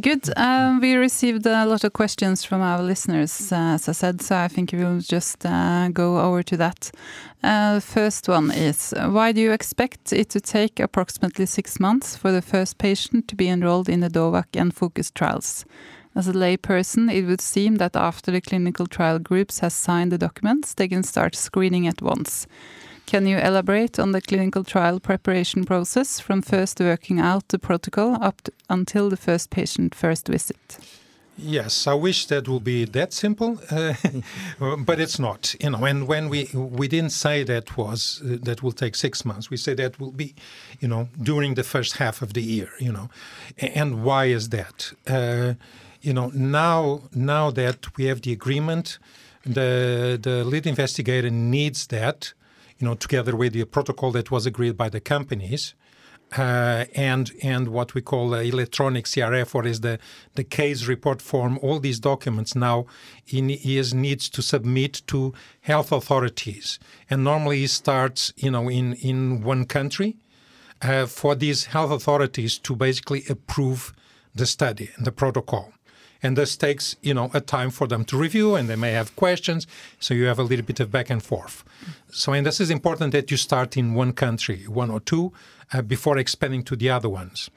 Good. 0.00 0.30
Um, 0.38 0.80
we 0.80 0.94
received 0.94 1.44
a 1.44 1.66
lot 1.66 1.84
of 1.84 1.92
questions 1.92 2.44
from 2.44 2.62
our 2.62 2.82
listeners, 2.82 3.52
uh, 3.52 3.74
as 3.74 3.90
I 3.90 3.92
said, 3.92 4.22
so 4.22 4.36
I 4.36 4.48
think 4.48 4.72
we'll 4.72 5.00
just 5.00 5.44
uh, 5.44 5.90
go 5.92 6.18
over 6.18 6.42
to 6.44 6.56
that. 6.56 6.90
Uh, 7.42 7.78
first 7.78 8.26
one 8.26 8.50
is 8.50 8.94
Why 8.96 9.32
do 9.32 9.42
you 9.42 9.52
expect 9.52 10.10
it 10.14 10.30
to 10.30 10.40
take 10.40 10.80
approximately 10.80 11.44
six 11.44 11.78
months 11.78 12.16
for 12.16 12.32
the 12.32 12.40
first 12.40 12.78
patient 12.78 13.28
to 13.28 13.36
be 13.36 13.50
enrolled 13.50 13.90
in 13.90 14.00
the 14.00 14.08
DOVACC 14.08 14.58
and 14.58 14.74
FOCUS 14.74 15.10
trials? 15.10 15.66
As 16.14 16.26
a 16.26 16.32
layperson, 16.32 17.12
it 17.12 17.26
would 17.26 17.42
seem 17.42 17.76
that 17.76 17.94
after 17.94 18.30
the 18.30 18.40
clinical 18.40 18.86
trial 18.86 19.18
groups 19.18 19.58
has 19.58 19.74
signed 19.74 20.10
the 20.10 20.18
documents, 20.18 20.72
they 20.72 20.88
can 20.88 21.02
start 21.02 21.34
screening 21.34 21.86
at 21.86 22.00
once. 22.00 22.46
Can 23.06 23.26
you 23.26 23.38
elaborate 23.38 23.98
on 23.98 24.12
the 24.12 24.20
clinical 24.20 24.64
trial 24.64 25.00
preparation 25.00 25.64
process 25.64 26.20
from 26.20 26.42
first 26.42 26.80
working 26.80 27.20
out 27.20 27.48
the 27.48 27.58
protocol 27.58 28.16
up 28.22 28.40
to, 28.42 28.52
until 28.70 29.10
the 29.10 29.16
first 29.16 29.50
patient 29.50 29.94
first 29.94 30.28
visit? 30.28 30.78
Yes, 31.38 31.86
I 31.86 31.94
wish 31.94 32.26
that 32.26 32.46
would 32.46 32.62
be 32.62 32.84
that 32.84 33.12
simple, 33.12 33.58
uh, 33.70 33.94
but 34.76 35.00
it's 35.00 35.18
not. 35.18 35.54
You 35.60 35.70
know, 35.70 35.84
and 35.84 36.06
when 36.06 36.28
we 36.28 36.48
we 36.54 36.88
didn't 36.88 37.12
say 37.12 37.42
that 37.44 37.76
was 37.76 38.22
uh, 38.24 38.36
that 38.42 38.62
will 38.62 38.72
take 38.72 38.94
six 38.94 39.24
months. 39.24 39.50
We 39.50 39.56
say 39.56 39.74
that 39.74 39.98
will 39.98 40.12
be, 40.12 40.34
you 40.80 40.88
know, 40.88 41.08
during 41.20 41.54
the 41.54 41.64
first 41.64 41.96
half 41.96 42.22
of 42.22 42.34
the 42.34 42.42
year. 42.42 42.70
You 42.78 42.92
know, 42.92 43.08
and 43.58 44.04
why 44.04 44.26
is 44.26 44.50
that? 44.50 44.92
Uh, 45.06 45.54
you 46.02 46.12
know, 46.12 46.30
now 46.34 47.02
now 47.14 47.50
that 47.50 47.96
we 47.96 48.04
have 48.04 48.20
the 48.20 48.32
agreement, 48.32 48.98
the 49.44 50.18
the 50.22 50.44
lead 50.44 50.66
investigator 50.66 51.30
needs 51.30 51.86
that 51.86 52.34
you 52.82 52.88
know, 52.88 52.94
together 52.96 53.36
with 53.36 53.52
the 53.52 53.64
protocol 53.64 54.10
that 54.10 54.32
was 54.32 54.44
agreed 54.44 54.76
by 54.76 54.88
the 54.88 54.98
companies, 54.98 55.74
uh, 56.36 56.86
and 56.96 57.30
and 57.40 57.68
what 57.68 57.94
we 57.94 58.02
call 58.02 58.34
electronic 58.34 59.04
CRF, 59.04 59.54
or 59.54 59.64
is 59.64 59.82
the 59.82 60.00
the 60.34 60.42
case 60.42 60.86
report 60.86 61.22
form. 61.22 61.60
All 61.62 61.78
these 61.78 62.00
documents 62.00 62.56
now 62.56 62.86
he 63.24 63.78
is 63.78 63.94
needs 63.94 64.28
to 64.30 64.42
submit 64.42 65.02
to 65.06 65.32
health 65.60 65.92
authorities, 65.92 66.80
and 67.08 67.22
normally 67.22 67.58
he 67.58 67.68
starts 67.68 68.32
you 68.36 68.50
know 68.50 68.68
in 68.68 68.94
in 68.94 69.44
one 69.44 69.64
country 69.64 70.16
uh, 70.82 71.06
for 71.06 71.36
these 71.36 71.66
health 71.66 71.92
authorities 71.92 72.58
to 72.58 72.74
basically 72.74 73.22
approve 73.28 73.94
the 74.34 74.46
study 74.46 74.90
and 74.96 75.06
the 75.06 75.12
protocol 75.12 75.72
and 76.22 76.36
this 76.36 76.56
takes 76.56 76.96
you 77.02 77.14
know 77.14 77.30
a 77.34 77.40
time 77.40 77.70
for 77.70 77.86
them 77.86 78.04
to 78.04 78.16
review 78.16 78.54
and 78.54 78.68
they 78.68 78.76
may 78.76 78.92
have 78.92 79.14
questions. 79.16 79.66
So 79.98 80.14
you 80.14 80.26
have 80.26 80.38
a 80.38 80.42
little 80.42 80.64
bit 80.64 80.80
of 80.80 80.90
back 80.90 81.10
and 81.10 81.22
forth. 81.22 81.64
So 82.10 82.32
and 82.32 82.46
this 82.46 82.60
is 82.60 82.70
important 82.70 83.12
that 83.12 83.30
you 83.30 83.36
start 83.36 83.76
in 83.76 83.94
one 83.94 84.12
country 84.12 84.64
one 84.66 84.90
or 84.90 85.00
two 85.00 85.32
uh, 85.72 85.82
before 85.82 86.18
expanding 86.18 86.62
to 86.64 86.76
the 86.76 86.90
other 86.90 87.08
ones. 87.08 87.50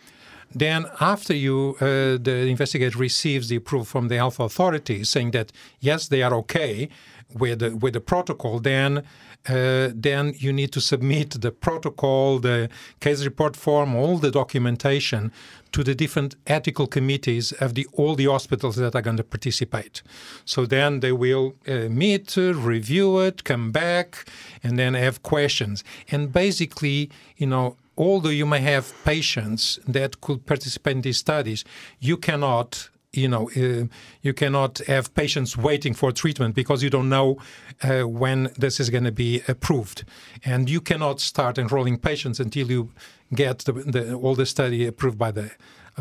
Then 0.53 0.85
after 0.99 1.33
you 1.33 1.75
uh, 1.81 2.17
the 2.21 2.47
investigator 2.47 2.97
receives 2.97 3.49
the 3.49 3.57
approval 3.57 3.85
from 3.85 4.07
the 4.07 4.15
health 4.15 4.39
authority 4.39 5.03
saying 5.03 5.31
that 5.31 5.51
yes 5.79 6.07
they 6.07 6.23
are 6.23 6.33
okay 6.33 6.89
with 7.33 7.59
the, 7.59 7.75
with 7.75 7.93
the 7.93 8.01
protocol 8.01 8.59
then 8.59 9.03
uh, 9.47 9.89
then 9.93 10.33
you 10.37 10.51
need 10.51 10.71
to 10.71 10.81
submit 10.81 11.41
the 11.41 11.51
protocol, 11.51 12.39
the 12.39 12.69
case 12.99 13.23
report 13.23 13.55
form, 13.55 13.95
all 13.95 14.17
the 14.17 14.31
documentation 14.31 15.31
to 15.71 15.83
the 15.83 15.93
different 15.93 16.35
ethical 16.47 16.87
committees 16.87 17.51
of 17.53 17.75
the 17.75 17.85
all 17.93 18.15
the 18.15 18.25
hospitals 18.25 18.75
that 18.77 18.95
are 18.95 19.01
going 19.01 19.17
to 19.17 19.23
participate. 19.23 20.01
So 20.45 20.65
then 20.65 21.01
they 21.01 21.11
will 21.11 21.53
uh, 21.67 21.89
meet, 21.89 22.37
uh, 22.37 22.53
review 22.55 23.19
it, 23.19 23.43
come 23.43 23.71
back, 23.71 24.27
and 24.63 24.79
then 24.79 24.93
have 24.95 25.21
questions. 25.21 25.83
And 26.09 26.31
basically, 26.33 27.11
you 27.37 27.47
know, 27.47 27.77
although 27.97 28.29
you 28.29 28.45
may 28.45 28.61
have 28.61 28.93
patients 29.03 29.79
that 29.87 30.21
could 30.21 30.45
participate 30.45 30.95
in 30.95 31.01
these 31.01 31.17
studies, 31.17 31.63
you 31.99 32.17
cannot 32.17 32.89
you 33.15 33.27
know 33.27 33.49
uh, 33.55 33.85
you 34.21 34.33
cannot 34.33 34.79
have 34.87 35.13
patients 35.13 35.57
waiting 35.57 35.93
for 35.93 36.11
treatment 36.11 36.55
because 36.55 36.83
you 36.83 36.89
don't 36.89 37.09
know 37.09 37.37
uh, 37.83 38.01
when 38.07 38.51
this 38.57 38.79
is 38.79 38.89
going 38.89 39.03
to 39.03 39.11
be 39.11 39.41
approved. 39.47 40.03
And 40.43 40.69
you 40.69 40.81
cannot 40.81 41.19
start 41.19 41.57
enrolling 41.57 41.97
patients 41.97 42.39
until 42.39 42.69
you 42.69 42.91
get 43.33 43.59
the, 43.59 43.73
the, 43.73 44.13
all 44.13 44.35
the 44.35 44.45
study 44.45 44.85
approved 44.85 45.17
by 45.17 45.31
the 45.31 45.51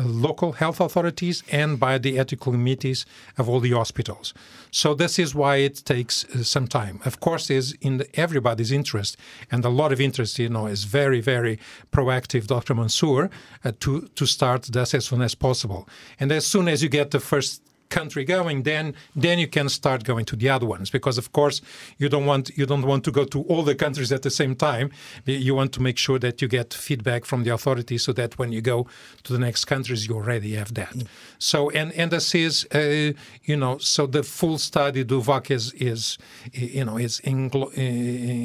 local 0.03 0.53
health 0.53 0.79
authorities 0.79 1.43
and 1.51 1.79
by 1.79 1.97
the 1.97 2.19
ethical 2.19 2.51
committees 2.51 3.05
of 3.37 3.47
all 3.47 3.59
the 3.59 3.71
hospitals. 3.71 4.33
So 4.71 4.93
this 4.93 5.17
is 5.17 5.33
why 5.33 5.57
it 5.57 5.83
takes 5.85 6.25
uh, 6.25 6.43
some 6.43 6.67
time. 6.67 6.99
Of 7.05 7.19
course, 7.19 7.49
is 7.49 7.77
in 7.81 7.97
the, 7.97 8.19
everybody's 8.19 8.71
interest, 8.71 9.17
and 9.51 9.63
a 9.63 9.69
lot 9.69 9.91
of 9.91 10.01
interest. 10.01 10.37
You 10.39 10.49
know, 10.49 10.67
is 10.67 10.83
very 10.83 11.21
very 11.21 11.59
proactive, 11.91 12.47
Dr. 12.47 12.75
Mansoor, 12.75 13.29
uh, 13.63 13.71
to 13.79 14.09
to 14.15 14.25
start 14.25 14.63
this 14.63 14.93
as 14.93 15.05
soon 15.05 15.21
as 15.21 15.35
possible. 15.35 15.87
And 16.19 16.31
as 16.31 16.45
soon 16.45 16.67
as 16.67 16.83
you 16.83 16.89
get 16.89 17.11
the 17.11 17.19
first 17.19 17.61
country 17.99 18.23
going, 18.35 18.57
then 18.63 18.85
then 19.25 19.37
you 19.43 19.49
can 19.57 19.67
start 19.69 19.99
going 20.11 20.25
to 20.31 20.35
the 20.41 20.49
other 20.55 20.67
ones 20.75 20.87
because 20.97 21.17
of 21.23 21.27
course 21.37 21.57
you 22.01 22.07
don't 22.13 22.27
want 22.31 22.45
you 22.59 22.65
don't 22.71 22.85
want 22.91 23.03
to 23.07 23.11
go 23.19 23.23
to 23.33 23.39
all 23.51 23.63
the 23.71 23.77
countries 23.85 24.11
at 24.11 24.21
the 24.27 24.33
same 24.41 24.53
time. 24.55 24.87
You 25.25 25.53
want 25.59 25.71
to 25.77 25.81
make 25.87 25.97
sure 26.05 26.19
that 26.25 26.35
you 26.41 26.47
get 26.59 26.73
feedback 26.87 27.21
from 27.25 27.43
the 27.45 27.51
authorities 27.57 28.01
so 28.07 28.11
that 28.13 28.31
when 28.39 28.49
you 28.55 28.61
go 28.61 28.87
to 29.25 29.29
the 29.35 29.39
next 29.47 29.65
countries 29.65 29.99
you 30.07 30.13
already 30.21 30.51
have 30.61 30.71
that. 30.81 30.95
Mm. 30.95 31.07
So 31.39 31.57
and 31.79 31.89
and 31.99 32.11
this 32.11 32.35
is 32.35 32.53
uh, 32.73 33.13
you 33.49 33.57
know 33.61 33.73
so 33.79 34.01
the 34.07 34.23
full 34.23 34.57
study 34.57 35.03
DOVACC 35.11 35.51
is 35.51 35.65
is 35.91 36.17
you 36.53 36.85
know 36.87 36.97
is 36.97 37.21
uh, 37.25 37.29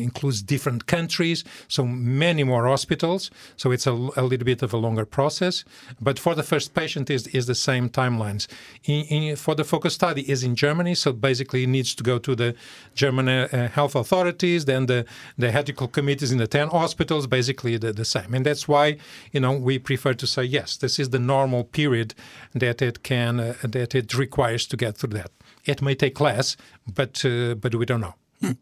includes 0.09 0.43
different 0.43 0.83
countries, 0.87 1.45
so 1.69 1.83
many 1.85 2.45
more 2.45 2.65
hospitals. 2.75 3.31
So 3.57 3.73
it's 3.75 3.87
a, 3.87 3.93
a, 3.93 4.25
little 4.31 4.49
bit 4.53 4.63
of 4.63 4.73
a 4.73 4.77
longer 4.77 5.07
process, 5.19 5.65
but 6.01 6.19
for 6.19 6.35
the 6.35 6.43
first 6.43 6.75
patient 6.75 7.11
is 7.11 7.23
is 7.39 7.45
the 7.47 7.55
same 7.55 7.89
timelines. 7.89 8.43
In, 8.85 9.03
in 9.17 9.37
for 9.41 9.55
the 9.55 9.65
focus 9.65 9.95
study 9.95 10.31
is 10.31 10.45
in 10.45 10.55
Germany, 10.55 10.95
so 10.95 11.13
basically 11.13 11.65
it 11.65 11.69
needs 11.69 11.95
to 11.95 12.03
go 12.03 12.19
to 12.19 12.35
the 12.37 12.55
German 12.95 13.29
uh, 13.29 13.69
health 13.69 13.95
authorities, 13.95 14.65
then 14.67 14.87
the, 14.87 15.05
the 15.39 15.49
ethical 15.53 15.89
committees 15.89 16.31
in 16.31 16.39
the 16.39 16.47
10 16.47 16.69
hospitals, 16.69 17.27
basically 17.27 17.77
the, 17.77 17.93
the 17.93 18.05
same. 18.05 18.35
And 18.35 18.45
that's 18.47 18.69
why, 18.69 18.99
you 19.33 19.41
know, 19.41 19.53
we 19.53 19.79
prefer 19.79 20.15
to 20.15 20.27
say, 20.27 20.45
yes, 20.45 20.77
this 20.77 20.99
is 20.99 21.11
the 21.11 21.19
normal 21.19 21.65
period 21.65 22.15
that 22.55 22.83
it 22.83 23.03
can, 23.03 23.41
uh, 23.41 23.55
that 23.63 23.95
it 23.95 24.15
requires 24.15 24.67
to 24.69 24.77
get 24.77 24.97
through 24.97 25.15
that. 25.15 25.31
It 25.65 25.83
may 25.83 25.95
take 25.95 26.21
less, 26.21 26.57
but, 26.87 27.25
uh, 27.25 27.55
but 27.55 27.75
we 27.75 27.87
don't 27.87 28.01
know. 28.01 28.15
Hmm. 28.41 28.53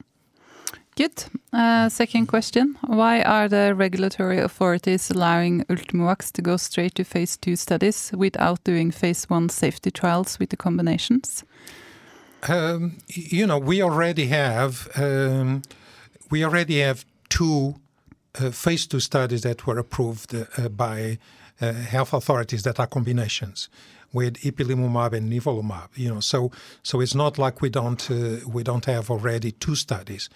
Good. 0.99 1.27
Uh, 1.53 1.89
second 1.89 2.27
question. 2.27 2.77
Why 2.85 3.23
are 3.23 3.49
the 3.49 3.73
regulatory 3.73 4.39
authorities 4.41 5.13
allowing 5.13 5.65
Ultimovacs 5.67 6.33
to 6.33 6.43
go 6.43 6.57
straight 6.57 6.97
to 6.97 7.05
phase 7.05 7.37
two 7.37 7.55
studies 7.55 8.11
without 8.17 8.65
doing 8.65 8.91
phase 8.91 9.31
one 9.31 9.49
safety 9.49 9.93
trials 9.93 10.41
with 10.41 10.51
the 10.51 10.57
combinations? 10.57 11.45
Um, 12.49 12.99
you 13.07 13.47
know, 13.47 13.59
we 13.59 13.81
already 13.81 14.27
have 14.27 14.89
um, 14.97 15.63
we 16.33 16.45
already 16.45 16.81
have 16.81 17.05
two 17.29 17.77
uh, 18.41 18.51
phase 18.51 18.89
two 18.89 18.99
studies 18.99 19.43
that 19.43 19.69
were 19.69 19.79
approved 19.79 20.35
uh, 20.35 20.69
by 20.69 21.19
uh, 21.61 21.75
health 21.75 22.13
authorities 22.13 22.65
that 22.65 22.81
are 22.81 22.89
combinations 22.89 23.69
with 24.13 24.35
ipilimumab 24.43 25.13
and 25.13 25.33
nivolumab. 25.33 25.91
You 25.95 26.15
know, 26.15 26.21
so 26.21 26.51
so 26.83 27.01
it's 27.01 27.15
not 27.15 27.39
like 27.39 27.63
we 27.63 27.71
don't 27.71 28.11
we 28.49 28.65
don't 28.65 28.87
have 28.87 29.13
already 29.13 29.53
two 29.53 29.77
studies 29.77 30.29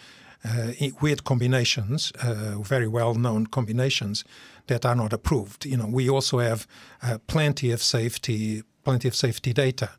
weird 1.00 1.24
combinations, 1.24 2.12
uh, 2.22 2.58
very 2.60 2.88
well-known 2.88 3.46
combinations 3.46 4.24
that 4.66 4.84
are 4.84 4.94
not 4.94 5.12
approved. 5.12 5.64
You 5.66 5.76
know, 5.76 5.86
we 5.86 6.08
also 6.08 6.38
have 6.38 6.66
uh, 7.02 7.18
plenty 7.26 7.70
of 7.70 7.82
safety, 7.82 8.62
plenty 8.84 9.08
of 9.08 9.14
safety 9.14 9.52
data. 9.52 9.90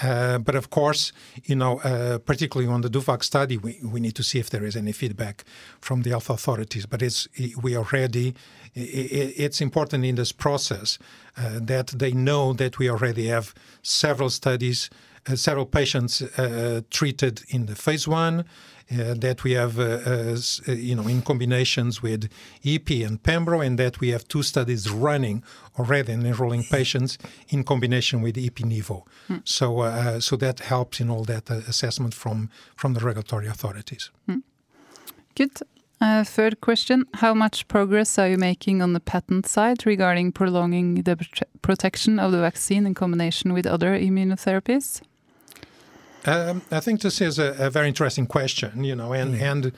Uh, 0.00 0.38
but 0.38 0.54
of 0.54 0.70
course, 0.70 1.12
you 1.44 1.56
know, 1.56 1.80
uh, 1.80 2.18
particularly 2.18 2.72
on 2.72 2.82
the 2.82 2.88
DOVACC 2.88 3.24
study, 3.24 3.56
we, 3.56 3.80
we 3.82 3.98
need 3.98 4.14
to 4.14 4.22
see 4.22 4.38
if 4.38 4.48
there 4.48 4.64
is 4.64 4.76
any 4.76 4.92
feedback 4.92 5.44
from 5.80 6.02
the 6.02 6.10
health 6.10 6.30
authorities. 6.30 6.86
But 6.86 7.02
it's 7.02 7.26
we 7.60 7.76
already 7.76 8.34
it's 8.74 9.60
important 9.60 10.04
in 10.04 10.14
this 10.14 10.30
process 10.30 10.98
uh, 11.36 11.58
that 11.62 11.88
they 11.88 12.12
know 12.12 12.52
that 12.52 12.78
we 12.78 12.88
already 12.88 13.26
have 13.26 13.54
several 13.82 14.30
studies, 14.30 14.88
several 15.34 15.66
patients 15.66 16.22
treated 16.90 17.42
in 17.48 17.66
the 17.66 17.74
phase 17.74 18.06
one 18.06 18.40
uh, 18.40 18.42
that 18.90 19.44
we 19.44 19.52
have, 19.52 19.78
uh, 19.78 20.00
uh, 20.06 20.72
you 20.72 20.94
know, 20.94 21.06
in 21.06 21.22
combinations 21.22 22.02
with 22.02 22.30
Ipi 22.64 23.06
and 23.06 23.22
Pembro, 23.22 23.64
and 23.64 23.78
that 23.78 24.00
we 24.00 24.08
have 24.08 24.26
two 24.28 24.42
studies 24.42 24.90
running 24.90 25.42
already 25.78 26.12
and 26.12 26.26
enrolling 26.26 26.64
patients 26.64 27.18
in 27.48 27.64
combination 27.64 28.22
with 28.22 28.36
Ipi 28.36 28.64
Nivo. 28.64 29.02
Mm. 29.28 29.42
So, 29.44 30.20
so 30.20 30.36
that 30.36 30.60
helps 30.60 31.00
in 31.00 31.10
all 31.10 31.24
that 31.24 31.50
assessment 31.50 32.14
from 32.14 32.50
from 32.76 32.94
the 32.94 33.00
regulatory 33.00 33.46
authorities. 33.46 34.10
Mm. 34.28 34.42
Good. 35.34 35.60
Uh, 36.00 36.22
third 36.22 36.60
question 36.60 37.04
How 37.14 37.34
much 37.34 37.66
progress 37.66 38.18
are 38.18 38.28
you 38.28 38.38
making 38.38 38.82
on 38.82 38.92
the 38.92 39.00
patent 39.00 39.46
side 39.46 39.84
regarding 39.84 40.32
prolonging 40.32 41.02
the 41.02 41.16
protection 41.60 42.20
of 42.20 42.30
the 42.30 42.38
vaccine 42.38 42.86
in 42.86 42.94
combination 42.94 43.52
with 43.52 43.66
other 43.66 43.98
immunotherapies? 43.98 45.02
Um, 46.24 46.62
I 46.70 46.80
think 46.80 47.00
this 47.00 47.20
is 47.20 47.38
a, 47.38 47.54
a, 47.58 47.70
very 47.70 47.88
interesting 47.88 48.26
question, 48.26 48.84
you 48.84 48.94
know, 48.94 49.12
and 49.12 49.34
mm. 49.34 49.40
and 49.40 49.72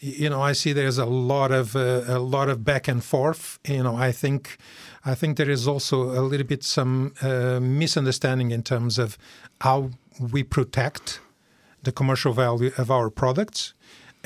you 0.00 0.28
know 0.28 0.42
I 0.42 0.52
see 0.52 0.72
there's 0.72 0.98
a 0.98 1.06
lot 1.06 1.52
of 1.52 1.76
uh, 1.76 2.02
a 2.06 2.18
lot 2.18 2.48
of 2.48 2.64
back 2.64 2.88
and 2.88 3.02
forth. 3.02 3.58
You 3.66 3.82
know, 3.82 3.96
I 3.96 4.12
think 4.12 4.58
I 5.04 5.14
think 5.14 5.36
there 5.36 5.50
is 5.50 5.68
also 5.68 6.10
a 6.10 6.22
little 6.22 6.46
bit 6.46 6.64
some 6.64 7.14
uh, 7.22 7.60
misunderstanding 7.60 8.50
in 8.50 8.62
terms 8.62 8.98
of 8.98 9.16
how 9.60 9.90
we 10.32 10.42
protect 10.42 11.20
the 11.82 11.92
commercial 11.92 12.32
value 12.32 12.72
of 12.76 12.90
our 12.90 13.10
products. 13.10 13.74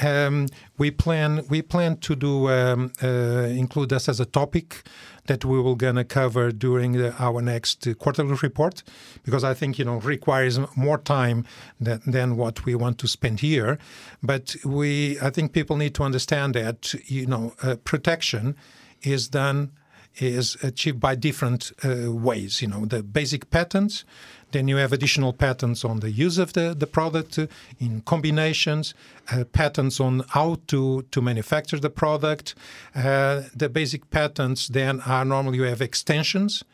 Um, 0.01 0.47
we 0.77 0.91
plan 0.91 1.45
we 1.49 1.63
plan 1.63 1.97
to 1.99 2.15
do 2.15 2.49
um, 2.49 2.93
uh, 3.03 3.09
include 3.51 3.89
this 3.89 4.09
as 4.09 4.21
a 4.21 4.25
topic 4.27 4.85
that 5.27 5.45
we 5.45 5.61
will 5.61 5.77
gonna 5.77 6.05
cover 6.05 6.51
during 6.51 6.93
the, 6.93 7.15
our 7.23 7.41
next 7.41 7.87
quarterly 7.99 8.37
report 8.43 8.83
because 9.25 9.45
I 9.45 9.55
think 9.55 9.79
you 9.79 9.85
know 9.85 9.97
requires 10.01 10.59
more 10.77 10.99
time 10.99 11.45
than, 11.81 12.01
than 12.07 12.37
what 12.37 12.65
we 12.65 12.75
want 12.75 12.99
to 12.99 13.09
spend 13.09 13.41
here. 13.41 13.79
But 14.23 14.57
we 14.65 15.19
I 15.21 15.31
think 15.31 15.53
people 15.53 15.77
need 15.77 15.95
to 15.97 16.03
understand 16.03 16.55
that 16.55 16.95
you 17.07 17.27
know 17.27 17.55
uh, 17.63 17.77
protection 17.85 18.57
is 19.03 19.29
done 19.29 19.71
is 20.17 20.57
achieved 20.63 20.99
by 20.99 21.15
different 21.15 21.73
uh, 21.85 22.13
ways. 22.13 22.61
You 22.63 22.69
know 22.69 22.87
the 22.87 23.03
basic 23.03 23.51
patents 23.51 24.05
then 24.53 24.69
you 24.69 24.77
have 24.77 24.93
additional 24.93 25.33
patents 25.33 25.85
on 25.85 26.01
the 26.01 26.11
use 26.11 26.39
of 26.39 26.53
the, 26.53 26.75
the 26.77 26.87
product 26.87 27.39
uh, 27.39 27.47
in 27.79 28.01
combinations, 28.03 28.95
uh, 29.33 29.45
patents 29.45 30.01
on 30.01 30.25
how 30.31 30.59
to, 30.67 31.03
to 31.11 31.21
manufacture 31.21 31.79
the 31.79 31.91
product. 31.91 32.55
Uh, 32.95 33.43
the 33.55 33.69
basic 33.69 34.11
patents 34.11 34.69
then 34.69 35.01
are 35.03 35.25
normally 35.25 35.59
you 35.59 35.65
have 35.65 35.83
extensions 35.83 36.65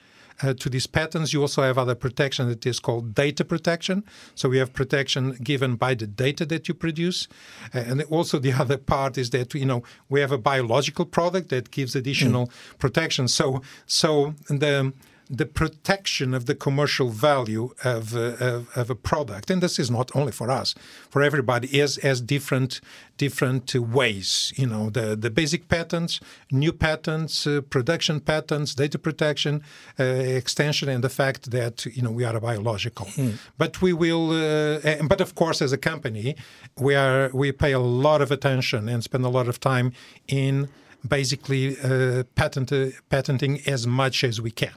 uh, 0.43 0.53
to 0.55 0.69
these 0.69 0.87
patents, 0.87 1.33
you 1.33 1.41
also 1.41 1.63
have 1.63 1.79
other 1.79 1.95
protection 1.95 2.49
that 2.49 2.67
is 2.67 2.81
called 2.81 3.15
data 3.15 3.45
protection. 3.45 4.05
So 4.35 4.49
we 4.49 4.59
have 4.59 4.73
protection 4.73 5.37
given 5.43 5.77
by 5.77 5.95
the 5.95 6.07
data 6.07 6.45
that 6.47 6.69
you 6.69 6.75
produce, 6.75 7.29
uh, 7.75 7.79
and 7.79 8.03
also 8.05 8.39
the 8.39 8.53
other 8.63 8.77
part 8.77 9.17
is 9.17 9.31
that 9.31 9.55
you 9.55 9.65
know 9.65 9.83
we 10.09 10.21
have 10.21 10.33
a 10.33 10.39
biological 10.39 11.05
product 11.05 11.51
that 11.51 11.71
gives 11.71 11.95
additional 11.95 12.47
mm. 12.47 12.79
protection. 12.79 13.29
So 13.29 13.63
so 13.87 14.35
the 14.49 14.93
the 15.37 15.47
protection 15.47 16.35
of 16.35 16.47
the 16.47 16.55
commercial 16.55 17.09
value 17.11 17.75
of, 17.85 18.15
uh, 18.15 18.37
of, 18.41 18.77
of, 18.77 18.91
a 18.91 18.95
product, 18.95 19.51
and 19.51 19.63
this 19.63 19.79
is 19.79 19.91
not 19.91 20.15
only 20.15 20.33
for 20.33 20.51
us, 20.51 20.75
for 21.11 21.23
everybody, 21.23 21.69
is 21.79 21.99
as 21.99 22.21
different 22.21 22.81
different 23.17 23.75
ways. 23.75 24.53
You 24.57 24.67
know, 24.67 24.91
the 24.91 25.17
the 25.17 25.31
basic 25.31 25.69
patents, 25.69 26.21
new 26.51 26.73
patents, 26.73 27.47
uh, 27.47 27.61
production 27.69 28.21
patents, 28.21 28.75
data 28.75 28.99
protection, 28.99 29.63
uh, 29.99 30.05
extension, 30.05 30.89
and 30.89 31.03
the 31.03 31.15
fact 31.23 31.51
that 31.51 31.87
you 31.87 32.03
know 32.03 32.11
we 32.11 32.25
are 32.25 32.37
a 32.37 32.41
biological. 32.41 33.07
Mm. 33.07 33.39
But 33.59 33.83
we 33.83 33.93
will, 33.93 34.31
uh, 34.31 35.03
but 35.09 35.21
of 35.21 35.35
course, 35.35 35.63
as 35.63 35.73
a 35.73 35.79
company, 35.79 36.37
we 36.79 36.95
are 36.95 37.31
we 37.33 37.53
pay 37.53 37.73
a 37.73 37.85
lot 38.05 38.21
of 38.23 38.31
attention 38.31 38.89
and 38.89 39.03
spend 39.03 39.25
a 39.25 39.31
lot 39.39 39.49
of 39.49 39.59
time 39.59 39.93
in 40.29 40.69
basically 41.07 41.77
uh, 41.81 42.25
patent, 42.35 42.73
uh, 42.73 42.87
patenting 43.11 43.61
as 43.67 43.87
much 43.87 44.25
as 44.25 44.41
we 44.41 44.51
can. 44.51 44.73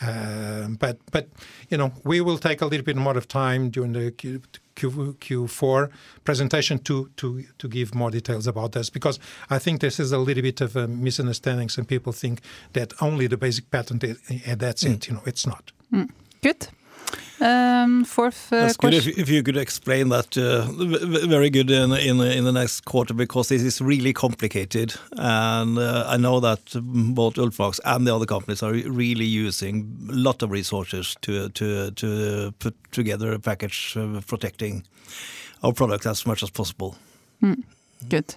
Uh, 0.00 0.68
but 0.78 0.98
but 1.12 1.28
you 1.68 1.76
know 1.76 1.92
we 2.04 2.20
will 2.20 2.38
take 2.38 2.60
a 2.60 2.66
little 2.66 2.84
bit 2.84 2.96
more 2.96 3.16
of 3.16 3.28
time 3.28 3.70
during 3.70 3.92
the 3.92 4.10
Q, 4.10 4.42
Q, 4.74 5.16
Q4 5.20 5.88
presentation 6.24 6.78
to 6.80 7.10
to 7.16 7.44
to 7.58 7.68
give 7.68 7.94
more 7.94 8.10
details 8.10 8.46
about 8.46 8.72
this 8.72 8.90
because 8.90 9.20
I 9.50 9.58
think 9.58 9.80
this 9.80 10.00
is 10.00 10.12
a 10.12 10.18
little 10.18 10.42
bit 10.42 10.60
of 10.60 10.76
a 10.76 10.88
misunderstanding. 10.88 11.68
Some 11.68 11.84
people 11.84 12.12
think 12.12 12.40
that 12.72 12.92
only 13.00 13.28
the 13.28 13.36
basic 13.36 13.70
patent 13.70 14.02
and 14.02 14.58
that's 14.58 14.84
mm. 14.84 14.94
it. 14.94 15.08
You 15.08 15.14
know, 15.14 15.22
it's 15.26 15.46
not. 15.46 15.72
Mm. 15.92 16.10
Good. 16.42 16.68
Um, 17.40 18.04
fourth 18.04 18.52
uh, 18.52 18.60
That's 18.60 18.76
good 18.76 18.94
if, 18.94 19.06
if, 19.06 19.28
you 19.28 19.42
could 19.42 19.56
explain 19.56 20.08
that 20.10 20.38
uh, 20.38 20.66
very 21.26 21.50
good 21.50 21.68
in, 21.68 21.92
in, 21.92 22.20
in 22.20 22.44
the 22.44 22.52
next 22.52 22.84
quarter 22.84 23.12
because 23.12 23.48
this 23.48 23.62
is 23.62 23.80
really 23.80 24.12
complicated 24.12 24.94
and 25.16 25.76
uh, 25.76 26.04
I 26.06 26.16
know 26.16 26.38
that 26.38 26.60
both 26.74 27.34
Ultimovacs 27.34 27.80
and 27.84 28.06
the 28.06 28.14
other 28.14 28.26
companies 28.26 28.62
are 28.62 28.72
really 28.72 29.24
using 29.24 29.96
a 30.08 30.12
lot 30.12 30.42
of 30.42 30.52
resources 30.52 31.16
to 31.22 31.48
to 31.50 31.90
to 31.90 32.52
put 32.60 32.74
together 32.92 33.32
a 33.32 33.40
package 33.40 33.96
protecting 34.28 34.84
our 35.64 35.72
product 35.72 36.06
as 36.06 36.26
much 36.26 36.42
as 36.42 36.50
possible. 36.50 36.96
Mm, 37.42 37.64
good. 38.08 38.36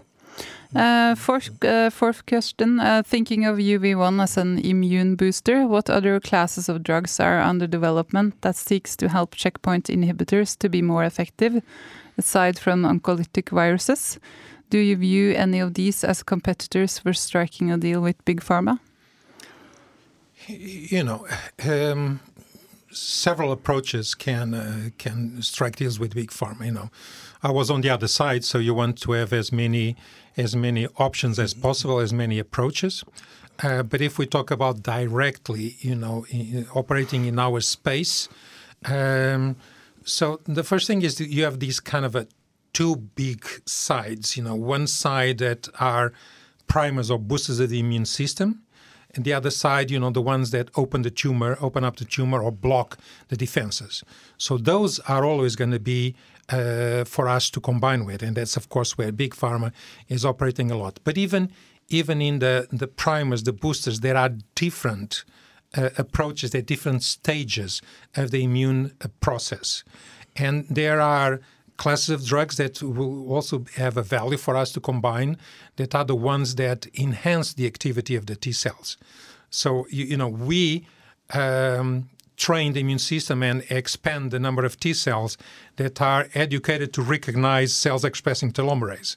Uh, 0.75 1.15
fourth, 1.15 1.49
fourth 1.93 2.25
question, 2.25 2.79
uh, 2.79 3.01
thinking 3.05 3.45
of 3.45 3.57
UV1 3.57 4.21
as 4.21 4.37
an 4.37 4.59
immune 4.59 5.15
booster, 5.15 5.65
what 5.65 5.89
other 5.89 6.19
classes 6.19 6.67
of 6.67 6.83
drugs 6.83 7.19
are 7.19 7.39
under 7.39 7.67
development 7.67 8.41
that 8.41 8.55
seeks 8.55 8.97
to 8.97 9.07
help 9.07 9.33
checkpoint 9.33 9.85
inhibitors 9.85 10.57
to 10.59 10.67
be 10.67 10.81
more 10.81 11.05
effective, 11.05 11.61
aside 12.17 12.59
from 12.59 12.83
oncolytic 12.83 13.49
viruses? 13.49 14.19
Do 14.69 14.79
you 14.79 14.97
view 14.97 15.31
any 15.33 15.59
of 15.59 15.75
these 15.75 16.03
as 16.03 16.23
competitors 16.23 16.99
for 16.99 17.13
striking 17.13 17.71
a 17.71 17.77
deal 17.77 18.01
with 18.01 18.23
Big 18.25 18.41
Pharma? 18.41 18.79
You 20.47 21.03
know, 21.03 21.27
um, 21.65 22.19
several 22.91 23.51
approaches 23.51 24.15
can 24.15 24.53
uh, 24.53 24.89
can 24.97 25.41
strike 25.41 25.75
deals 25.77 25.99
with 25.99 26.13
Big 26.13 26.31
Pharma. 26.31 26.65
You 26.65 26.71
know, 26.71 26.89
I 27.43 27.51
was 27.51 27.69
on 27.69 27.81
the 27.81 27.89
other 27.89 28.07
side, 28.07 28.43
so 28.43 28.57
you 28.57 28.73
want 28.73 28.99
to 29.01 29.11
have 29.13 29.33
as 29.33 29.51
many 29.51 29.95
as 30.35 30.55
many 30.55 30.87
options 30.97 31.39
as 31.39 31.53
possible, 31.53 31.99
as 31.99 32.13
many 32.13 32.39
approaches. 32.39 33.03
Uh, 33.63 33.81
but 33.81 34.01
if 34.01 34.19
we 34.19 34.25
talk 34.27 34.51
about 34.51 34.83
directly, 34.83 35.75
you 35.79 35.95
know, 35.95 36.25
in, 36.29 36.67
operating 36.75 37.25
in 37.25 37.39
our 37.39 37.59
space, 37.59 38.29
um, 38.85 39.55
so 40.03 40.39
the 40.45 40.63
first 40.63 40.85
thing 40.85 41.01
is 41.01 41.17
that 41.17 41.29
you 41.29 41.43
have 41.43 41.59
these 41.59 41.79
kind 41.79 42.05
of 42.05 42.15
a 42.15 42.27
two 42.73 42.95
big 42.95 43.45
sides. 43.65 44.37
You 44.37 44.43
know, 44.43 44.55
one 44.55 44.87
side 44.87 45.39
that 45.39 45.67
are 45.79 46.13
primers 46.67 47.09
or 47.09 47.17
boosters 47.17 47.59
of 47.59 47.69
the 47.69 47.79
immune 47.79 48.05
system, 48.05 48.61
and 49.17 49.25
the 49.25 49.33
other 49.33 49.49
side, 49.49 49.91
you 49.91 49.99
know, 49.99 50.11
the 50.11 50.21
ones 50.21 50.51
that 50.51 50.69
open 50.75 51.01
the 51.01 51.09
tumor, 51.09 51.57
open 51.59 51.83
up 51.83 51.97
the 51.97 52.05
tumor, 52.05 52.41
or 52.41 52.51
block 52.51 52.97
the 53.27 53.35
defenses. 53.35 54.03
So 54.37 54.57
those 54.57 54.99
are 54.99 55.25
always 55.25 55.55
going 55.55 55.71
to 55.71 55.79
be 55.79 56.15
uh, 56.49 57.03
for 57.03 57.27
us 57.27 57.49
to 57.49 57.59
combine 57.59 58.05
with, 58.05 58.23
and 58.23 58.37
that's 58.37 58.55
of 58.55 58.69
course 58.69 58.97
where 58.97 59.11
big 59.11 59.35
pharma 59.35 59.73
is 60.07 60.23
operating 60.23 60.71
a 60.71 60.77
lot. 60.77 60.99
But 61.03 61.17
even 61.17 61.51
even 61.89 62.21
in 62.21 62.39
the 62.39 62.67
the 62.71 62.87
primers, 62.87 63.43
the 63.43 63.53
boosters, 63.53 63.99
there 63.99 64.15
are 64.15 64.31
different 64.55 65.25
uh, 65.75 65.89
approaches, 65.97 66.51
there 66.51 66.59
are 66.59 66.73
different 66.73 67.03
stages 67.03 67.81
of 68.15 68.31
the 68.31 68.43
immune 68.43 68.93
uh, 69.01 69.07
process, 69.19 69.83
and 70.35 70.65
there 70.69 71.01
are 71.01 71.41
classes 71.77 72.09
of 72.09 72.25
drugs 72.25 72.57
that 72.57 72.81
will 72.81 73.31
also 73.31 73.65
have 73.75 73.97
a 73.97 74.03
value 74.03 74.37
for 74.37 74.55
us 74.55 74.71
to 74.73 74.79
combine 74.79 75.37
that 75.77 75.95
are 75.95 76.05
the 76.05 76.15
ones 76.15 76.55
that 76.55 76.87
enhance 76.99 77.53
the 77.53 77.65
activity 77.65 78.15
of 78.15 78.25
the 78.25 78.35
T 78.35 78.51
cells. 78.51 78.97
So 79.49 79.87
you, 79.89 80.05
you 80.05 80.17
know 80.17 80.27
we 80.27 80.87
um, 81.33 82.09
train 82.35 82.73
the 82.73 82.79
immune 82.81 82.99
system 82.99 83.43
and 83.43 83.63
expand 83.69 84.31
the 84.31 84.39
number 84.39 84.65
of 84.65 84.79
T 84.79 84.93
cells 84.93 85.37
that 85.77 86.01
are 86.01 86.27
educated 86.33 86.93
to 86.93 87.01
recognize 87.01 87.73
cells 87.73 88.03
expressing 88.03 88.51
telomerase. 88.51 89.15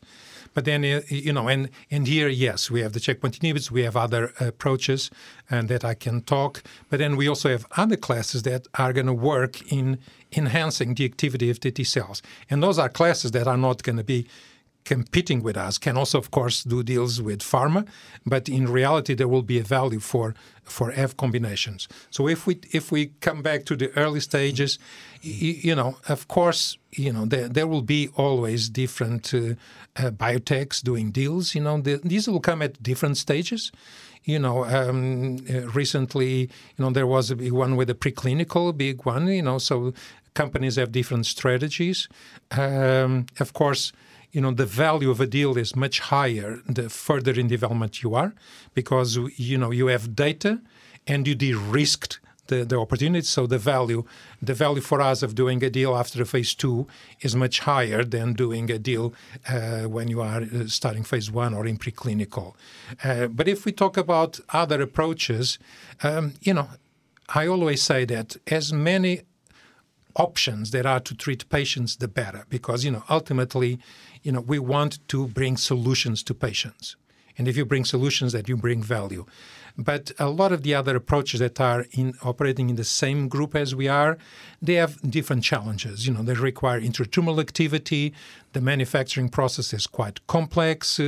But 0.55 0.65
then, 0.65 0.85
uh, 0.85 1.03
you 1.09 1.33
know, 1.33 1.49
and, 1.49 1.71
and 1.91 2.07
here, 2.07 2.29
yes, 2.29 2.71
we 2.71 2.81
have 2.81 2.93
the 2.93 3.01
checkpoint 3.01 3.39
inhibitors, 3.41 3.71
we 3.71 3.83
have 3.83 3.97
other 3.97 4.33
approaches 4.41 5.11
and 5.49 5.69
that 5.69 5.85
I 5.85 5.95
can 5.95 6.23
talk. 6.23 6.63
But 6.89 6.99
then 6.99 7.17
we 7.17 7.29
also 7.29 7.51
have 7.51 7.67
other 7.77 7.97
classes 7.97 8.43
that 8.43 8.67
are 8.75 8.93
going 8.93 9.07
to 9.07 9.13
work 9.13 9.73
in 9.73 9.99
enhancing 10.33 10.95
the 10.95 11.05
activity 11.05 11.51
of 11.51 11.61
the 11.61 11.71
T 11.71 11.85
cells. 11.85 12.23
And 12.49 12.63
those 12.63 12.79
are 12.79 12.89
classes 12.89 13.31
that 13.33 13.47
are 13.47 13.57
not 13.57 13.83
going 13.83 13.97
to 13.99 14.05
be 14.05 14.27
competing 14.85 15.43
with 15.43 15.57
us 15.57 15.79
can 15.79 15.97
also, 15.97 16.19
of 16.19 16.31
course, 16.31 16.65
do 16.65 16.83
deals 16.83 17.21
with 17.21 17.41
pharma, 17.41 17.87
but 18.27 18.49
in 18.49 18.67
reality, 18.67 19.15
there 19.15 19.29
will 19.29 19.43
be 19.43 19.59
a 19.59 19.63
value 19.63 20.01
for 20.01 20.35
for 20.65 20.93
F 20.93 21.17
combinations. 21.17 21.89
So 22.11 22.29
if 22.29 22.47
we 22.47 22.61
if 22.73 22.93
we 22.93 23.13
come 23.21 23.43
back 23.43 23.65
to 23.67 23.77
the 23.77 23.91
early 23.97 24.21
stages, 24.21 24.79
you, 25.23 25.53
you 25.69 25.75
know, 25.75 25.97
of 26.09 26.29
course, 26.29 26.79
you 26.93 27.13
know, 27.13 27.25
there, 27.27 27.49
there 27.49 27.67
will 27.67 27.83
be 27.83 28.09
always 28.17 28.69
different 28.69 29.35
uh, 29.35 29.55
uh, 29.97 30.11
biotechs 30.11 30.83
doing 30.83 31.11
deals. 31.11 31.55
You 31.55 31.63
know, 31.63 31.81
the, 31.81 32.01
these 32.05 32.29
will 32.29 32.41
come 32.41 32.63
at 32.63 32.83
different 32.83 33.17
stages. 33.17 33.73
You 34.25 34.39
know, 34.39 34.65
um, 34.67 35.39
uh, 35.49 35.69
recently, 35.69 36.51
you 36.77 36.85
know, 36.85 36.91
there 36.91 37.07
was 37.07 37.31
a 37.31 37.37
big 37.37 37.53
one 37.53 37.75
with 37.75 37.91
a 37.91 37.95
preclinical 37.95 38.77
big 38.77 39.05
one. 39.05 39.27
You 39.29 39.43
know, 39.43 39.59
so 39.59 39.93
companies 40.35 40.77
have 40.77 40.93
different 40.93 41.27
strategies. 41.27 42.09
Um, 42.51 43.27
of 43.41 43.53
course 43.53 43.93
you 44.33 44.41
know 44.41 44.53
the 44.53 44.67
value 44.67 45.11
of 45.11 45.21
a 45.21 45.27
deal 45.27 45.57
is 45.57 45.75
much 45.75 46.01
higher 46.01 46.61
the 46.67 46.89
further 46.89 47.33
in 47.33 47.49
development 47.49 48.03
you 48.03 48.15
are 48.15 48.35
because 48.75 49.19
you 49.37 49.59
know 49.59 49.71
you 49.71 49.87
have 49.89 50.15
data 50.15 50.61
and 51.07 51.27
you 51.27 51.35
de-risked 51.35 52.21
the, 52.51 52.65
the 52.65 52.79
opportunity. 52.79 53.25
So 53.25 53.47
the 53.47 53.59
value 53.59 54.05
the 54.43 54.55
value 54.55 54.83
for 54.83 55.01
us 55.01 55.23
of 55.23 55.35
doing 55.35 55.63
a 55.65 55.71
deal 55.71 55.97
after 55.97 56.25
phase 56.25 56.55
two 56.55 56.87
is 57.21 57.35
much 57.35 57.61
higher 57.61 58.05
than 58.05 58.35
doing 58.35 58.71
a 58.71 58.79
deal 58.79 59.15
uh, 59.49 59.83
when 59.83 60.09
you 60.09 60.21
are 60.21 60.43
uh, 60.43 60.67
starting 60.67 61.05
phase 61.05 61.31
one 61.31 61.55
or 61.55 61.67
in 61.67 61.79
preclinical. 61.79 62.55
Uh, 63.03 63.27
but 63.29 63.49
if 63.49 63.65
we 63.65 63.73
talk 63.73 63.97
about 63.97 64.41
other 64.51 64.83
approaches 64.83 65.59
um, 66.03 66.35
you 66.43 66.53
know 66.53 66.69
I 67.33 67.47
always 67.47 67.81
say 67.83 68.05
that 68.07 68.37
as 68.49 68.73
many 68.73 69.23
options 70.17 70.73
there 70.73 70.87
are 70.87 71.01
to 71.01 71.15
treat 71.15 71.49
patients, 71.49 71.97
the 71.97 72.09
better, 72.09 72.45
because 72.49 72.85
you 72.85 72.91
know 72.91 73.05
ultimately 73.09 73.79
you 74.23 74.33
know, 74.33 74.41
we 74.41 74.59
want 74.59 75.07
to 75.09 75.29
bring 75.29 75.57
solutions 75.57 76.23
to 76.25 76.35
patients. 76.35 76.97
And 77.39 77.49
if 77.49 77.57
you 77.57 77.65
bring 77.65 77.85
solutions, 77.85 78.33
that 78.33 78.49
you 78.49 78.57
bring 78.57 78.83
value. 78.83 79.25
But 79.79 80.13
a 80.19 80.29
lot 80.29 80.53
of 80.53 80.63
the 80.63 80.75
other 80.75 80.95
approaches 80.97 81.41
that 81.41 81.61
are 81.61 81.87
in 81.93 82.13
operating 82.23 82.69
in 82.69 82.77
the 82.77 82.85
same 82.85 83.29
group 83.29 83.55
as 83.55 83.75
we 83.75 83.89
are, 83.89 84.19
they 84.61 84.75
have 84.75 85.01
different 85.11 85.43
challenges. 85.43 86.07
You 86.07 86.13
know, 86.13 86.23
they 86.23 86.35
require 86.35 86.81
intratumoral 86.81 87.41
activity. 87.41 88.13
The 88.53 88.61
manufacturing 88.61 89.29
process 89.29 89.73
is 89.73 89.87
quite 89.87 90.27
complex. 90.27 91.01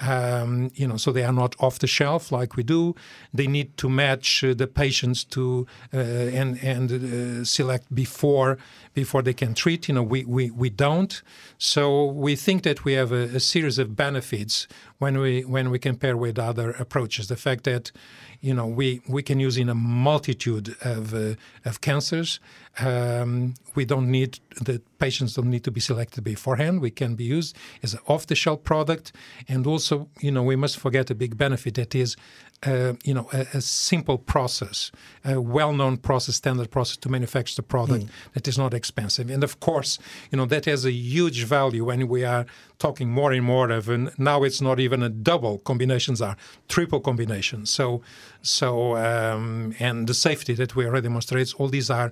Um, 0.00 0.70
you 0.74 0.86
know, 0.86 0.96
so 0.96 1.12
they 1.12 1.24
are 1.24 1.32
not 1.32 1.54
off 1.60 1.78
the 1.78 1.86
shelf 1.86 2.32
like 2.32 2.56
we 2.56 2.62
do. 2.62 2.94
They 3.34 3.46
need 3.46 3.76
to 3.78 3.88
match 3.88 4.42
uh, 4.42 4.54
the 4.54 4.66
patients 4.66 5.24
to 5.24 5.66
uh, 5.92 5.98
and 5.98 6.58
and 6.62 6.90
uh, 6.92 7.44
select 7.44 7.94
before 7.94 8.58
before 8.94 9.22
they 9.22 9.34
can 9.34 9.54
treat. 9.54 9.88
You 9.88 9.94
know, 9.94 10.02
we 10.02 10.24
we 10.24 10.50
we 10.50 10.70
don't. 10.70 11.22
So 11.58 12.04
we 12.04 12.36
think 12.36 12.62
that 12.62 12.84
we 12.84 12.94
have 12.94 13.12
a, 13.12 13.36
a 13.36 13.40
series 13.40 13.78
of 13.78 13.94
benefits 13.94 14.66
when 14.98 15.18
we 15.18 15.44
when 15.44 15.70
we 15.70 15.78
compare 15.78 16.16
with 16.16 16.38
other 16.38 16.70
approaches. 16.72 17.28
The 17.28 17.36
fact 17.36 17.64
that 17.64 17.92
you 18.40 18.54
know, 18.54 18.66
we, 18.66 19.00
we 19.08 19.22
can 19.22 19.40
use 19.40 19.56
in 19.56 19.68
a 19.68 19.74
multitude 19.74 20.76
of, 20.82 21.14
uh, 21.14 21.34
of 21.64 21.80
cancers. 21.80 22.40
Um, 22.78 23.54
we 23.74 23.84
don't 23.84 24.10
need 24.10 24.38
the 24.60 24.80
patients 24.98 25.34
don't 25.34 25.50
need 25.50 25.64
to 25.64 25.70
be 25.70 25.80
selected 25.80 26.24
beforehand. 26.24 26.80
We 26.80 26.90
can 26.90 27.14
be 27.14 27.24
used 27.24 27.56
as 27.82 27.94
an 27.94 28.00
off-the-shelf 28.06 28.64
product, 28.64 29.12
and 29.48 29.66
also, 29.66 30.08
you 30.20 30.30
know, 30.30 30.42
we 30.42 30.56
must 30.56 30.78
forget 30.78 31.10
a 31.10 31.14
big 31.14 31.36
benefit 31.36 31.74
that 31.74 31.94
is, 31.94 32.16
uh, 32.64 32.94
you 33.04 33.12
know, 33.12 33.28
a, 33.32 33.46
a, 33.54 33.60
simple 33.60 34.16
process, 34.16 34.90
a 35.24 35.40
well-known 35.40 35.98
process, 35.98 36.36
standard 36.36 36.70
process 36.70 36.96
to 36.96 37.08
manufacture 37.08 37.56
the 37.56 37.62
product 37.62 38.06
mm. 38.06 38.10
that 38.32 38.48
is 38.48 38.56
not 38.56 38.72
expensive. 38.72 39.28
And 39.30 39.44
of 39.44 39.60
course, 39.60 39.98
you 40.30 40.38
know, 40.38 40.46
that 40.46 40.64
has 40.64 40.84
a 40.84 40.90
huge 40.90 41.44
value 41.44 41.84
when 41.84 42.08
we 42.08 42.24
are 42.24 42.46
talking 42.78 43.10
more 43.10 43.32
and 43.32 43.44
more 43.44 43.70
of. 43.70 43.88
And 43.88 44.10
now 44.18 44.42
it's 44.42 44.62
not 44.62 44.80
even 44.80 45.02
a 45.02 45.10
double 45.10 45.58
combinations 45.58 46.22
are 46.22 46.36
triple 46.68 47.00
combinations. 47.00 47.70
So, 47.70 48.00
so 48.40 48.96
um, 48.96 49.74
and 49.78 50.06
the 50.06 50.14
safety 50.14 50.54
that 50.54 50.74
we 50.74 50.86
already 50.86 51.08
demonstrates, 51.08 51.52
all 51.54 51.68
these 51.68 51.90
are 51.90 52.10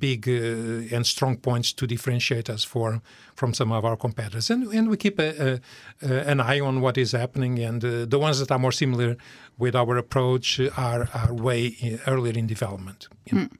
big 0.00 0.28
uh, 0.28 0.94
and 0.94 1.06
strong 1.06 1.36
points 1.36 1.72
to 1.72 1.86
differentiate 1.86 2.50
us 2.50 2.64
for, 2.64 3.00
from 3.34 3.54
some 3.54 3.72
of 3.72 3.84
our 3.84 3.96
competitors. 3.96 4.50
And, 4.50 4.66
and 4.72 4.88
we 4.88 4.96
keep 4.96 5.18
a, 5.18 5.60
a, 6.02 6.06
an 6.28 6.40
eye 6.40 6.60
on 6.60 6.80
what 6.80 6.98
is 6.98 7.12
happening. 7.12 7.58
And 7.58 7.84
uh, 7.84 8.04
the 8.06 8.18
ones 8.18 8.38
that 8.40 8.50
are 8.50 8.58
more 8.58 8.72
similar 8.72 9.16
with 9.58 9.74
our 9.74 9.96
approach 9.96 10.60
are, 10.76 11.08
are 11.14 11.32
way 11.32 12.00
earlier 12.06 12.34
in 12.34 12.46
development. 12.46 13.08
Mm. 13.30 13.50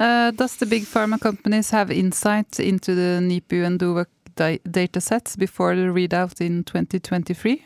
uh, 0.00 0.30
does 0.32 0.56
the 0.56 0.66
big 0.66 0.84
pharma 0.84 1.20
companies 1.20 1.70
have 1.70 1.90
insight 1.90 2.60
into 2.60 2.94
the 2.94 3.20
NIPU 3.20 3.64
and 3.64 3.80
DOVACC 3.80 4.60
data 4.70 5.00
sets 5.00 5.36
before 5.36 5.76
the 5.76 5.82
readout 5.82 6.40
in 6.40 6.64
2023? 6.64 7.64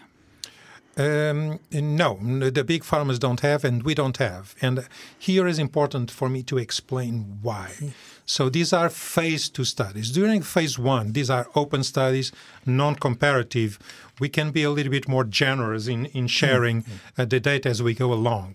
Um, 0.98 1.60
no, 1.70 2.18
the 2.50 2.64
big 2.64 2.82
pharmas 2.82 3.18
don't 3.18 3.40
have, 3.40 3.64
and 3.64 3.82
we 3.82 3.94
don't 3.94 4.16
have. 4.16 4.54
And 4.62 4.88
here 5.18 5.46
is 5.46 5.58
important 5.58 6.10
for 6.10 6.30
me 6.30 6.42
to 6.44 6.56
explain 6.56 7.38
why. 7.42 7.74
Hmm. 7.78 7.88
So 8.24 8.48
these 8.48 8.72
are 8.72 8.88
phase 8.88 9.48
two 9.50 9.64
studies. 9.64 10.10
During 10.10 10.42
phase 10.42 10.78
one, 10.78 11.12
these 11.12 11.28
are 11.28 11.48
open 11.54 11.84
studies, 11.84 12.32
non-comparative. 12.64 13.78
We 14.18 14.30
can 14.30 14.50
be 14.50 14.62
a 14.62 14.70
little 14.70 14.90
bit 14.90 15.06
more 15.06 15.24
generous 15.24 15.86
in, 15.86 16.06
in 16.06 16.28
sharing 16.28 16.78
mm 16.78 16.84
-hmm. 16.84 17.22
uh, 17.22 17.28
the 17.28 17.40
data 17.40 17.68
as 17.68 17.80
we 17.80 17.94
go 17.94 18.12
along. 18.12 18.54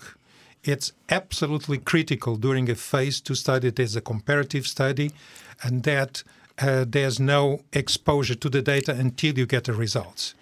It's 0.64 0.92
absolutely 1.10 1.78
critical 1.78 2.36
during 2.38 2.70
a 2.70 2.76
phase 2.76 3.22
two 3.22 3.36
study, 3.36 3.72
there's 3.72 3.96
a 3.96 4.02
comparative 4.02 4.68
study, 4.68 5.12
and 5.64 5.84
that 5.84 6.24
uh, 6.62 6.86
there's 6.90 7.20
no 7.20 7.62
exposure 7.72 8.38
to 8.38 8.50
the 8.50 8.62
data 8.62 8.92
until 8.92 9.38
you 9.38 9.46
get 9.46 9.64
the 9.64 9.74
results. 9.74 10.36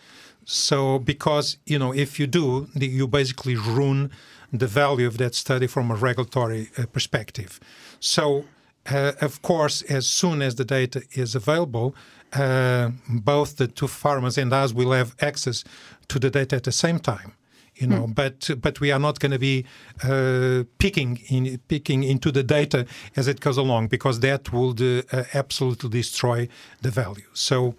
So, 0.51 0.97
because 0.97 1.57
you 1.67 1.77
know, 1.77 1.93
if 1.93 2.19
you 2.19 2.25
do, 2.25 2.67
you 2.73 3.07
basically 3.07 3.55
ruin 3.55 4.09
the 4.51 4.65
value 4.65 5.05
of 5.05 5.19
that 5.19 5.35
study 5.35 5.67
from 5.67 5.91
a 5.91 5.95
regulatory 5.95 6.71
uh, 6.75 6.87
perspective. 6.87 7.59
So, 7.99 8.45
uh, 8.91 9.11
of 9.21 9.43
course, 9.43 9.83
as 9.83 10.07
soon 10.07 10.41
as 10.41 10.55
the 10.55 10.65
data 10.65 11.03
is 11.11 11.35
available, 11.35 11.93
uh, 12.33 12.89
both 13.07 13.57
the 13.57 13.67
two 13.67 13.85
pharmas 13.85 14.39
and 14.39 14.51
us 14.51 14.73
will 14.73 14.91
have 14.91 15.15
access 15.21 15.63
to 16.07 16.17
the 16.17 16.31
data 16.31 16.55
at 16.55 16.63
the 16.63 16.71
same 16.71 16.97
time. 16.97 17.33
You 17.75 17.85
know, 17.85 18.07
mm. 18.07 18.15
but 18.15 18.49
but 18.59 18.79
we 18.81 18.91
are 18.91 18.99
not 18.99 19.19
going 19.19 19.31
to 19.33 19.39
be 19.39 19.65
uh, 20.03 20.63
picking 20.79 21.21
in, 21.29 21.59
picking 21.67 22.03
into 22.03 22.31
the 22.31 22.43
data 22.43 22.87
as 23.15 23.27
it 23.27 23.39
goes 23.39 23.57
along 23.57 23.89
because 23.89 24.19
that 24.21 24.51
would 24.51 24.81
uh, 24.81 25.23
absolutely 25.35 25.89
destroy 25.91 26.47
the 26.81 26.89
value. 26.89 27.29
So 27.33 27.75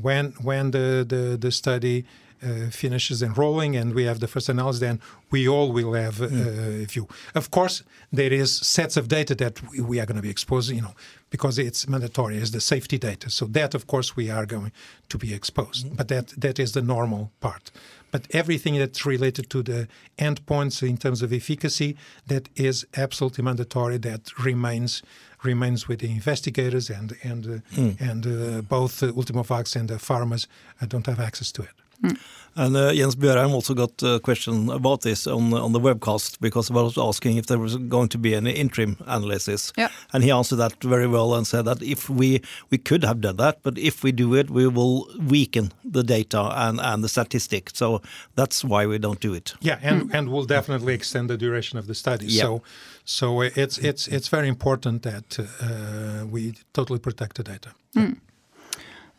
when 0.00 0.32
when 0.42 0.70
the 0.70 1.04
the, 1.06 1.36
the 1.36 1.50
study 1.50 2.04
uh, 2.42 2.70
finishes 2.70 3.22
enrolling 3.22 3.76
and 3.76 3.94
we 3.94 4.04
have 4.04 4.20
the 4.20 4.28
first 4.28 4.48
analysis, 4.48 4.80
then 4.80 5.00
we 5.30 5.48
all 5.48 5.72
will 5.72 5.94
have 5.94 6.22
uh, 6.22 6.28
mm. 6.28 6.82
a 6.82 6.86
view. 6.86 7.08
Of 7.34 7.50
course, 7.50 7.82
there 8.12 8.32
is 8.32 8.56
sets 8.56 8.96
of 8.96 9.08
data 9.08 9.34
that 9.34 9.60
we, 9.70 9.80
we 9.80 10.00
are 10.00 10.06
going 10.06 10.16
to 10.16 10.22
be 10.22 10.30
exposed, 10.30 10.70
you 10.70 10.82
know, 10.82 10.94
because 11.30 11.58
it's 11.58 11.88
mandatory 11.88 12.40
as 12.40 12.50
the 12.50 12.60
safety 12.60 12.98
data. 12.98 13.28
So 13.30 13.46
that, 13.46 13.74
of 13.74 13.86
course, 13.86 14.16
we 14.16 14.30
are 14.30 14.46
going 14.46 14.72
to 15.08 15.18
be 15.18 15.34
exposed. 15.34 15.86
Mm. 15.86 15.96
But 15.96 16.08
that 16.08 16.28
that 16.40 16.58
is 16.58 16.72
the 16.72 16.82
normal 16.82 17.32
part. 17.40 17.70
But 18.10 18.26
everything 18.30 18.78
that's 18.78 19.04
related 19.04 19.50
to 19.50 19.62
the 19.62 19.88
endpoints 20.18 20.82
in 20.82 20.96
terms 20.96 21.22
of 21.22 21.32
efficacy, 21.32 21.96
that 22.26 22.48
is 22.56 22.86
absolutely 22.96 23.44
mandatory. 23.44 23.98
That 23.98 24.38
remains 24.38 25.02
remains 25.44 25.86
with 25.86 26.00
the 26.00 26.10
investigators 26.10 26.90
and 26.90 27.16
and 27.22 27.62
mm. 27.74 28.00
and 28.00 28.26
uh, 28.26 28.62
both 28.62 29.02
uh, 29.02 29.12
Ultimovacs 29.12 29.76
and 29.76 29.88
the 29.88 29.96
pharmas 29.96 30.46
uh, 30.80 30.86
don't 30.86 31.06
have 31.06 31.20
access 31.20 31.52
to 31.52 31.62
it. 31.62 31.70
Mm. 32.02 32.18
And 32.58 32.76
uh, 32.76 32.92
Jens 32.92 33.14
Bjørheim 33.14 33.52
also 33.52 33.72
got 33.74 34.02
a 34.02 34.18
question 34.18 34.68
about 34.68 35.02
this 35.02 35.26
on 35.26 35.54
on 35.54 35.72
the 35.72 35.80
webcast 35.80 36.40
because 36.40 36.70
I 36.70 36.74
was 36.74 36.98
asking 36.98 37.36
if 37.36 37.46
there 37.46 37.58
was 37.58 37.76
going 37.76 38.08
to 38.08 38.18
be 38.18 38.34
any 38.34 38.50
interim 38.50 38.96
analysis. 39.06 39.72
Yeah. 39.76 39.88
And 40.12 40.24
he 40.24 40.32
answered 40.32 40.58
that 40.58 40.82
very 40.82 41.06
well 41.06 41.34
and 41.34 41.46
said 41.46 41.64
that 41.66 41.82
if 41.82 42.10
we 42.10 42.40
we 42.70 42.78
could 42.78 43.04
have 43.04 43.20
done 43.20 43.36
that, 43.36 43.62
but 43.62 43.78
if 43.78 44.02
we 44.02 44.12
do 44.12 44.34
it, 44.34 44.50
we 44.50 44.66
will 44.66 45.06
weaken 45.30 45.70
the 45.84 46.02
data 46.02 46.40
and 46.66 46.80
and 46.80 47.04
the 47.04 47.08
statistic. 47.08 47.70
So 47.74 48.00
that's 48.34 48.64
why 48.64 48.86
we 48.86 48.98
don't 48.98 49.20
do 49.20 49.34
it. 49.34 49.54
Yeah, 49.60 49.78
and 49.82 50.02
mm. 50.02 50.14
and 50.18 50.28
we'll 50.28 50.46
definitely 50.46 50.94
extend 50.94 51.30
the 51.30 51.36
duration 51.36 51.78
of 51.78 51.86
the 51.86 51.94
study. 51.94 52.26
Yeah. 52.26 52.42
So 52.42 52.62
so 53.04 53.42
it's 53.42 53.78
it's 53.78 54.08
it's 54.08 54.28
very 54.28 54.48
important 54.48 55.02
that 55.02 55.38
uh, 55.38 56.26
we 56.26 56.54
totally 56.72 56.98
protect 56.98 57.36
the 57.36 57.44
data. 57.44 57.70
Mm. 57.94 58.16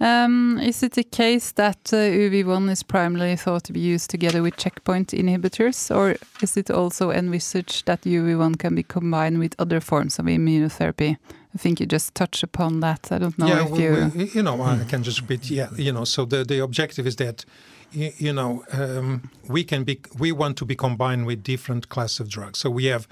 Um, 0.02 0.60
is 0.60 0.82
it 0.82 0.94
the 0.94 1.04
case 1.04 1.52
that 1.54 1.92
uh, 1.92 1.98
UV1 1.98 2.70
is 2.72 2.84
primarily 2.84 3.36
thought 3.36 3.66
to 3.66 3.74
be 3.74 3.82
used 3.82 4.10
together 4.10 4.42
with 4.42 4.56
checkpoint 4.56 5.10
inhibitors, 5.10 5.94
or 5.94 6.16
is 6.42 6.56
it 6.56 6.72
also 6.72 7.12
envisaged 7.12 7.86
that 7.86 8.04
UV1 8.04 8.58
can 8.60 8.76
be 8.76 8.84
combined 8.84 9.40
with 9.40 9.56
other 9.60 9.82
forms 9.82 10.18
of 10.18 10.26
immunotherapy? 10.26 11.18
I 11.54 11.58
think 11.58 11.82
you 11.82 11.86
just 11.86 12.16
touched 12.16 12.44
upon 12.44 12.80
that. 12.80 13.12
I 13.12 13.18
don't 13.18 13.38
know 13.38 13.48
yeah, 13.48 13.66
if 13.66 13.78
you. 13.78 14.12
We, 14.16 14.30
you 14.30 14.44
know, 14.44 14.62
I 14.62 14.86
can 14.88 15.04
just 15.04 15.20
repeat. 15.22 15.50
Yeah, 15.50 15.70
you 15.76 15.92
know, 15.92 16.06
so 16.06 16.24
the 16.26 16.46
the 16.46 16.60
objective 16.60 17.06
is 17.06 17.18
that 17.18 17.44
you 17.92 18.32
know 18.32 18.64
um, 18.72 19.30
we 19.50 19.66
can 19.66 19.84
be 19.84 20.00
we 20.18 20.32
want 20.32 20.56
to 20.58 20.66
be 20.66 20.76
combined 20.76 21.26
with 21.26 21.44
different 21.44 21.90
class 21.90 22.20
of 22.22 22.30
drugs. 22.30 22.60
So 22.60 22.70
we 22.70 22.86
have 22.86 23.06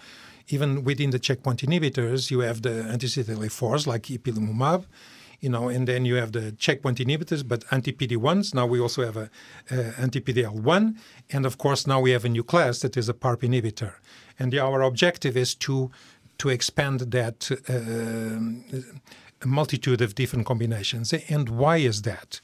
even 0.50 0.86
within 0.86 1.10
the 1.10 1.20
checkpoint 1.20 1.62
inhibitors, 1.62 2.32
you 2.32 2.40
have 2.40 2.62
the 2.62 2.84
anti-CTLA-4s 2.84 3.86
like 3.86 4.04
ipilimumab 4.04 4.86
you 5.40 5.50
know, 5.50 5.70
and 5.70 5.88
then 5.88 6.06
you 6.06 6.16
have 6.16 6.32
the 6.32 6.52
checkpoint 6.54 6.98
inhibitors, 6.98 7.48
but 7.48 7.64
anti-PD-1s. 7.72 8.54
Now 8.54 8.66
we 8.66 8.80
also 8.80 9.06
have 9.06 9.18
a, 9.18 9.30
a 9.70 9.94
anti-PD-L1, 10.00 10.98
and 11.30 11.46
of 11.46 11.58
course 11.58 11.86
now 11.86 12.00
we 12.00 12.12
have 12.12 12.26
a 12.26 12.30
new 12.30 12.44
class 12.44 12.80
that 12.80 12.98
is 12.98 13.08
a 13.10 13.14
PARP 13.14 13.42
inhibitor. 13.42 13.94
And 14.40 14.52
the, 14.52 14.60
our 14.60 14.82
objective 14.82 15.38
is 15.38 15.56
to 15.56 15.92
to 16.38 16.50
expand 16.50 17.00
that 17.00 17.50
uh, 17.68 19.46
multitude 19.46 20.02
of 20.02 20.14
different 20.14 20.46
combinations. 20.46 21.14
And 21.14 21.50
why 21.50 21.78
is 21.78 22.04
that? 22.04 22.42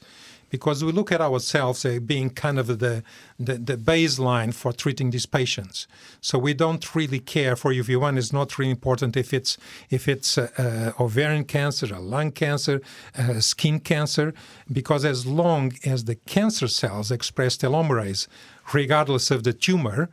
Because 0.56 0.84
we 0.84 0.92
look 0.92 1.10
at 1.10 1.20
ourselves 1.20 1.84
as 1.84 1.98
being 1.98 2.30
kind 2.30 2.60
of 2.60 2.66
the, 2.84 3.02
the, 3.46 3.54
the, 3.70 3.76
baseline 3.76 4.54
for 4.54 4.72
treating 4.72 5.10
these 5.10 5.26
patients. 5.26 5.88
So 6.20 6.38
we 6.38 6.54
don't 6.54 6.84
really 6.94 7.18
care 7.18 7.56
for 7.56 7.72
UV1. 7.72 8.16
It's 8.16 8.32
not 8.32 8.56
really 8.56 8.70
important 8.70 9.16
if 9.16 9.34
it's 9.38 9.58
if 9.90 10.02
it's 10.14 10.30
uh, 10.38 10.46
uh, 10.56 11.02
ovarian 11.02 11.44
cancer, 11.56 11.86
a 11.92 11.98
lung 12.14 12.30
cancer, 12.30 12.76
uh, 13.18 13.40
skin 13.40 13.80
cancer, 13.80 14.32
because 14.78 15.04
as 15.04 15.26
long 15.26 15.72
as 15.84 16.04
the 16.04 16.14
cancer 16.34 16.68
cells 16.68 17.10
express 17.10 17.56
telomerase, 17.56 18.28
regardless 18.72 19.32
of 19.32 19.42
the 19.42 19.52
tumor 19.52 20.08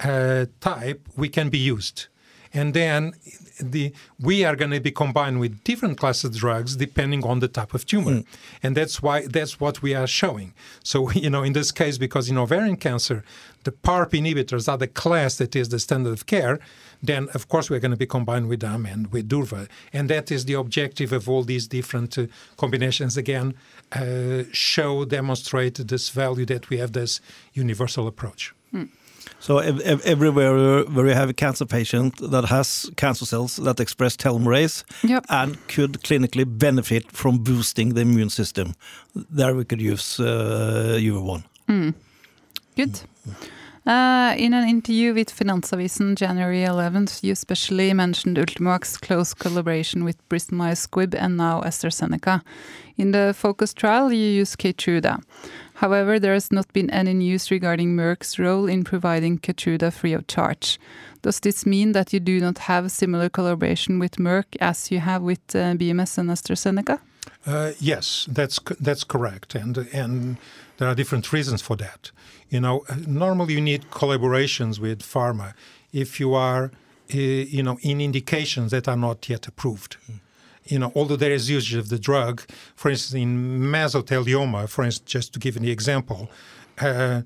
uh, 0.00 0.44
type, 0.60 1.00
we 1.16 1.28
can 1.30 1.48
be 1.48 1.62
used 1.74 1.98
and 2.56 2.72
then 2.74 3.12
the 3.60 3.92
we 4.18 4.44
are 4.44 4.56
going 4.56 4.70
to 4.70 4.80
be 4.80 4.90
combined 4.90 5.38
with 5.40 5.62
different 5.62 5.98
classes 5.98 6.24
of 6.24 6.36
drugs 6.36 6.76
depending 6.76 7.22
on 7.24 7.40
the 7.40 7.48
type 7.48 7.74
of 7.74 7.84
tumor, 7.86 8.16
mm. 8.16 8.26
and 8.62 8.76
that's 8.76 9.02
why 9.02 9.26
that's 9.26 9.60
what 9.60 9.82
we 9.82 9.94
are 9.94 10.06
showing. 10.06 10.54
So 10.82 11.10
you 11.24 11.30
know, 11.30 11.42
in 11.42 11.52
this 11.52 11.70
case, 11.70 11.98
because 11.98 12.28
in 12.30 12.38
ovarian 12.38 12.76
cancer, 12.76 13.22
the 13.64 13.72
PARP 13.72 14.12
inhibitors 14.12 14.68
are 14.70 14.78
the 14.78 14.86
class 15.02 15.36
that 15.36 15.54
is 15.54 15.68
the 15.68 15.78
standard 15.78 16.12
of 16.12 16.26
care. 16.26 16.58
Then, 17.02 17.28
of 17.34 17.48
course, 17.48 17.68
we're 17.68 17.84
going 17.86 17.96
to 17.98 18.04
be 18.06 18.06
combined 18.06 18.48
with 18.48 18.60
them 18.60 18.86
and 18.86 19.12
with 19.12 19.28
Durva, 19.28 19.68
and 19.92 20.08
that 20.08 20.32
is 20.32 20.46
the 20.46 20.54
objective 20.54 21.12
of 21.12 21.28
all 21.28 21.42
these 21.42 21.66
different 21.68 22.16
uh, 22.16 22.26
combinations. 22.56 23.18
Again, 23.18 23.54
uh, 23.92 24.44
show 24.50 25.04
demonstrate 25.04 25.74
this 25.74 26.08
value 26.08 26.46
that 26.46 26.70
we 26.70 26.78
have 26.78 26.92
this 26.92 27.20
universal 27.52 28.06
approach. 28.06 28.54
Mm. 28.72 28.88
So 29.40 29.58
everywhere 29.58 30.84
where 30.84 31.06
you 31.06 31.14
have 31.14 31.28
a 31.28 31.34
cancer 31.34 31.66
patient 31.66 32.16
that 32.30 32.46
has 32.46 32.90
cancer 32.96 33.26
cells 33.26 33.56
that 33.56 33.80
express 33.80 34.16
telomerase 34.16 34.82
yep. 35.04 35.24
and 35.28 35.56
could 35.68 36.02
clinically 36.02 36.44
benefit 36.46 37.12
from 37.12 37.38
boosting 37.38 37.94
the 37.94 38.00
immune 38.00 38.30
system, 38.30 38.74
there 39.14 39.54
we 39.54 39.64
could 39.64 39.80
use 39.80 40.18
uh, 40.18 40.98
UV1. 40.98 41.44
Mm. 41.68 41.94
Good. 42.76 43.00
Uh, 43.86 44.34
in 44.36 44.52
an 44.52 44.68
interview 44.68 45.14
with 45.14 45.28
Finansavisen 45.30 46.16
January 46.16 46.62
11th, 46.62 47.22
you 47.22 47.36
specially 47.36 47.92
mentioned 47.94 48.36
Ultimovacs' 48.36 49.00
close 49.00 49.32
collaboration 49.32 50.02
with 50.02 50.16
Bristol 50.28 50.58
Myers 50.58 50.84
Squibb 50.88 51.14
and 51.14 51.36
now 51.36 51.60
AstraZeneca. 51.60 52.42
In 52.96 53.12
the 53.12 53.32
FOCUS 53.36 53.72
trial, 53.74 54.12
you 54.12 54.28
use 54.28 54.56
Keytruda. 54.56 55.22
However, 55.76 56.18
there 56.18 56.32
has 56.32 56.50
not 56.50 56.72
been 56.72 56.88
any 56.90 57.12
news 57.12 57.50
regarding 57.50 57.94
Merck's 57.94 58.38
role 58.38 58.66
in 58.66 58.82
providing 58.82 59.38
Keytruda 59.38 59.92
free 59.92 60.14
of 60.14 60.26
charge. 60.26 60.80
Does 61.20 61.40
this 61.40 61.66
mean 61.66 61.92
that 61.92 62.14
you 62.14 62.20
do 62.20 62.40
not 62.40 62.58
have 62.58 62.86
a 62.86 62.88
similar 62.88 63.28
collaboration 63.28 63.98
with 63.98 64.16
Merck 64.16 64.56
as 64.58 64.90
you 64.90 65.00
have 65.00 65.22
with 65.22 65.54
uh, 65.54 65.74
BMS 65.74 66.16
and 66.16 66.30
AstraZeneca? 66.30 66.98
Uh, 67.46 67.72
yes, 67.78 68.26
that's 68.30 68.58
that's 68.80 69.04
correct, 69.04 69.54
and 69.54 69.76
and 69.92 70.36
there 70.78 70.88
are 70.88 70.94
different 70.94 71.32
reasons 71.32 71.60
for 71.60 71.76
that. 71.76 72.10
You 72.48 72.60
know, 72.60 72.84
normally 73.06 73.54
you 73.54 73.60
need 73.60 73.90
collaborations 73.90 74.78
with 74.78 75.02
pharma 75.02 75.52
if 75.92 76.18
you 76.20 76.34
are, 76.34 76.70
uh, 77.14 77.16
you 77.16 77.62
know, 77.62 77.78
in 77.82 78.00
indications 78.00 78.70
that 78.70 78.88
are 78.88 78.96
not 78.96 79.28
yet 79.28 79.46
approved. 79.46 79.96
Mm. 80.10 80.20
You 80.66 80.78
know, 80.78 80.92
although 80.94 81.16
there 81.16 81.32
is 81.32 81.48
usage 81.48 81.74
of 81.74 81.88
the 81.88 81.98
drug, 81.98 82.42
for 82.74 82.90
instance, 82.90 83.14
in 83.14 83.60
mesothelioma, 83.60 84.68
for 84.68 84.84
instance, 84.84 85.10
just 85.10 85.32
to 85.34 85.38
give 85.38 85.56
an 85.56 85.64
example, 85.64 86.28
uh, 86.80 87.22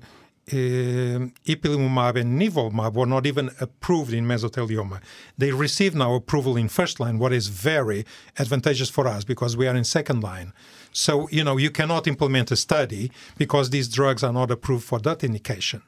uh, 0.51 1.29
ipilimumab 1.45 2.19
and 2.19 2.39
nivolumab 2.41 2.93
were 2.93 3.05
not 3.05 3.25
even 3.25 3.51
approved 3.59 4.13
in 4.13 4.25
mesothelioma. 4.25 4.99
They 5.37 5.51
received 5.51 5.95
now 5.95 6.15
approval 6.15 6.57
in 6.57 6.67
first 6.67 6.99
line, 6.99 7.19
what 7.19 7.31
is 7.31 7.47
very 7.47 8.05
advantageous 8.37 8.89
for 8.89 9.07
us 9.07 9.23
because 9.23 9.55
we 9.55 9.67
are 9.67 9.75
in 9.75 9.83
second 9.83 10.21
line. 10.21 10.53
So, 10.91 11.29
you 11.29 11.43
know, 11.43 11.57
you 11.57 11.69
cannot 11.69 12.07
implement 12.07 12.51
a 12.51 12.55
study 12.55 13.11
because 13.37 13.69
these 13.69 13.87
drugs 13.87 14.23
are 14.23 14.33
not 14.33 14.51
approved 14.51 14.83
for 14.83 14.99
that 14.99 15.23
indication. 15.23 15.83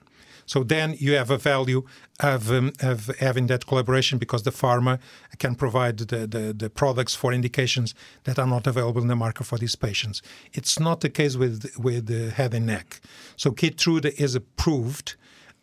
So 0.45 0.63
then 0.63 0.95
you 0.99 1.13
have 1.13 1.29
a 1.29 1.37
value 1.37 1.83
of, 2.19 2.51
um, 2.51 2.73
of 2.81 3.07
having 3.19 3.47
that 3.47 3.65
collaboration 3.65 4.17
because 4.17 4.43
the 4.43 4.51
pharma 4.51 4.99
can 5.39 5.55
provide 5.55 5.97
the, 5.97 6.27
the, 6.27 6.53
the, 6.53 6.69
products 6.69 7.15
for 7.15 7.33
indications 7.33 7.93
that 8.23 8.39
are 8.39 8.47
not 8.47 8.67
available 8.67 9.01
in 9.01 9.07
the 9.07 9.15
market 9.15 9.45
for 9.45 9.57
these 9.57 9.75
patients. 9.75 10.21
It's 10.53 10.79
not 10.79 11.01
the 11.01 11.09
case 11.09 11.35
with 11.35 11.71
with 11.77 12.07
the 12.07 12.31
head 12.31 12.53
and 12.53 12.65
neck. 12.65 13.01
So 13.35 13.51
Keytruda 13.51 14.19
is 14.19 14.35
approved. 14.35 15.15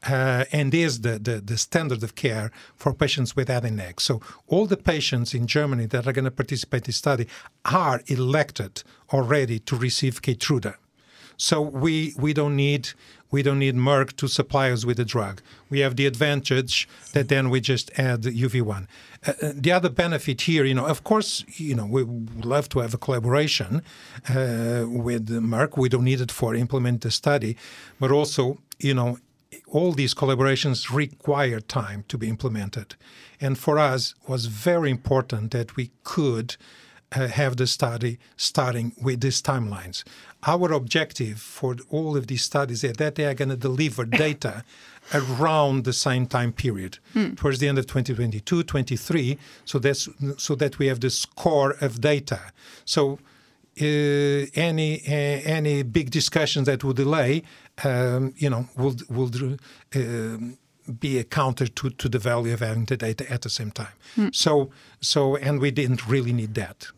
Uh, 0.02 0.46
and 0.50 0.72
is 0.72 1.02
the, 1.02 1.18
the, 1.18 1.42
the, 1.42 1.58
standard 1.58 2.02
of 2.02 2.14
care 2.14 2.50
for 2.74 2.94
patients 2.94 3.36
with 3.36 3.48
head 3.48 3.66
and 3.66 3.76
neck. 3.76 4.00
So 4.00 4.22
all 4.46 4.64
the 4.64 4.78
patients 4.78 5.34
in 5.34 5.46
Germany 5.46 5.84
that 5.88 6.06
are 6.06 6.12
going 6.14 6.24
to 6.24 6.30
participate 6.30 6.84
in 6.84 6.86
this 6.86 6.96
study 6.96 7.26
are 7.66 8.00
elected 8.06 8.82
already 9.12 9.58
to 9.58 9.76
receive 9.76 10.22
Keytruda. 10.22 10.76
So 11.40 11.62
we 11.62 12.12
we 12.18 12.34
don't 12.34 12.54
need 12.54 12.90
we 13.30 13.42
don't 13.42 13.58
need 13.58 13.74
Merck 13.74 14.14
to 14.16 14.28
supply 14.28 14.70
us 14.70 14.84
with 14.84 14.98
the 14.98 15.06
drug. 15.06 15.40
We 15.70 15.80
have 15.80 15.96
the 15.96 16.04
advantage 16.04 16.86
that 17.12 17.28
then 17.28 17.48
we 17.48 17.62
just 17.62 17.90
add 17.98 18.22
UV1. 18.24 18.86
Uh, 19.26 19.32
uh, 19.42 19.52
the 19.54 19.72
other 19.72 19.88
benefit 19.88 20.42
here, 20.42 20.64
you 20.64 20.74
know, 20.74 20.84
of 20.84 21.02
course, 21.02 21.44
you 21.56 21.74
know, 21.74 21.86
we 21.86 22.02
would 22.02 22.44
love 22.44 22.68
to 22.70 22.80
have 22.80 22.92
a 22.92 22.98
collaboration 22.98 23.82
uh, 24.28 24.84
with 24.86 25.28
Merck. 25.30 25.78
We 25.78 25.88
don't 25.88 26.04
need 26.04 26.20
it 26.20 26.30
for 26.30 26.54
implement 26.54 27.00
the 27.00 27.10
study, 27.10 27.56
but 27.98 28.10
also, 28.10 28.58
you 28.78 28.92
know, 28.92 29.16
all 29.66 29.92
these 29.92 30.12
collaborations 30.12 30.94
require 30.94 31.60
time 31.60 32.04
to 32.08 32.18
be 32.18 32.28
implemented. 32.28 32.96
And 33.40 33.56
for 33.56 33.78
us, 33.78 34.14
was 34.28 34.44
very 34.44 34.90
important 34.90 35.52
that 35.52 35.76
we 35.76 35.90
could 36.04 36.56
have 37.12 37.56
the 37.56 37.66
study 37.66 38.18
starting 38.36 38.92
with 39.00 39.20
these 39.20 39.42
timelines. 39.42 40.04
Our 40.46 40.72
objective 40.72 41.40
for 41.40 41.76
all 41.90 42.16
of 42.16 42.28
these 42.28 42.42
studies 42.42 42.84
is 42.84 42.94
that 42.94 43.16
they 43.16 43.26
are 43.26 43.34
going 43.34 43.48
to 43.48 43.56
deliver 43.56 44.04
data 44.26 44.64
around 45.12 45.84
the 45.84 45.92
same 45.92 46.26
time 46.26 46.52
period, 46.52 46.98
mm. 47.14 47.36
towards 47.36 47.58
the 47.58 47.68
end 47.68 47.78
of 47.78 47.86
2022, 47.86 48.62
23, 48.62 49.38
so 49.64 49.78
that's 49.78 50.08
so 50.36 50.54
that 50.54 50.78
we 50.78 50.86
have 50.86 51.00
the 51.00 51.10
score 51.10 51.72
of 51.80 52.00
data. 52.00 52.40
So 52.84 53.18
uh, 53.80 54.46
any 54.54 55.00
uh, 55.06 55.40
any 55.44 55.82
big 55.82 56.10
discussions 56.10 56.66
that 56.66 56.84
would 56.84 56.96
delay, 56.96 57.42
um, 57.84 58.34
you 58.36 58.50
know, 58.50 58.68
will 58.76 58.96
will 59.08 59.30
uh, 59.94 60.36
be 60.98 61.18
a 61.18 61.24
counter 61.24 61.66
to, 61.66 61.90
to 61.90 62.08
the 62.08 62.18
value 62.18 62.52
of 62.52 62.60
having 62.60 62.84
the 62.84 62.96
data 62.96 63.30
at 63.30 63.42
the 63.42 63.50
same 63.50 63.70
time. 63.70 63.94
Mm. 64.16 64.34
So 64.34 64.70
so 65.00 65.36
and 65.36 65.60
we 65.60 65.70
didn't 65.70 66.06
really 66.06 66.32
need 66.32 66.54
that. 66.54 66.88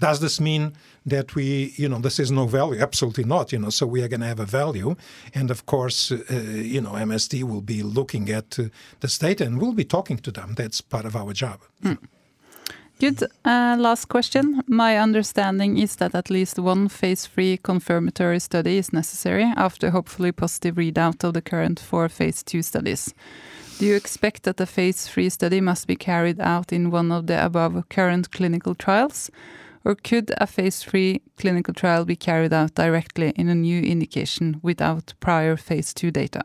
Does 0.00 0.20
this 0.20 0.40
mean 0.40 0.72
that 1.06 1.34
we, 1.34 1.72
you 1.76 1.88
know, 1.88 1.98
this 1.98 2.18
is 2.18 2.30
no 2.30 2.46
value? 2.46 2.80
Absolutely 2.80 3.24
not. 3.24 3.52
You 3.52 3.58
know, 3.58 3.70
so 3.70 3.86
we 3.86 4.02
are 4.02 4.08
going 4.08 4.20
to 4.20 4.26
have 4.26 4.40
a 4.40 4.46
value, 4.46 4.96
and 5.34 5.50
of 5.50 5.66
course, 5.66 6.12
uh, 6.12 6.16
you 6.30 6.80
know, 6.80 6.92
MSD 6.92 7.44
will 7.44 7.60
be 7.60 7.82
looking 7.82 8.30
at 8.30 8.58
uh, 8.58 8.64
the 9.00 9.16
data 9.20 9.44
and 9.44 9.60
we'll 9.60 9.72
be 9.72 9.84
talking 9.84 10.18
to 10.18 10.30
them. 10.30 10.54
That's 10.56 10.80
part 10.80 11.04
of 11.04 11.16
our 11.16 11.32
job. 11.32 11.60
Mm. 11.82 11.98
Good. 13.00 13.24
Uh, 13.44 13.76
last 13.78 14.08
question. 14.08 14.62
My 14.68 14.98
understanding 14.98 15.78
is 15.78 15.96
that 15.96 16.14
at 16.14 16.30
least 16.30 16.58
one 16.58 16.88
phase 16.88 17.26
three 17.26 17.56
confirmatory 17.56 18.38
study 18.38 18.78
is 18.78 18.92
necessary 18.92 19.52
after 19.56 19.90
hopefully 19.90 20.30
positive 20.32 20.76
readout 20.76 21.24
of 21.24 21.34
the 21.34 21.42
current 21.42 21.80
four 21.80 22.08
phase 22.08 22.42
two 22.42 22.62
studies. 22.62 23.12
Do 23.78 23.86
you 23.86 23.96
expect 23.96 24.44
that 24.44 24.58
the 24.58 24.66
phase 24.66 25.08
three 25.08 25.28
study 25.28 25.60
must 25.60 25.88
be 25.88 25.96
carried 25.96 26.40
out 26.40 26.72
in 26.72 26.92
one 26.92 27.10
of 27.10 27.26
the 27.26 27.44
above 27.44 27.88
current 27.88 28.30
clinical 28.30 28.76
trials? 28.76 29.30
Or 29.84 29.94
could 29.94 30.32
a 30.38 30.46
phase 30.46 30.82
three 30.82 31.20
clinical 31.36 31.74
trial 31.74 32.04
be 32.04 32.16
carried 32.16 32.52
out 32.52 32.74
directly 32.74 33.30
in 33.36 33.48
a 33.48 33.54
new 33.54 33.82
indication 33.82 34.58
without 34.62 35.14
prior 35.20 35.56
phase 35.56 35.92
two 35.92 36.10
data? 36.10 36.44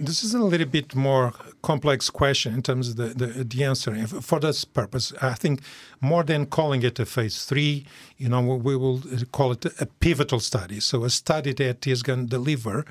This 0.00 0.24
is 0.24 0.34
a 0.34 0.42
little 0.42 0.66
bit 0.66 0.94
more 0.94 1.32
complex 1.62 2.10
question 2.10 2.54
in 2.54 2.62
terms 2.62 2.88
of 2.88 2.96
the, 2.96 3.26
the, 3.26 3.44
the, 3.44 3.64
answer. 3.64 3.94
For 4.06 4.40
this 4.40 4.64
purpose, 4.64 5.12
I 5.22 5.34
think 5.34 5.60
more 6.00 6.24
than 6.24 6.46
calling 6.46 6.82
it 6.82 6.98
a 6.98 7.06
phase 7.06 7.44
three, 7.44 7.86
you 8.18 8.28
know, 8.28 8.40
we 8.40 8.76
will 8.76 9.00
call 9.32 9.52
it 9.52 9.64
a 9.80 9.86
pivotal 9.86 10.40
study. 10.40 10.80
So 10.80 11.04
a 11.04 11.10
study 11.10 11.52
that 11.54 11.86
is 11.86 12.02
going 12.02 12.24
to 12.24 12.30
deliver 12.30 12.84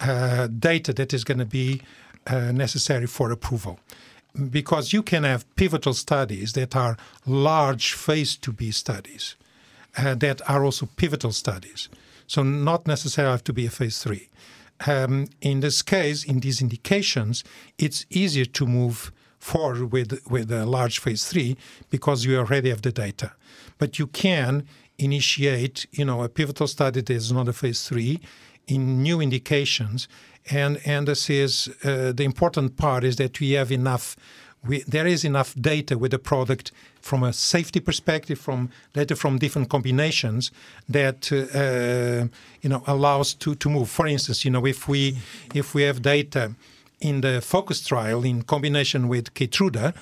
uh, 0.00 0.46
data 0.46 0.92
that 0.92 1.14
is 1.14 1.24
going 1.24 1.38
to 1.38 1.46
be 1.46 1.80
uh, 2.26 2.52
necessary 2.52 3.06
for 3.06 3.32
approval. 3.32 3.80
Because 4.50 4.92
you 4.92 5.02
can 5.02 5.24
have 5.24 5.44
pivotal 5.56 5.94
studies 5.94 6.52
that 6.54 6.74
are 6.74 6.96
large 7.26 7.92
phase 7.92 8.36
2b 8.36 8.72
studies 8.72 9.36
uh, 9.98 10.14
that 10.16 10.40
are 10.48 10.64
also 10.64 10.88
pivotal 10.96 11.32
studies. 11.32 11.88
So, 12.26 12.42
not 12.42 12.86
necessarily 12.86 13.32
have 13.32 13.44
to 13.44 13.52
be 13.52 13.66
a 13.66 13.70
phase 13.70 13.98
3 14.02 14.28
um, 14.86 15.26
in 15.40 15.60
this 15.60 15.82
case, 15.82 16.24
in 16.24 16.40
these 16.40 16.60
indications, 16.60 17.44
it's 17.78 18.06
easier 18.10 18.44
to 18.46 18.66
move 18.66 19.12
forward 19.38 19.92
with 19.92 20.20
with 20.30 20.50
a 20.52 20.64
large 20.66 21.00
phase 21.00 21.24
three 21.24 21.56
because 21.90 22.24
you 22.24 22.38
already 22.38 22.70
have 22.70 22.82
the 22.82 22.92
data. 22.92 23.32
But 23.78 23.98
you 23.98 24.06
can 24.06 24.66
initiate, 24.98 25.86
you 25.92 26.04
know, 26.04 26.22
a 26.22 26.28
pivotal 26.28 26.68
study 26.68 27.00
that 27.00 27.10
is 27.10 27.32
not 27.32 27.48
a 27.48 27.52
phase 27.52 27.88
three 27.88 28.20
in 28.68 29.02
new 29.02 29.20
indications, 29.20 30.06
and 30.50 30.80
and 30.84 31.08
this 31.08 31.30
is 31.30 31.68
uh, 31.84 32.12
the 32.12 32.24
important 32.24 32.76
part 32.76 33.04
is 33.04 33.16
that 33.16 33.40
we 33.40 33.52
have 33.52 33.70
enough 33.70 34.16
we, 34.64 34.82
there 34.82 35.06
is 35.06 35.24
enough 35.24 35.54
data 35.60 35.98
with 35.98 36.12
the 36.12 36.18
product 36.18 36.70
from 37.00 37.24
a 37.24 37.32
safety 37.32 37.80
perspective, 37.80 38.38
from 38.38 38.70
data 38.92 39.16
from 39.16 39.38
different 39.38 39.68
combinations 39.68 40.52
that 40.88 41.32
uh, 41.32 42.28
you 42.60 42.68
know 42.68 42.82
allows 42.86 43.34
to 43.34 43.54
to 43.56 43.68
move. 43.68 43.88
For 43.88 44.06
instance, 44.06 44.44
you 44.44 44.50
know 44.50 44.66
if 44.66 44.88
we 44.88 45.18
if 45.54 45.74
we 45.74 45.82
have 45.82 46.02
data 46.02 46.54
in 47.00 47.20
the 47.20 47.40
focus 47.40 47.84
trial 47.84 48.24
in 48.24 48.42
combination 48.42 49.08
with 49.08 49.34
Keytruda, 49.34 49.94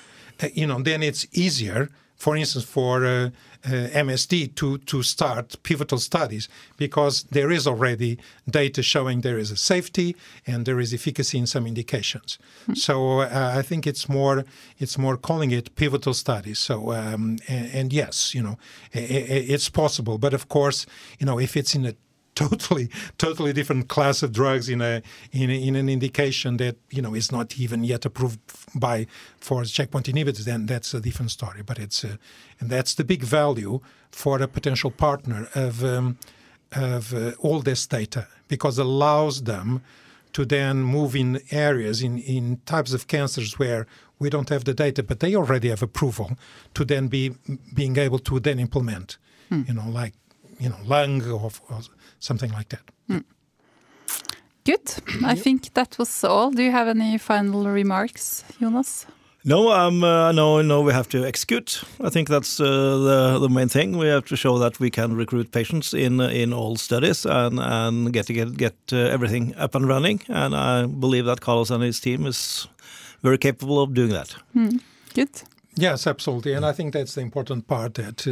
uh, 0.43 0.47
you 0.53 0.67
know 0.67 0.81
then 0.81 1.01
it's 1.03 1.25
easier. 1.33 1.89
For 2.21 2.37
instance, 2.37 2.65
for 2.65 3.03
uh, 3.03 3.29
uh, 3.65 3.69
MSD 4.07 4.53
to, 4.53 4.77
to 4.77 5.01
start 5.01 5.55
pivotal 5.63 5.97
studies 5.97 6.47
because 6.77 7.23
there 7.31 7.49
is 7.49 7.65
already 7.65 8.19
data 8.47 8.83
showing 8.83 9.21
there 9.21 9.39
is 9.39 9.49
a 9.49 9.57
safety 9.57 10.15
and 10.45 10.67
there 10.67 10.79
is 10.79 10.93
efficacy 10.93 11.39
in 11.39 11.47
some 11.47 11.65
indications. 11.65 12.37
Mm-hmm. 12.37 12.73
So 12.75 13.21
uh, 13.21 13.53
I 13.57 13.63
think 13.63 13.87
it's 13.87 14.07
more 14.07 14.45
it's 14.77 14.99
more 14.99 15.17
calling 15.17 15.49
it 15.49 15.75
pivotal 15.75 16.13
studies. 16.13 16.59
So 16.59 16.91
um, 16.91 17.39
and, 17.47 17.73
and, 17.73 17.93
yes, 17.93 18.35
you 18.35 18.43
know, 18.43 18.59
it, 18.93 19.49
it's 19.53 19.69
possible, 19.69 20.19
but 20.19 20.35
of 20.35 20.47
course, 20.47 20.85
you 21.17 21.25
know, 21.25 21.39
if 21.39 21.57
it's 21.57 21.73
in 21.73 21.87
a 21.87 21.95
totally 22.49 22.89
totally 23.17 23.53
different 23.53 23.87
class 23.87 24.23
of 24.23 24.31
drugs 24.31 24.69
in 24.69 24.81
a 24.81 25.01
in, 25.31 25.49
a, 25.49 25.67
in 25.67 25.75
an 25.75 25.89
indication 25.89 26.57
that 26.57 26.75
you 26.89 27.01
know 27.01 27.13
is 27.13 27.31
not 27.31 27.57
even 27.59 27.83
yet 27.83 28.05
approved 28.05 28.39
by 28.75 29.07
for 29.39 29.63
checkpoint 29.63 30.07
inhibitors 30.07 30.45
then 30.45 30.65
that's 30.65 30.93
a 30.93 31.01
different 31.01 31.31
story 31.31 31.61
but 31.61 31.77
it's 31.79 32.03
uh, 32.03 32.15
and 32.59 32.69
that's 32.69 32.93
the 32.95 33.03
big 33.03 33.23
value 33.23 33.79
for 34.11 34.41
a 34.41 34.47
potential 34.47 34.91
partner 34.91 35.47
of 35.55 35.83
um, 35.83 36.17
of 36.71 37.13
uh, 37.13 37.31
all 37.39 37.59
this 37.61 37.85
data 37.87 38.27
because 38.47 38.79
it 38.79 38.85
allows 38.85 39.43
them 39.43 39.81
to 40.33 40.45
then 40.45 40.77
move 40.77 41.15
in 41.15 41.41
areas 41.51 42.01
in 42.01 42.17
in 42.19 42.61
types 42.65 42.93
of 42.93 43.07
cancers 43.07 43.59
where 43.59 43.85
we 44.19 44.29
don't 44.29 44.49
have 44.49 44.63
the 44.63 44.73
data 44.73 45.03
but 45.03 45.19
they 45.19 45.35
already 45.35 45.69
have 45.69 45.83
approval 45.83 46.37
to 46.73 46.85
then 46.85 47.07
be 47.07 47.31
being 47.73 47.97
able 47.97 48.19
to 48.19 48.39
then 48.39 48.59
implement 48.59 49.17
hmm. 49.49 49.63
you 49.67 49.73
know 49.73 49.89
like 49.89 50.13
you 50.59 50.69
know 50.69 50.77
lung 50.85 51.21
or, 51.29 51.51
or 51.69 51.81
something 52.21 52.51
like 52.53 52.69
that. 52.69 52.83
Mm. 53.09 53.23
Good. 54.63 54.93
I 55.25 55.35
think 55.35 55.73
that 55.73 55.97
was 55.97 56.23
all. 56.23 56.51
Do 56.51 56.61
you 56.63 56.71
have 56.71 56.87
any 56.87 57.17
final 57.17 57.65
remarks, 57.65 58.45
Jonas? 58.59 59.07
No, 59.43 59.71
um, 59.71 60.03
uh, 60.03 60.31
no, 60.31 60.61
no. 60.61 60.81
We 60.81 60.93
have 60.93 61.09
to 61.09 61.25
execute. 61.25 61.83
I 61.99 62.09
think 62.09 62.29
that's 62.29 62.59
uh, 62.59 62.65
the 62.65 63.39
the 63.39 63.49
main 63.49 63.69
thing. 63.69 63.97
We 63.97 64.07
have 64.07 64.25
to 64.25 64.35
show 64.35 64.59
that 64.59 64.79
we 64.79 64.91
can 64.91 65.15
recruit 65.15 65.51
patients 65.51 65.93
in 65.93 66.21
uh, 66.21 66.29
in 66.29 66.53
all 66.53 66.75
studies 66.75 67.25
and 67.25 67.59
and 67.59 68.13
get 68.13 68.27
to 68.27 68.33
get 68.33 68.55
get 68.57 68.75
uh, 68.93 68.97
everything 68.97 69.55
up 69.57 69.75
and 69.75 69.87
running. 69.87 70.21
And 70.29 70.53
I 70.55 70.85
believe 70.85 71.25
that 71.25 71.41
Carlos 71.41 71.71
and 71.71 71.83
his 71.83 71.99
team 71.99 72.27
is 72.27 72.67
very 73.23 73.37
capable 73.37 73.81
of 73.81 73.93
doing 73.93 74.11
that. 74.11 74.35
Mm. 74.55 74.79
Good. 75.15 75.43
Yes, 75.75 76.05
absolutely, 76.05 76.53
and 76.53 76.65
I 76.65 76.73
think 76.73 76.93
that's 76.93 77.15
the 77.15 77.21
important 77.21 77.65
part 77.67 77.95
that. 77.95 78.27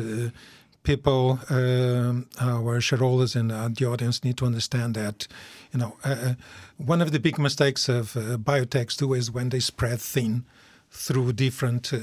Uh, 0.90 0.96
people, 0.96 1.40
um, 1.50 2.26
our 2.42 2.82
shareholders 2.82 3.36
and 3.36 3.52
uh, 3.52 3.70
the 3.72 3.86
audience 3.86 4.24
need 4.24 4.38
to 4.38 4.46
understand 4.46 4.96
that, 4.96 5.28
you 5.72 5.80
know, 5.80 5.96
uh, 6.04 6.34
one 6.78 7.00
of 7.00 7.12
the 7.12 7.20
big 7.20 7.38
mistakes 7.38 7.88
of 7.90 8.18
uh, 8.18 8.38
biotechs 8.38 8.98
do 8.98 9.14
is 9.14 9.30
when 9.30 9.50
they 9.50 9.60
spread 9.60 10.02
thin 10.02 10.46
through 10.92 11.34
different 11.34 11.94
uh, 11.94 11.98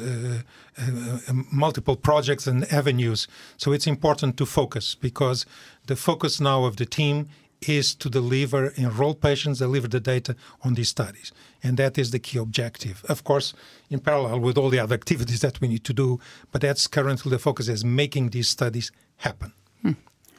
uh, 0.79 1.33
multiple 1.51 1.97
projects 1.97 2.47
and 2.47 2.65
avenues. 2.73 3.27
So 3.57 3.73
it's 3.73 3.89
important 3.89 4.37
to 4.37 4.47
focus 4.47 4.95
because 4.95 5.47
the 5.87 5.97
focus 5.97 6.41
now 6.41 6.65
of 6.65 6.77
the 6.77 6.87
team 6.87 7.29
is 7.63 7.95
to 7.95 8.09
deliver, 8.09 8.69
enroll 8.77 9.15
patients, 9.15 9.59
deliver 9.59 9.89
the 9.89 10.01
data 10.01 10.37
on 10.63 10.75
these 10.75 10.89
studies. 10.89 11.33
And 11.63 11.77
that 11.79 11.99
is 11.99 12.11
the 12.11 12.19
key 12.19 12.39
objective. 12.39 13.05
Of 13.09 13.25
course, 13.25 13.55
in 13.91 14.01
parallel 14.01 14.41
with 14.41 14.59
all 14.59 14.71
the 14.71 14.79
other 14.79 14.95
activities 15.03 15.41
that 15.41 15.61
we 15.61 15.69
need 15.69 15.85
to 15.85 15.93
do, 15.93 16.21
but 16.53 16.61
that's 16.61 16.87
currently 16.87 17.31
the 17.31 17.39
focus 17.39 17.69
is 17.69 17.85
making 17.85 18.31
these 18.31 18.49
studies 18.49 18.93
happen. 19.17 19.53
Hmm. 19.83 19.93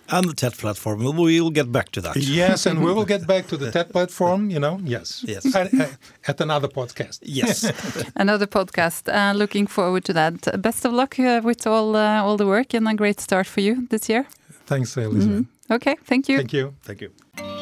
And 0.09 0.29
the 0.29 0.33
TET 0.33 0.57
platform, 0.57 0.99
we 0.99 1.41
will 1.41 1.49
get 1.49 1.69
back 1.69 1.91
to 1.91 2.01
that. 2.01 2.15
Yes, 2.15 2.65
and 2.65 2.81
we 2.81 2.93
will 2.93 3.03
get 3.03 3.27
back 3.33 3.47
to 3.47 3.57
the 3.57 3.71
TET 3.71 3.91
platform, 3.91 4.49
you 4.49 4.59
know, 4.59 4.79
yes. 4.83 5.23
Yes. 5.27 5.53
At, 5.55 5.73
at 6.27 6.39
another 6.39 6.69
podcast. 6.69 7.19
Yes. 7.23 7.69
another 8.15 8.47
podcast. 8.47 9.13
Uh, 9.13 9.33
looking 9.33 9.67
forward 9.67 10.05
to 10.05 10.13
that. 10.13 10.61
Best 10.61 10.85
of 10.85 10.93
luck 10.93 11.19
uh, 11.19 11.41
with 11.43 11.67
all, 11.67 11.95
uh, 11.97 12.21
all 12.23 12.37
the 12.37 12.45
work 12.45 12.73
and 12.73 12.87
a 12.87 12.93
great 12.93 13.19
start 13.19 13.47
for 13.47 13.59
you 13.59 13.85
this 13.89 14.07
year. 14.07 14.25
Thanks, 14.67 14.95
Elizabeth. 14.97 15.45
Mm-hmm. 15.45 15.73
Okay, 15.73 15.95
thank 16.05 16.29
you. 16.29 16.37
Thank 16.37 16.53
you. 16.53 16.75
Thank 16.83 17.01
you. 17.01 17.56